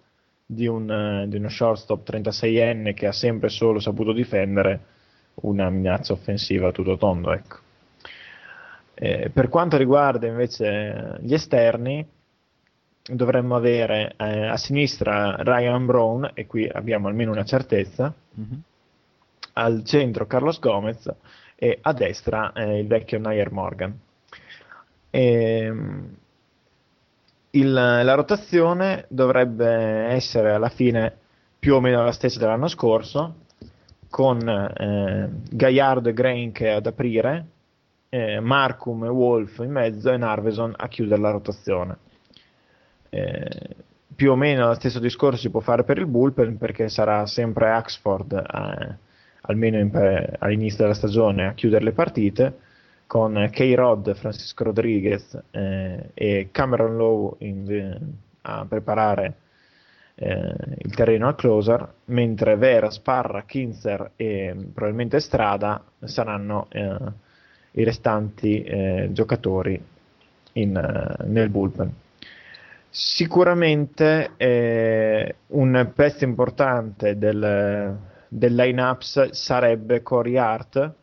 [0.46, 4.92] di, un, di uno shortstop 36enne che ha sempre solo saputo difendere
[5.36, 7.32] una minaccia offensiva a tutto tondo.
[7.32, 7.56] Ecco.
[8.94, 12.06] Eh, per quanto riguarda invece gli esterni,
[13.02, 18.58] dovremmo avere eh, a sinistra Ryan Brown, e qui abbiamo almeno una certezza, mm-hmm.
[19.54, 21.12] Al centro Carlos Gomez
[21.56, 23.98] e a destra eh, il vecchio Nair Morgan.
[25.10, 26.16] E, ehm,
[27.50, 31.16] il, la rotazione dovrebbe essere alla fine
[31.58, 33.42] più o meno la stessa dell'anno scorso,
[34.10, 37.46] con eh, Gagliardo e Grain ad aprire,
[38.10, 41.96] eh, Markham e Wolf in mezzo e Narveson a chiudere la rotazione.
[43.08, 43.76] Eh,
[44.14, 47.70] più o meno lo stesso discorso si può fare per il bullpen perché sarà sempre
[47.70, 48.96] Axford eh,
[49.46, 49.90] almeno in,
[50.38, 52.58] all'inizio della stagione a chiudere le partite
[53.06, 57.98] con K-Rod, Francisco Rodriguez eh, e Cameron Lowe in,
[58.42, 59.34] a preparare
[60.16, 66.96] eh, il terreno al closer, mentre Vera, Sparra, Kinzer e probabilmente Strada saranno eh,
[67.72, 69.80] i restanti eh, giocatori
[70.52, 71.92] in, nel bullpen.
[72.88, 77.98] Sicuramente eh, un pezzo importante del,
[78.34, 80.94] del line-up sarebbe Corey Hart,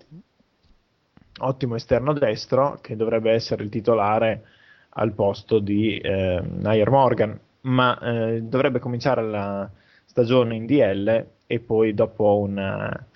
[1.39, 4.43] ottimo esterno destro, che dovrebbe essere il titolare
[4.89, 9.69] al posto di eh, Nair Morgan, ma eh, dovrebbe cominciare la
[10.03, 13.07] stagione in DL e poi dopo, una,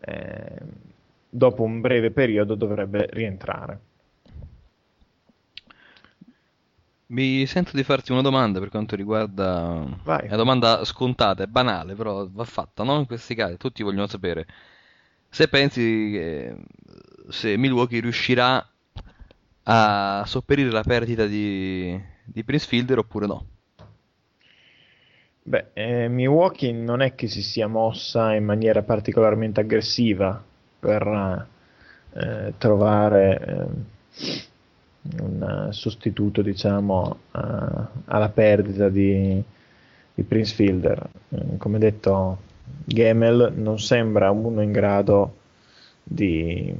[0.00, 0.58] eh,
[1.28, 3.80] dopo un breve periodo dovrebbe rientrare.
[7.10, 9.84] Mi sento di farti una domanda per quanto riguarda...
[10.02, 10.22] Vai.
[10.22, 12.98] È una domanda scontata, è banale, però va fatta, no?
[12.98, 14.46] In questi casi tutti vogliono sapere
[15.30, 16.56] se pensi che
[17.28, 18.66] se Milwaukee riuscirà
[19.64, 23.46] a sopperire la perdita di, di Prince Fielder oppure no.
[25.42, 30.42] Beh, eh, Milwaukee non è che si sia mossa in maniera particolarmente aggressiva
[30.78, 31.46] per
[32.12, 33.44] eh, trovare...
[33.46, 34.56] Eh,
[35.20, 37.40] un sostituto diciamo uh,
[38.04, 39.42] alla perdita di,
[40.14, 41.08] di Prince Fielder.
[41.34, 42.38] Mm, come detto,
[42.84, 45.36] Gemel non sembra uno in grado
[46.02, 46.74] di,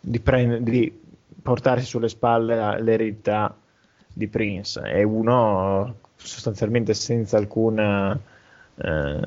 [0.00, 1.00] di, prend- di
[1.42, 3.54] portarsi sulle spalle l'eredità
[4.12, 4.80] di Prince.
[4.80, 8.18] È uno sostanzialmente senza alcuna
[8.76, 9.20] eh,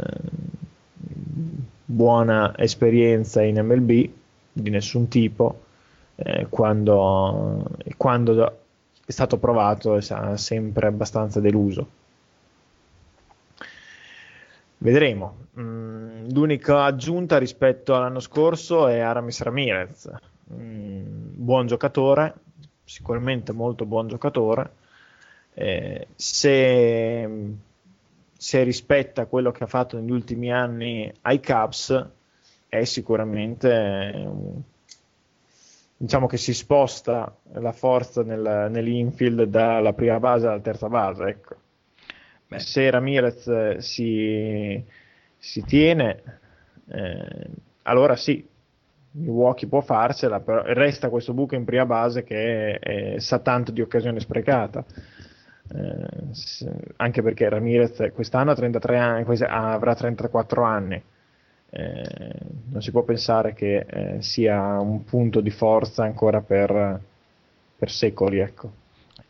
[1.85, 4.09] buona esperienza in MLB
[4.51, 5.65] di nessun tipo
[6.17, 7.63] eh, quando,
[7.95, 8.59] quando,
[9.05, 11.87] è stato provato è sempre abbastanza deluso.
[14.79, 15.45] Vedremo.
[15.59, 20.11] Mm, l'unica aggiunta rispetto all'anno scorso è Aramis Ramirez,
[20.53, 21.01] mm,
[21.33, 22.33] buon giocatore,
[22.83, 24.71] sicuramente molto buon giocatore.
[25.53, 27.29] Eh, se,
[28.37, 32.05] se rispetta quello che ha fatto negli ultimi anni ai Cubs,
[32.67, 34.61] è sicuramente un
[35.97, 41.23] diciamo che si sposta la forza nel, nell'infield dalla prima base alla terza base.
[41.23, 41.55] Ecco.
[42.55, 44.81] Se Ramirez eh, si,
[45.37, 46.23] si tiene,
[46.89, 47.47] eh,
[47.83, 48.47] allora sì,
[49.11, 53.71] Milwaukee può farcela, però resta questo buco in prima base che è, è, sa tanto
[53.71, 54.85] di occasione sprecata.
[55.69, 61.03] Eh, se, anche perché Ramirez quest'anno ha 33 anni, avrà 34 anni.
[61.69, 62.35] Eh,
[62.69, 67.01] non si può pensare che eh, sia un punto di forza ancora per,
[67.77, 68.39] per secoli.
[68.39, 68.71] Ecco.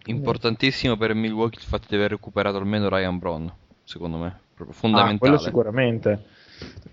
[0.06, 3.52] Importantissimo per Milwaukee il fatto di aver recuperato almeno Ryan Brown,
[3.84, 5.16] secondo me, proprio fondamentale.
[5.16, 6.24] Ah, quello sicuramente.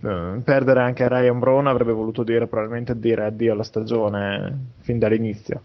[0.03, 5.63] Eh, perdere anche Ryan Brown avrebbe voluto dire probabilmente dire addio alla stagione fin dall'inizio.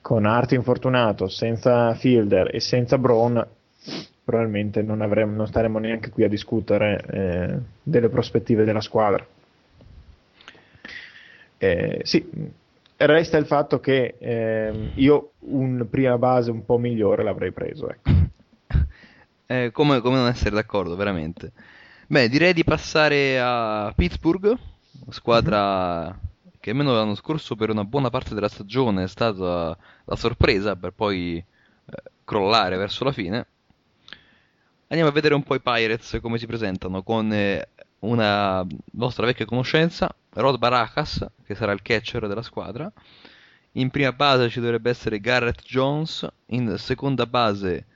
[0.00, 3.46] Con Art infortunato, senza Fielder e senza Brown,
[4.30, 9.26] probabilmente non, avremmo, non staremmo neanche qui a discutere eh, delle prospettive della squadra.
[11.58, 12.24] Eh, sì,
[12.96, 17.90] resta il fatto che eh, io un prima base un po' migliore l'avrei preso.
[17.90, 18.10] Ecco.
[19.50, 21.50] Eh, come, come non essere d'accordo, veramente.
[22.06, 24.56] Beh, direi di passare a Pittsburgh,
[25.08, 26.18] squadra mm-hmm.
[26.60, 30.92] che almeno l'anno scorso per una buona parte della stagione è stata la sorpresa per
[30.92, 33.44] poi eh, crollare verso la fine.
[34.92, 37.68] Andiamo a vedere un po' i Pirates come si presentano con eh,
[38.00, 42.92] una nostra vecchia conoscenza, Rod Baracas, che sarà il catcher della squadra.
[43.74, 47.86] In prima base ci dovrebbe essere Garrett Jones, in seconda base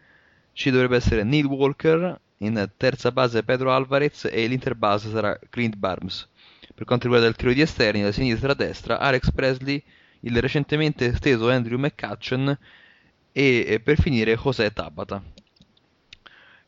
[0.52, 6.28] ci dovrebbe essere Neil Walker, in terza base Pedro Alvarez e l'interbase sarà Clint Barnes.
[6.72, 9.82] Per quanto riguarda il trio di esterni, da sinistra a destra, Alex Presley,
[10.20, 12.56] il recentemente esteso Andrew McCutcheon
[13.32, 15.33] e per finire José Tabata.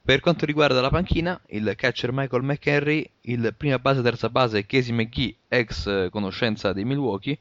[0.06, 4.94] Per quanto riguarda la panchina, il catcher Michael McHenry, il prima base terza base Casey
[4.94, 7.36] McGee, ex conoscenza dei Milwaukee,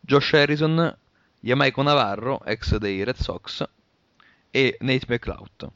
[0.00, 0.96] Josh Harrison,
[1.40, 3.68] Yamaiko Navarro, ex dei Red Sox,
[4.50, 5.70] e Nate McLeod.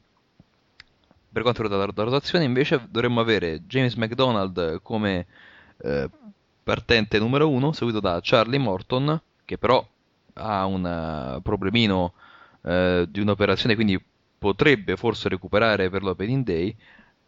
[1.31, 5.27] Per quanto riguarda la rotazione, invece, dovremmo avere James McDonald come
[5.77, 6.09] eh,
[6.63, 9.87] partente numero 1, seguito da Charlie Morton, che però
[10.33, 12.13] ha un uh, problemino
[12.61, 14.09] uh, di un'operazione, quindi
[14.41, 16.75] potrebbe forse recuperare per l'Opening Day.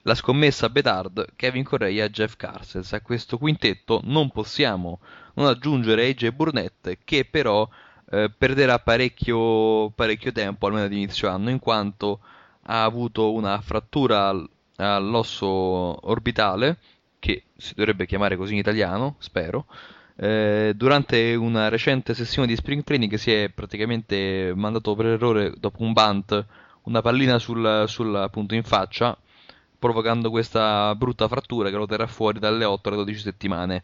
[0.02, 2.92] La scommessa Bedard, Kevin Correa e Jeff Carses.
[2.94, 5.00] A questo quintetto non possiamo
[5.36, 11.52] non aggiungere AJ Burnett, che però uh, perderà parecchio, parecchio tempo, almeno ad inizio anno,
[11.52, 12.20] in quanto
[12.64, 14.36] ha avuto una frattura
[14.78, 16.80] all'osso orbitale,
[17.20, 19.68] che si dovrebbe chiamare così in italiano, spero.
[20.16, 25.84] Eh, durante una recente sessione di spring training si è praticamente mandato per errore dopo
[25.84, 26.46] un bunt
[26.84, 29.18] una pallina sul, sul appunto in faccia
[29.78, 33.84] provocando questa brutta frattura che lo terrà fuori dalle 8 alle 12 settimane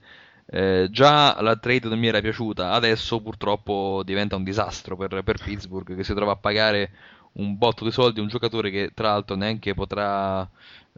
[0.51, 5.37] eh, già la trade non mi era piaciuta adesso purtroppo diventa un disastro per, per
[5.43, 6.91] Pittsburgh che si trova a pagare
[7.33, 10.49] un botto di soldi un giocatore che tra l'altro neanche potrà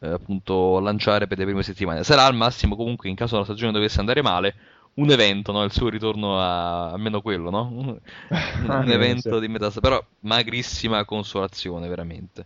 [0.01, 2.03] eh, appunto lanciare per le prime settimane.
[2.03, 4.55] Sarà al massimo comunque in caso la stagione dovesse andare male
[4.93, 5.63] un evento, no?
[5.63, 7.69] il suo ritorno a almeno quello, no?
[7.71, 7.97] un,
[8.67, 12.45] un evento di metà, però magrissima consolazione veramente.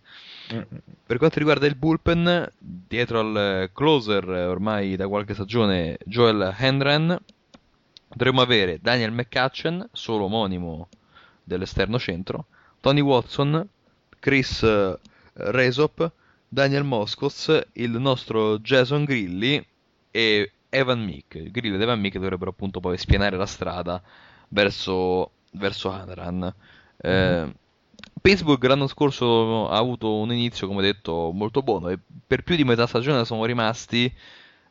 [1.06, 7.18] Per quanto riguarda il bullpen, dietro al closer ormai da qualche stagione Joel Hendren,
[8.08, 10.90] dovremmo avere Daniel McCutcheon, solo omonimo
[11.44, 12.46] dell'esterno centro,
[12.80, 13.68] Tony Watson,
[14.20, 14.98] Chris eh,
[15.34, 16.12] Resop,
[16.48, 19.64] Daniel Moscos, il nostro Jason Grilli
[20.12, 21.52] e Evan Meek.
[21.52, 24.02] Grilli ed Evan Meek dovrebbero appunto poi spianare la strada
[24.50, 26.54] verso, verso Hanran.
[27.08, 27.50] mm-hmm.
[28.22, 32.64] Pittsburgh l'anno scorso ha avuto un inizio, come detto, molto buono e per più di
[32.64, 34.12] metà stagione sono rimasti,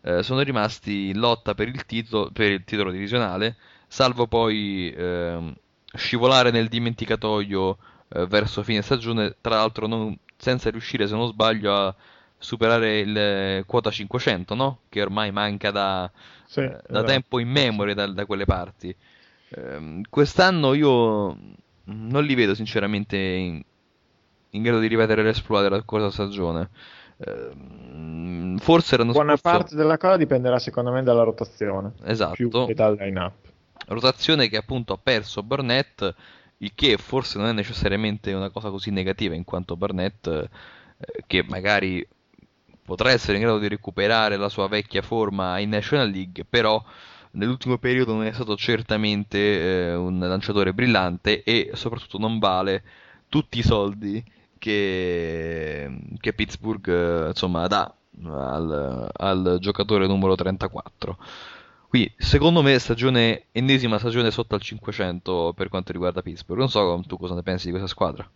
[0.02, 3.56] eh, sono rimasti in lotta per il, titolo, per il titolo divisionale,
[3.86, 5.54] salvo poi eh,
[5.94, 7.78] scivolare nel dimenticatoio
[8.08, 11.94] eh, verso fine stagione, tra l'altro non, senza riuscire, se non sbaglio, a
[12.44, 14.78] superare il eh, quota 500, no?
[14.88, 16.10] Che ormai manca da,
[16.46, 17.04] sì, eh, da esatto.
[17.04, 18.94] tempo in memoria da, da quelle parti.
[19.48, 21.36] Ehm, quest'anno io
[21.84, 23.62] non li vedo sinceramente in,
[24.50, 26.70] in grado di ripetere l'esploit della scorsa stagione.
[27.16, 29.58] Ehm, forse erano Buona scorso...
[29.58, 31.94] parte della cosa dipenderà secondo me dalla rotazione.
[32.04, 32.34] Esatto.
[32.34, 33.34] Più che dal line-up.
[33.86, 36.14] Rotazione che appunto ha perso Burnett
[36.58, 40.48] il che forse non è necessariamente una cosa così negativa, in quanto Barnett, eh,
[41.26, 42.06] che magari
[42.84, 46.82] potrà essere in grado di recuperare la sua vecchia forma in National League, però
[47.32, 52.82] nell'ultimo periodo non è stato certamente eh, un lanciatore brillante e soprattutto non vale
[53.28, 54.22] tutti i soldi
[54.58, 57.92] che, che Pittsburgh eh, insomma, dà
[58.22, 61.18] al, al giocatore numero 34.
[61.88, 66.58] Qui, secondo me, stagione, ennesima stagione sotto al 500 per quanto riguarda Pittsburgh.
[66.58, 68.28] Non so tu cosa ne pensi di questa squadra.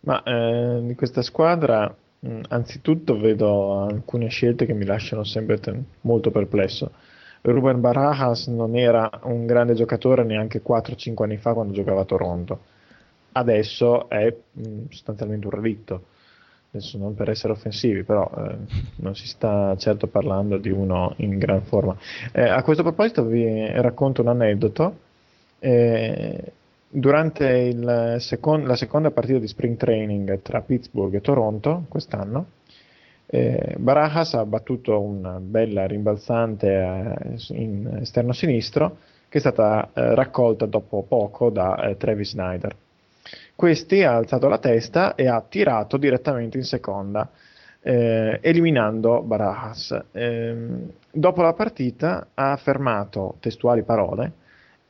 [0.00, 1.94] Ma eh, di questa squadra,
[2.48, 6.92] anzitutto vedo alcune scelte che mi lasciano sempre te- molto perplesso.
[7.42, 12.60] Ruben Barajas non era un grande giocatore neanche 4-5 anni fa quando giocava a Toronto.
[13.32, 16.04] Adesso è mh, sostanzialmente un relitto.
[16.70, 18.56] Adesso non per essere offensivi, però eh,
[18.96, 21.96] non si sta certo parlando di uno in gran forma.
[22.32, 24.98] Eh, a questo proposito vi racconto un aneddoto.
[25.58, 26.52] Eh,
[26.94, 32.46] durante second- la seconda partita di spring training tra Pittsburgh e Toronto quest'anno,
[33.26, 38.98] eh, Barajas ha battuto una bella rimbalzante eh, in esterno sinistro
[39.30, 42.76] che è stata eh, raccolta dopo poco da eh, Travis Snyder.
[43.54, 47.30] Questi ha alzato la testa e ha tirato direttamente in seconda,
[47.80, 49.98] eh, eliminando Barajas.
[50.12, 54.32] Ehm, dopo la partita ha affermato testuali parole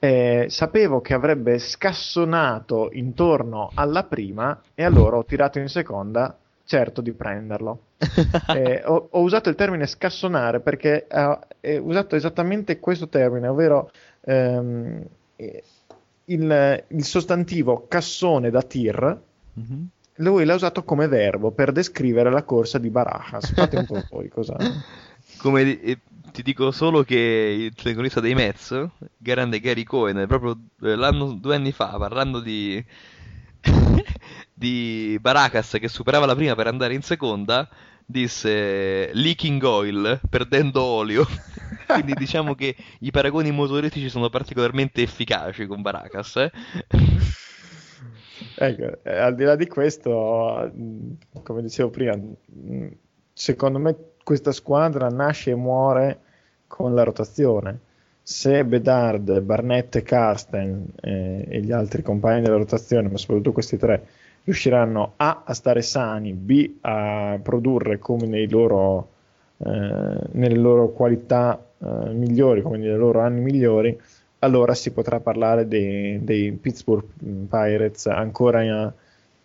[0.04, 7.00] eh, sapevo che avrebbe scassonato intorno alla prima e allora ho tirato in seconda, certo
[7.00, 7.82] di prenderlo.
[8.52, 11.38] eh, ho, ho, usato il termine scassonare perché ho
[11.82, 13.92] usato esattamente questo termine, ovvero
[14.22, 15.04] ehm,
[15.36, 19.20] il, il, sostantivo cassone da tir.
[19.60, 19.84] Mm-hmm.
[20.16, 23.52] Lui l'ha usato come verbo per descrivere la corsa di Barajas.
[23.52, 24.56] Fate un po' voi cosa.
[25.42, 25.98] Come
[26.30, 28.88] ti dico solo che il telecronista dei Mets,
[29.18, 32.82] grande Gary Cohen, proprio eh, l'anno, due anni fa, parlando di,
[34.54, 37.68] di Baracas che superava la prima per andare in seconda,
[38.06, 41.26] disse leaking oil, perdendo olio.
[41.86, 46.36] Quindi diciamo che i paragoni motoristici sono particolarmente efficaci con Baracas.
[46.36, 46.52] Eh?
[48.54, 50.70] Ecco, eh, al di là di questo,
[51.42, 52.18] come dicevo prima,
[53.32, 56.18] secondo me questa squadra nasce e muore
[56.66, 57.78] con la rotazione.
[58.22, 63.76] Se Bedard, Barnett e Carsten eh, e gli altri compagni della rotazione, ma soprattutto questi
[63.76, 64.06] tre,
[64.44, 69.08] riusciranno A a stare sani, B a produrre come loro,
[69.58, 74.00] eh, nelle loro qualità eh, migliori, come nei loro anni migliori,
[74.38, 77.04] allora si potrà parlare dei, dei Pittsburgh
[77.48, 78.92] Pirates ancora in,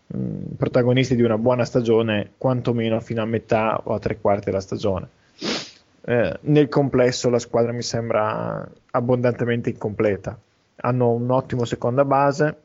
[0.08, 5.10] Protagonisti di una buona stagione, quantomeno fino a metà o a tre quarti della stagione.
[6.06, 10.40] Eh, nel complesso la squadra mi sembra abbondantemente incompleta.
[10.78, 12.58] Hanno un ottimo seconda base,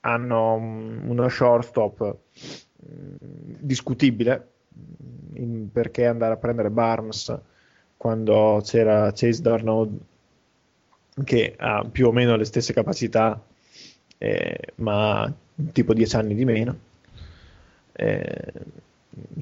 [0.00, 2.16] hanno uno shortstop
[2.78, 4.48] discutibile
[5.34, 7.34] in, perché andare a prendere Barnes
[7.96, 9.98] quando c'era Chase Darnold
[11.24, 13.40] che ha più o meno le stesse capacità
[14.18, 15.32] eh, ma
[15.72, 16.76] tipo 10 anni di meno.
[17.92, 18.52] Eh,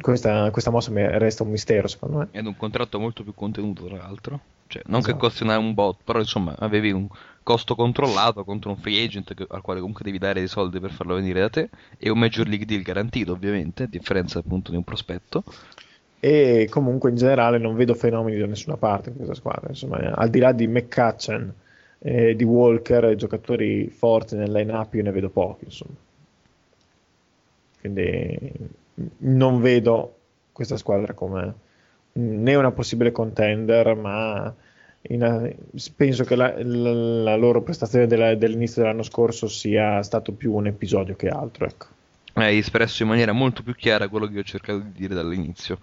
[0.01, 2.29] questa, questa, mossa mi resta un mistero secondo me.
[2.33, 4.41] Ed un contratto molto più contenuto tra l'altro.
[4.67, 5.15] Cioè, non esatto.
[5.15, 7.09] che costi un bot, però insomma avevi un
[7.43, 10.93] costo controllato contro un free agent che, al quale comunque devi dare dei soldi per
[10.93, 14.77] farlo venire da te e un major league deal garantito ovviamente, a differenza appunto di
[14.77, 15.43] un prospetto.
[16.21, 19.69] E comunque in generale non vedo fenomeni da nessuna parte in questa squadra.
[19.71, 21.53] Insomma, al di là di McCutcheon
[22.01, 25.95] eh, di Walker, giocatori forti nel line-up, io ne vedo pochi, insomma.
[27.81, 28.53] Quindi
[29.19, 30.17] non vedo
[30.53, 31.55] questa squadra come
[32.13, 34.53] né una possibile contender, ma
[35.03, 35.55] in,
[35.97, 40.67] penso che la, la, la loro prestazione della, dell'inizio dell'anno scorso sia stato più un
[40.67, 41.67] episodio che altro.
[41.67, 41.87] Ecco.
[42.35, 45.79] Hai espresso in maniera molto più chiara quello che ho cercato di dire dall'inizio.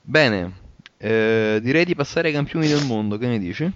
[0.00, 0.52] Bene,
[0.98, 3.72] eh, direi di passare ai campioni del mondo, che ne dici?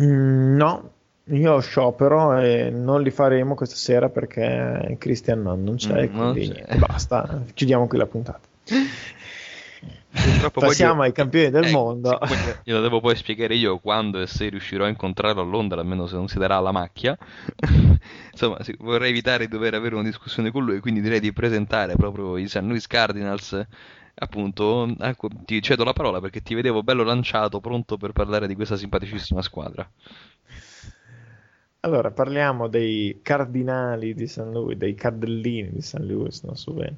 [0.00, 0.90] Mm, no,
[1.24, 6.48] io sciopero e non li faremo questa sera perché Christian non, non c'è, mm, quindi
[6.48, 6.78] non c'è.
[6.78, 8.40] basta, chiudiamo qui la puntata.
[10.52, 11.06] Passiamo voglio...
[11.06, 12.18] ai campioni del eh, mondo.
[12.64, 16.16] Glielo devo poi spiegare io quando e se riuscirò a incontrarlo a Londra, almeno se
[16.16, 17.16] non si darà la macchia.
[18.32, 21.94] Insomma, sì, vorrei evitare di dover avere una discussione con lui, quindi direi di presentare
[21.94, 22.62] proprio i St.
[22.62, 23.66] Louis Cardinals
[24.20, 28.54] appunto, ecco, ti cedo la parola perché ti vedevo bello lanciato, pronto per parlare di
[28.54, 29.88] questa simpaticissima squadra.
[31.80, 36.96] Allora, parliamo dei cardinali di San Luis, dei cardellini di San Luis, non so bene,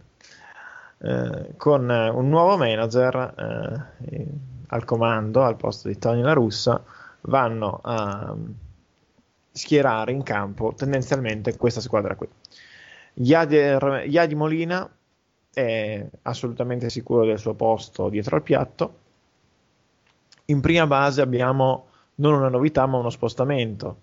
[0.99, 4.27] eh, con eh, un nuovo manager eh,
[4.67, 6.83] al comando, al posto di Tony La Russa,
[7.23, 8.37] vanno a
[9.53, 12.27] schierare in campo tendenzialmente questa squadra qui.
[13.15, 14.91] Yadi, Yadi Molina
[15.53, 18.99] è assolutamente sicuro del suo posto dietro al piatto.
[20.47, 23.99] In prima base abbiamo non una novità ma uno spostamento.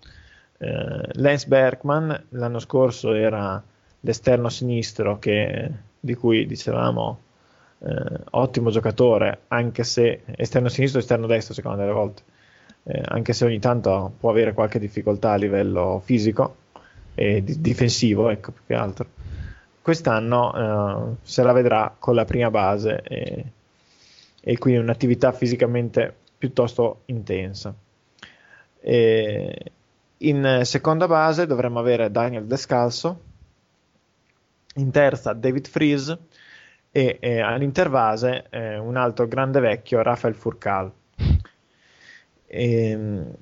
[0.58, 3.62] Eh, Lance Bergman l'anno scorso era
[4.00, 7.20] l'esterno sinistro che, di cui dicevamo
[7.80, 12.22] eh, ottimo giocatore, anche se esterno sinistro e esterno destro secondo delle volte,
[12.84, 16.56] eh, anche se ogni tanto può avere qualche difficoltà a livello fisico
[17.14, 19.06] e di- difensivo, ecco più che altro
[19.82, 23.44] quest'anno eh, se la vedrà con la prima base e,
[24.40, 27.74] e quindi un'attività fisicamente piuttosto intensa.
[28.80, 29.72] E
[30.18, 33.20] in seconda base dovremmo avere Daniel Descalzo,
[34.74, 36.18] in terza David Freeze
[36.90, 40.92] e eh, all'intervase eh, un altro grande vecchio, Rafael Furcal.
[42.46, 43.34] E, ehm,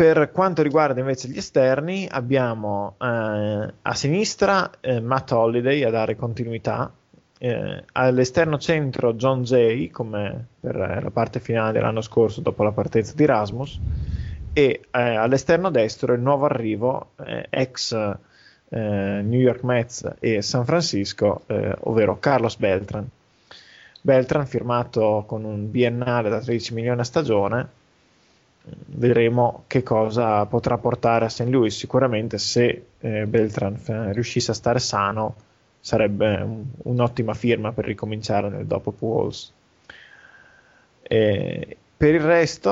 [0.00, 6.16] per quanto riguarda invece gli esterni, abbiamo eh, a sinistra eh, Matt Holiday a dare
[6.16, 6.90] continuità,
[7.36, 13.12] eh, all'esterno centro John Jay come per la parte finale dell'anno scorso dopo la partenza
[13.14, 13.78] di Rasmus
[14.54, 20.64] e eh, all'esterno destro il nuovo arrivo eh, ex eh, New York Mets e San
[20.64, 23.06] Francisco, eh, ovvero Carlos Beltran.
[24.00, 27.79] Beltran firmato con un biennale da 13 milioni a stagione,
[28.86, 31.48] vedremo che cosa potrà portare a St.
[31.48, 31.76] Louis.
[31.76, 35.34] Sicuramente se eh, Beltran f- riuscisse a stare sano
[35.80, 39.52] sarebbe un, un'ottima firma per ricominciare nel dopo Pujols.
[41.02, 42.70] per il resto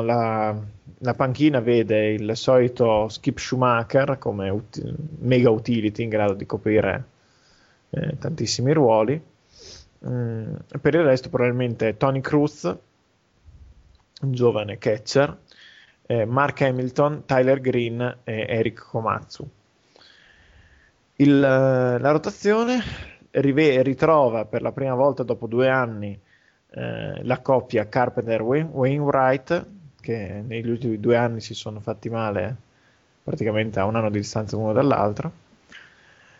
[0.00, 0.54] la,
[0.98, 7.04] la panchina vede il solito Skip Schumacher come ut- mega utility in grado di coprire
[7.90, 9.20] eh, tantissimi ruoli.
[10.06, 12.76] Mm, per il resto, probabilmente Tony Cruz,
[14.22, 15.36] un giovane catcher,
[16.06, 19.48] eh, Mark Hamilton, Tyler Green e Eric Komatsu.
[21.16, 22.80] Il, la rotazione
[23.32, 26.18] rive- ritrova per la prima volta dopo due anni
[26.70, 29.66] eh, la coppia Carpenter-Wainwright
[30.00, 32.56] che negli ultimi due anni si sono fatti male
[33.24, 35.32] praticamente a un anno di distanza l'uno dall'altro.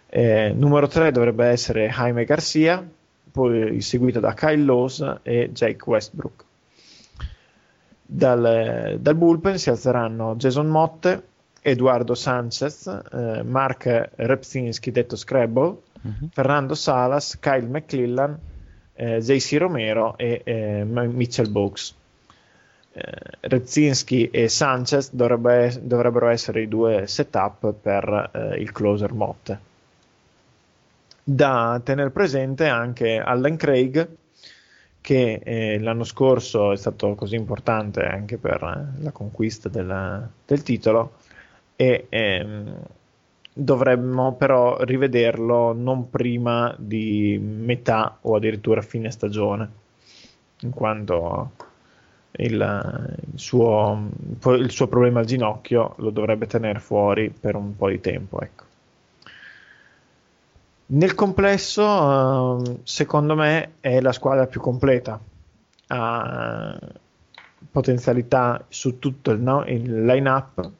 [0.06, 2.82] Eh, numero 3 dovrebbe essere Jaime Garcia,
[3.30, 6.44] poi seguito da Kyle Laws e Jake Westbrook.
[8.10, 11.22] Dal, dal bullpen si alzeranno Jason Motte,
[11.60, 16.28] Eduardo Sanchez, eh, Mark Repsinski detto Scrabble, uh-huh.
[16.32, 18.38] Fernando Salas, Kyle McClellan,
[18.94, 21.94] eh, JC Romero e eh, Mitchell Box
[22.98, 23.02] eh,
[23.40, 29.66] Redzinski e Sanchez dovrebbe, dovrebbero essere i due setup per eh, il closer Motte.
[31.22, 34.08] Da tenere presente anche Allen Craig,
[35.08, 40.62] che eh, l'anno scorso è stato così importante anche per eh, la conquista del, del
[40.62, 41.12] titolo
[41.76, 42.76] e ehm,
[43.54, 49.70] dovremmo però rivederlo non prima di metà o addirittura fine stagione,
[50.60, 51.52] in quanto
[52.32, 54.10] il, il, suo,
[54.58, 58.42] il, suo, problema al ginocchio lo dovrebbe tenere fuori per un po' di tempo.
[58.42, 58.67] Ecco.
[60.90, 65.20] Nel complesso, uh, secondo me, è la squadra più completa.
[65.88, 66.78] Ha
[67.70, 70.70] potenzialità su tutto il, no, il line-up,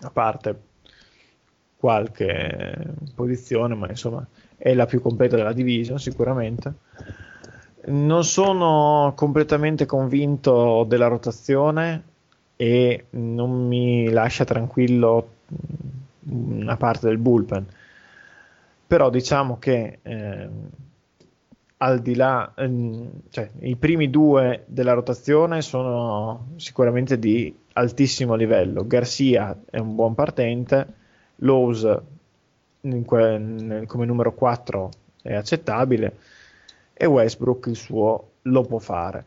[0.00, 0.60] a parte
[1.76, 4.26] qualche posizione, ma insomma
[4.56, 6.74] è la più completa della division sicuramente
[7.86, 12.02] non sono completamente convinto della rotazione
[12.56, 15.28] e non mi lascia tranquillo
[16.28, 17.66] una parte del bullpen.
[18.86, 20.48] Però diciamo che eh,
[21.78, 28.86] al di là, eh, cioè, i primi due della rotazione sono sicuramente di altissimo livello.
[28.86, 30.86] Garcia è un buon partente,
[31.36, 32.00] Lowe's
[33.04, 34.90] que- come numero 4
[35.22, 36.16] è accettabile
[36.92, 39.24] e Westbrook il suo lo può fare.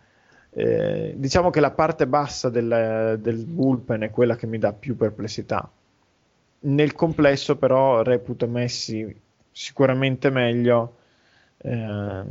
[0.51, 4.95] Eh, diciamo che la parte bassa del, del, bullpen è quella che mi dà più
[4.95, 5.69] perplessità.
[6.61, 9.15] Nel complesso, però, reputo messi
[9.51, 10.97] sicuramente meglio.
[11.57, 12.23] Eh,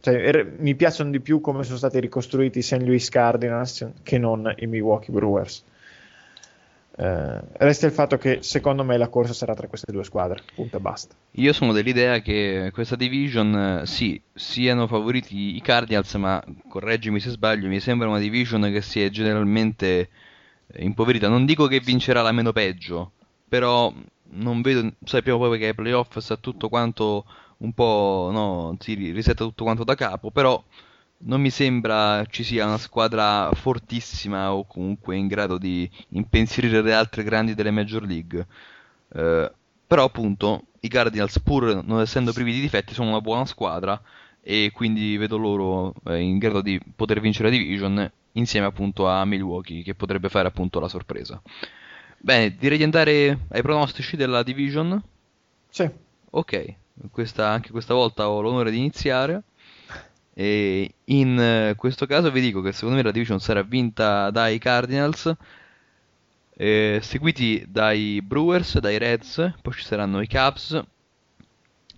[0.00, 2.80] cioè, er, mi piacciono di più come sono stati ricostruiti i St.
[2.82, 5.64] Louis Cardinals che non i Milwaukee Brewers.
[6.96, 10.76] Eh, resta il fatto che secondo me la corsa sarà tra queste due squadre, punto
[10.76, 11.14] e basta.
[11.32, 17.30] Io sono dell'idea che questa division, eh, sì, siano favoriti i Cardinals, ma correggimi se
[17.30, 20.10] sbaglio, mi sembra una division che si è generalmente
[20.66, 21.28] eh, impoverita.
[21.28, 23.12] Non dico che vincerà la meno peggio,
[23.48, 23.90] però
[24.32, 27.24] non vedo, sappiamo poi che ai playoff sta tutto quanto
[27.58, 30.62] un po', no, si risetta tutto quanto da capo, però
[31.22, 36.94] non mi sembra ci sia una squadra fortissima o comunque in grado di impensierire le
[36.94, 38.46] altre grandi delle Major League.
[39.12, 39.52] Eh,
[39.86, 44.00] però appunto i Cardinals pur non essendo privi di difetti sono una buona squadra
[44.40, 49.24] e quindi vedo loro eh, in grado di poter vincere la division insieme appunto a
[49.24, 51.40] Milwaukee che potrebbe fare appunto la sorpresa.
[52.22, 55.02] Bene, direi di andare ai pronostici della division.
[55.70, 55.88] Sì.
[56.30, 56.74] Ok,
[57.10, 59.42] questa, anche questa volta ho l'onore di iniziare.
[60.34, 64.58] E in eh, questo caso vi dico che secondo me la division sarà vinta dai
[64.58, 65.34] Cardinals,
[66.56, 70.78] eh, seguiti dai Brewers, dai Reds, poi ci saranno i Cubs,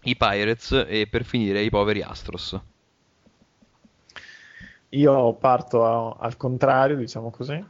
[0.04, 2.60] i Pirates e per finire i poveri Astros.
[4.90, 7.62] io parto a, al contrario, diciamo così,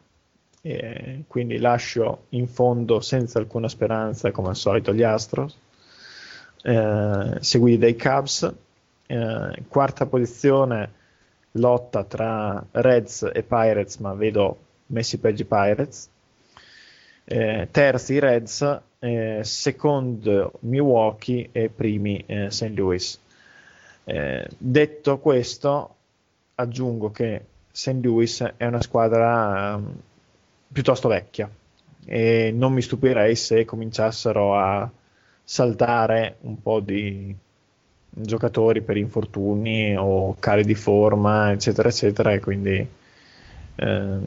[0.65, 5.59] e quindi lascio in fondo senza alcuna speranza, come al solito, gli Astros,
[6.63, 8.55] eh, seguiti dai Cubs.
[9.07, 10.91] Eh, quarta posizione,
[11.53, 16.09] lotta tra Reds e Pirates, ma vedo messi peggio Pirates.
[17.25, 22.73] Eh, terzi Reds, eh, secondo Milwaukee e primi eh, St.
[22.75, 23.21] Louis.
[24.05, 25.95] Eh, detto questo,
[26.55, 27.99] aggiungo che St.
[28.01, 29.95] Louis è una squadra um,
[30.73, 31.51] piuttosto vecchia
[32.05, 34.91] e non mi stupirei se cominciassero a
[35.45, 37.35] saltare un po' di
[38.15, 42.87] giocatori per infortuni o cali di forma, eccetera, eccetera, e quindi
[43.77, 44.27] ehm,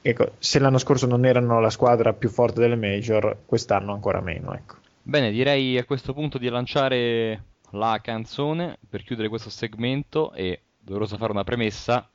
[0.00, 4.54] ecco, se l'anno scorso non erano la squadra più forte delle major, quest'anno ancora meno,
[4.54, 4.76] ecco.
[5.02, 11.16] Bene, direi a questo punto di lanciare la canzone per chiudere questo segmento e doveroso
[11.16, 12.08] fare una premessa.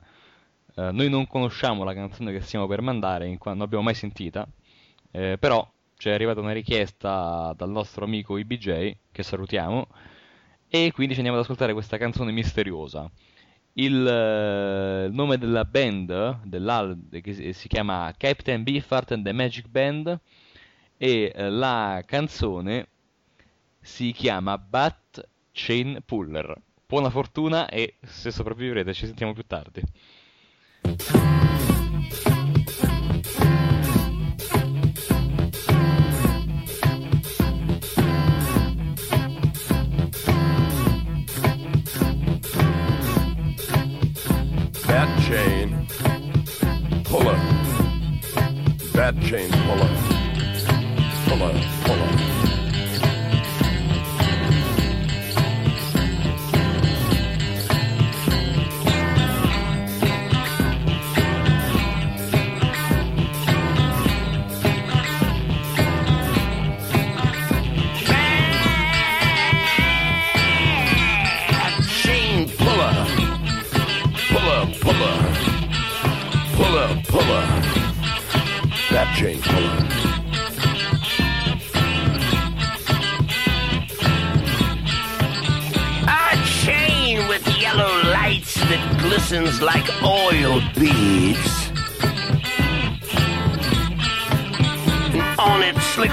[0.80, 3.94] Eh, noi non conosciamo la canzone che stiamo per mandare, in quanto non l'abbiamo mai
[3.94, 4.48] sentita,
[5.10, 9.88] eh, però ci è arrivata una richiesta dal nostro amico IBJ, che salutiamo,
[10.68, 13.10] e quindi ci andiamo ad ascoltare questa canzone misteriosa.
[13.74, 16.48] Il, eh, il nome della band
[17.20, 20.18] che si chiama Captain Beefheart and the Magic Band
[20.96, 22.88] e eh, la canzone
[23.80, 26.54] si chiama Bat Chain Puller.
[26.86, 29.82] Buona fortuna e se sopravvivrete ci sentiamo più tardi.
[44.86, 45.86] Bat chain
[47.04, 47.38] puller.
[48.94, 49.90] Bat chain puller.
[51.26, 51.54] Puller,
[51.84, 52.10] puller.
[52.16, 52.29] Chain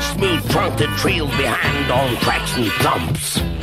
[0.02, 3.57] smooth trunk trails behind on tracks and thumps.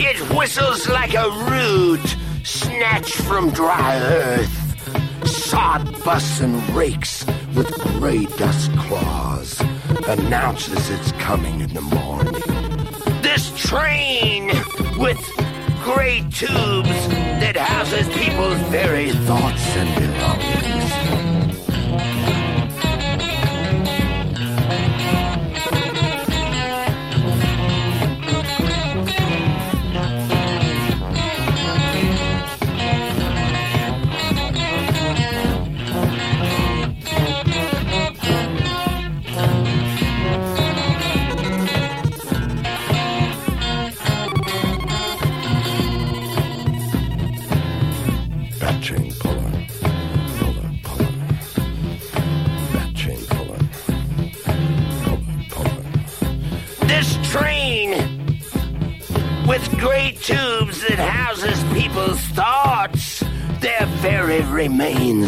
[0.00, 4.50] It whistles like a root snatched from dry earth.
[5.24, 7.24] Sod busts and rakes
[7.54, 9.60] with gray dust claws.
[10.08, 12.42] Announces its coming in the morning.
[13.22, 14.48] This train
[14.98, 15.20] with
[15.84, 17.08] gray tubes
[17.38, 21.25] that houses people's very Thoughts and belongings.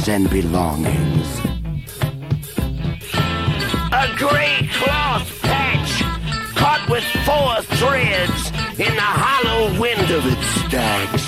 [0.09, 1.41] And belongings.
[3.93, 6.03] A gray cloth patch
[6.55, 8.49] caught with four threads
[8.79, 11.25] in the hollow wind of its stags.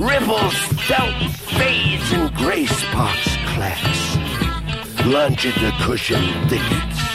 [0.00, 0.56] Ripples
[0.88, 4.16] felt fades and Gray spots clacks.
[5.06, 7.05] Lunge into cushion thickets.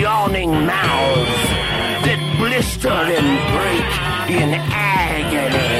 [0.00, 1.42] Yawning mouths
[2.04, 3.90] that blister and break
[4.40, 5.72] in agony.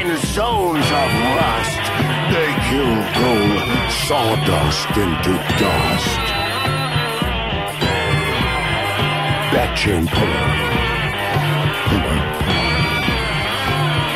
[0.00, 1.84] In zones of rust,
[2.32, 3.62] they kill gold
[4.06, 6.24] sawdust into dust.
[9.52, 10.46] That chain puller.
[11.88, 12.20] Puller.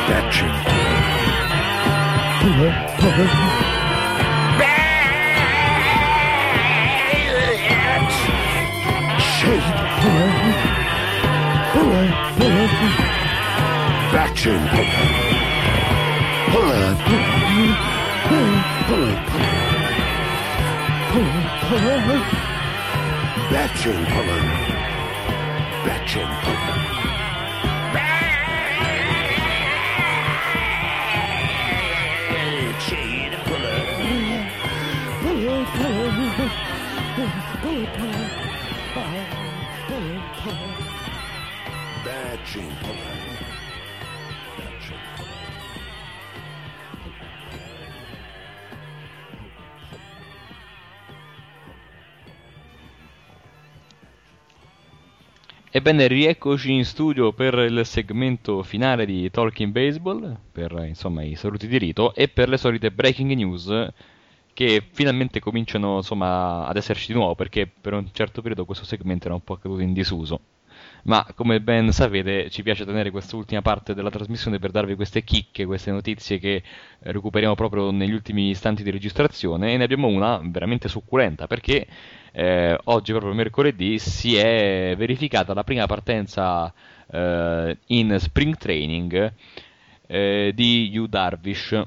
[0.08, 1.00] That chain puller.
[2.40, 3.79] Puller, puller.
[9.50, 9.62] Chain
[10.00, 10.30] puller.
[11.72, 12.68] Puller, puller.
[14.12, 15.00] Back chain puller.
[16.52, 17.72] Puller, puller.
[18.28, 19.16] Puller, puller.
[21.10, 22.20] Puller, puller.
[23.50, 24.42] Back chain puller.
[25.84, 26.78] Back chain puller.
[27.94, 28.24] Back
[32.86, 33.80] chain puller.
[35.22, 36.50] Puller, puller.
[42.52, 43.30] Puller.
[55.72, 61.68] Ebbene, rieccoci in studio per il segmento finale di Talking Baseball, per insomma i saluti
[61.68, 63.92] di rito e per le solite breaking news
[64.52, 69.26] che finalmente cominciano insomma ad esserci di nuovo perché per un certo periodo questo segmento
[69.26, 70.40] era un po' caduto in disuso.
[71.04, 75.64] Ma come ben sapete ci piace tenere quest'ultima parte della trasmissione per darvi queste chicche,
[75.64, 76.62] queste notizie che
[77.00, 81.86] recuperiamo proprio negli ultimi istanti di registrazione e ne abbiamo una veramente succulenta perché
[82.32, 86.72] eh, oggi proprio mercoledì si è verificata la prima partenza
[87.10, 89.32] eh, in spring training
[90.06, 91.82] eh, di Yu Darvish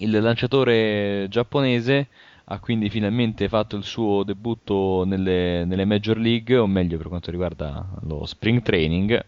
[0.00, 2.08] il lanciatore giapponese
[2.52, 7.30] ha quindi finalmente fatto il suo debutto nelle, nelle Major League, o meglio per quanto
[7.30, 9.24] riguarda lo Spring Training,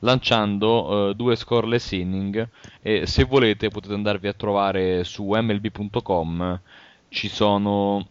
[0.00, 2.46] lanciando eh, due scoreless inning.
[2.82, 6.60] E se volete potete andarvi a trovare su mlb.com
[7.08, 8.06] ci sono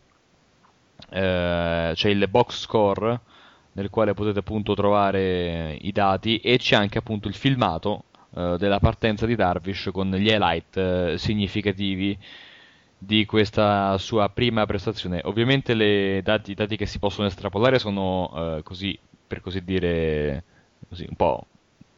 [1.12, 3.20] eh, c'è il box score
[3.74, 8.06] nel quale potete appunto trovare i dati e c'è anche appunto il filmato
[8.36, 12.18] eh, della partenza di Darvish con gli highlight eh, significativi
[13.00, 15.22] di questa sua prima prestazione.
[15.24, 20.44] Ovviamente dati, i dati che si possono estrapolare sono eh, così, per così dire,
[20.88, 21.46] così, un po'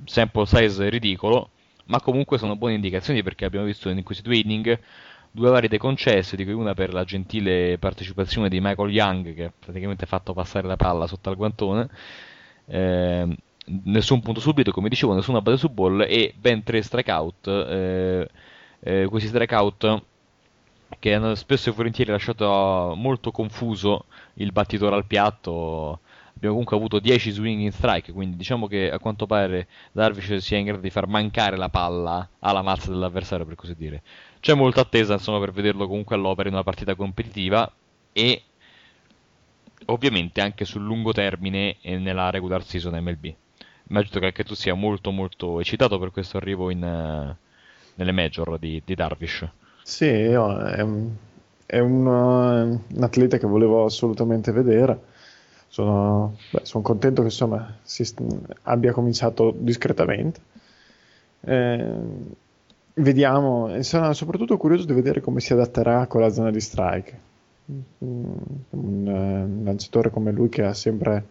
[0.06, 1.50] sample size ridicolo,
[1.86, 4.80] ma comunque sono buone indicazioni perché abbiamo visto in questi due inning
[5.32, 9.54] due valide concesse, di cui una per la gentile partecipazione di Michael Young che ha
[9.58, 11.90] praticamente fatto passare la palla sotto al guantone.
[12.68, 13.38] Eh,
[13.84, 17.48] nessun punto subito, come dicevo, nessuna base su ball e ben tre strikeout.
[17.48, 18.30] Eh,
[18.82, 20.04] eh, questi strikeout
[21.00, 24.06] che hanno spesso e volentieri lasciato molto confuso
[24.36, 26.00] il battitore al piatto.
[26.36, 30.58] Abbiamo comunque avuto 10 swing in strike, quindi diciamo che a quanto pare Darvish sia
[30.58, 34.02] in grado di far mancare la palla alla mazza dell'avversario, per così dire.
[34.40, 37.72] C'è molta attesa, insomma, per vederlo comunque all'opera in una partita competitiva
[38.12, 38.44] e
[39.86, 43.34] ovviamente anche sul lungo termine e nella regular season MLB.
[43.90, 47.36] Immagino che anche tu sia molto molto eccitato per questo arrivo in, uh,
[47.96, 49.48] nelle major di, di Darvish.
[49.84, 51.10] Sì, io, è, un,
[51.66, 55.10] è un, uh, un, atleta che volevo assolutamente vedere.
[55.68, 58.06] Sono, beh, sono contento che insomma, si,
[58.64, 60.40] abbia cominciato discretamente.
[61.42, 61.96] Eh,
[62.96, 67.20] vediamo, sono soprattutto curioso di vedere come si adatterà con la zona di strike.
[68.00, 68.36] Un,
[68.70, 71.26] un lanciatore come lui che ha sempre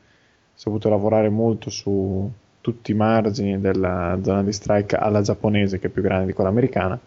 [0.54, 5.90] saputo lavorare molto su tutti i margini della zona di strike alla giapponese, che è
[5.90, 6.98] più grande di quella americana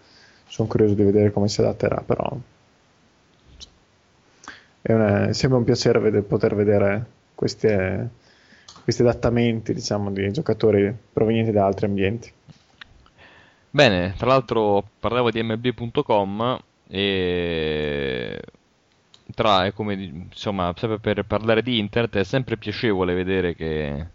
[0.53, 2.31] sono curioso di vedere come si adatterà, però
[4.83, 8.09] una, sembra un piacere vedere, poter vedere queste,
[8.83, 12.31] questi adattamenti diciamo, di giocatori provenienti da altri ambienti.
[13.71, 18.39] Bene, tra l'altro parlavo di mb.com e
[19.33, 24.05] tra, come, insomma, sempre per parlare di internet è sempre piacevole vedere che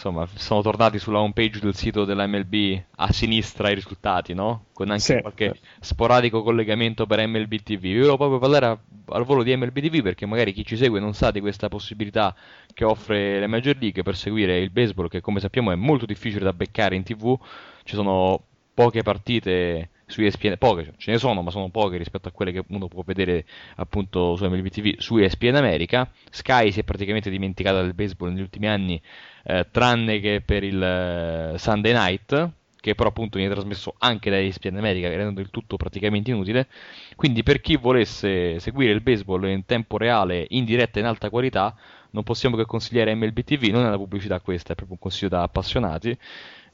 [0.00, 4.64] insomma, sono tornati sulla home page del sito della MLB a sinistra i risultati, no?
[4.72, 5.20] Con anche Sì.
[5.20, 7.84] qualche sporadico collegamento per MLB TV.
[7.84, 8.78] Io volevo proprio parlare a-
[9.14, 12.34] al volo di MLB TV perché magari chi ci segue non sa di questa possibilità
[12.72, 16.44] che offre le Major League per seguire il baseball, che come sappiamo è molto difficile
[16.44, 17.38] da beccare in TV.
[17.84, 22.32] Ci sono poche partite su ESPN, poche, ce ne sono, ma sono poche rispetto a
[22.32, 23.44] quelle che uno può vedere
[23.76, 26.10] appunto su MLB TV, su ESPN America.
[26.30, 29.00] Sky si è praticamente dimenticata del baseball negli ultimi anni,
[29.44, 32.50] eh, tranne che per il eh, Sunday Night,
[32.80, 36.66] che però appunto viene trasmesso anche da ESPN America, rendendo il tutto praticamente inutile.
[37.14, 41.30] Quindi per chi volesse seguire il baseball in tempo reale, in diretta e in alta
[41.30, 41.76] qualità,
[42.12, 45.28] non possiamo che consigliare MLB TV, non è una pubblicità questa, è proprio un consiglio
[45.28, 46.16] da appassionati.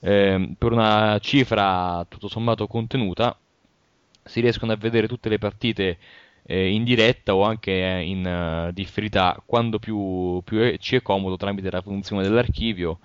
[0.00, 3.36] Ehm, per una cifra tutto sommato contenuta
[4.24, 5.98] si riescono a vedere tutte le partite
[6.44, 11.02] eh, in diretta o anche eh, in eh, differita quando più, più è- ci è
[11.02, 12.98] comodo tramite la funzione dell'archivio.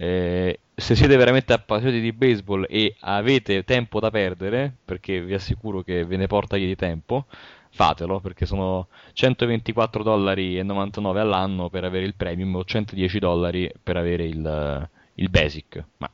[0.00, 5.82] Eh, se siete veramente appassionati di baseball e avete tempo da perdere, perché vi assicuro
[5.82, 7.26] che ve ne porta di tempo,
[7.70, 13.70] fatelo perché sono 124 dollari e 99 all'anno per avere il premium o 110 dollari
[13.82, 15.84] per avere il, il basic.
[15.98, 16.08] Ma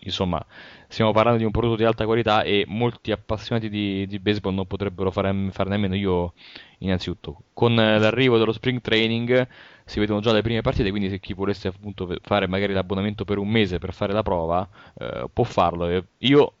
[0.00, 0.44] insomma,
[0.88, 4.66] stiamo parlando di un prodotto di alta qualità e molti appassionati di, di baseball non
[4.66, 6.32] potrebbero fare, fare nemmeno io
[6.78, 7.42] innanzitutto.
[7.52, 9.46] Con eh, l'arrivo dello spring training
[9.84, 13.38] si vedono già le prime partite, quindi se chi volesse appunto fare magari l'abbonamento per
[13.38, 14.68] un mese per fare la prova,
[14.98, 16.04] eh, può farlo.
[16.18, 16.52] Io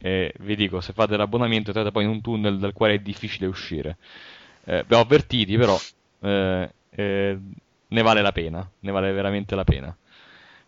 [0.00, 3.46] eh, vi dico, se fate l'abbonamento entrate poi in un tunnel dal quale è difficile
[3.46, 3.96] uscire.
[4.64, 5.78] Eh, ho avvertiti, però
[6.20, 7.38] eh, eh,
[7.88, 9.96] ne vale la pena, ne vale veramente la pena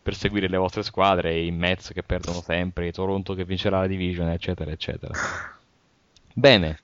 [0.03, 3.87] per seguire le vostre squadre, i Mets che perdono sempre, i Toronto che vincerà la
[3.87, 5.13] division, eccetera, eccetera.
[6.33, 6.79] Bene,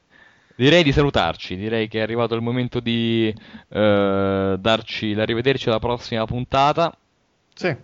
[0.55, 3.33] direi di salutarci, direi che è arrivato il momento di
[3.69, 6.95] eh, darci l'arrivederci alla prossima puntata.
[7.55, 7.75] Sì,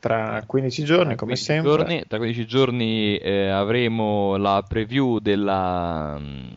[0.00, 1.70] tra 15 giorni, Tra come 15 sempre.
[1.70, 6.56] giorni- tra 15 giorni eh, avremo la preview della, mh,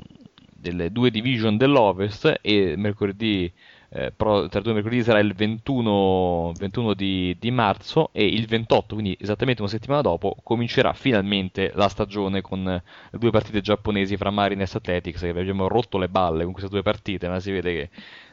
[0.55, 3.51] delle due division dell'Ovest e mercoledì,
[3.95, 8.95] eh, pro- tra due mercoledì sarà il 21, 21 di, di marzo e il 28,
[8.95, 14.31] quindi esattamente una settimana dopo, comincerà finalmente la stagione con eh, due partite giapponesi fra
[14.31, 17.89] Mariners Athletics che abbiamo rotto le balle con queste due partite, ma si vede che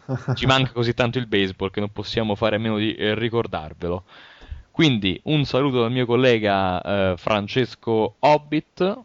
[0.34, 4.04] ci manca così tanto il baseball che non possiamo fare a meno di eh, ricordarvelo.
[4.70, 8.98] Quindi un saluto dal mio collega eh, Francesco Hobbit,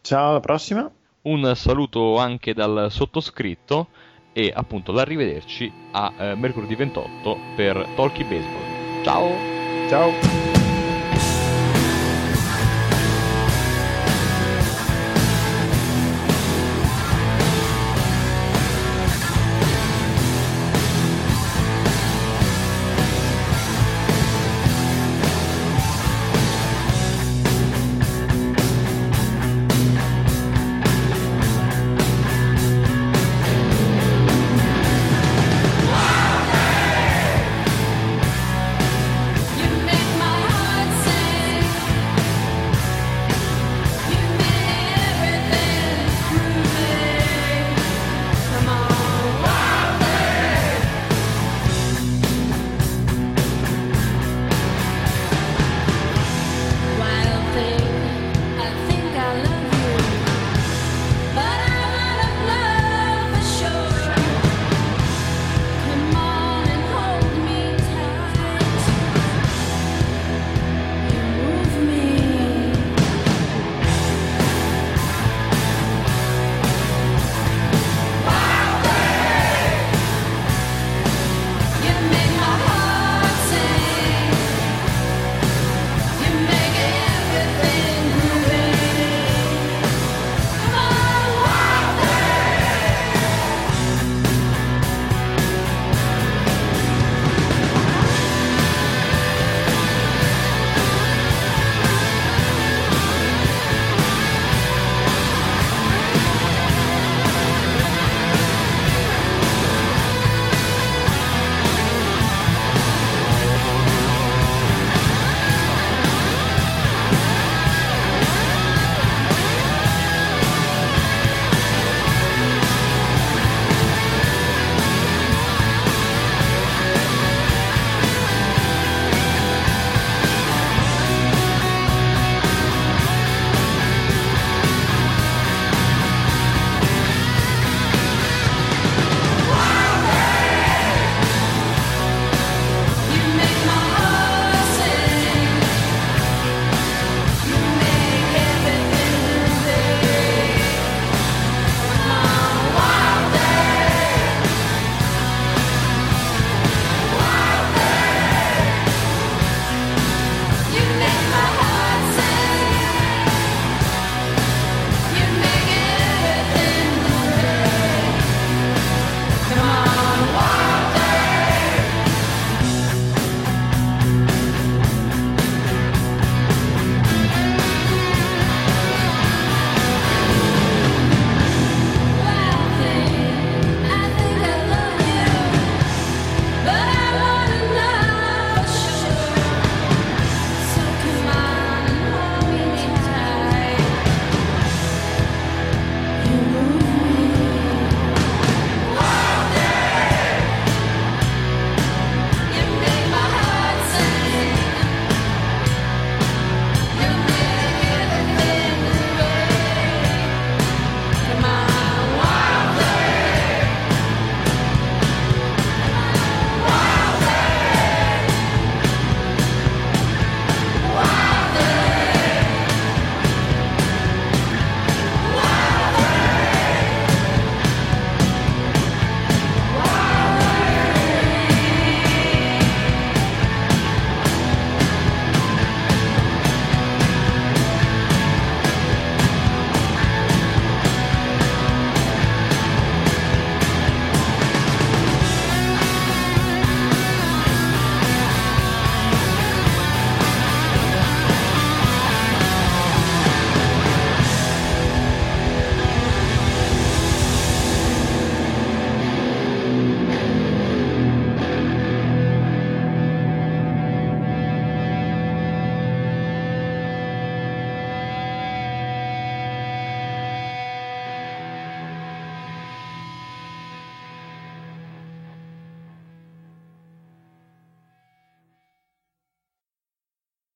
[0.00, 0.88] Ciao, alla prossima.
[1.22, 3.88] un saluto anche dal sottoscritto
[4.32, 9.02] e appunto l'arrivederci a eh, mercoledì 28 per Talkie Baseball.
[9.02, 9.52] Ciao!
[9.88, 10.61] Ciao.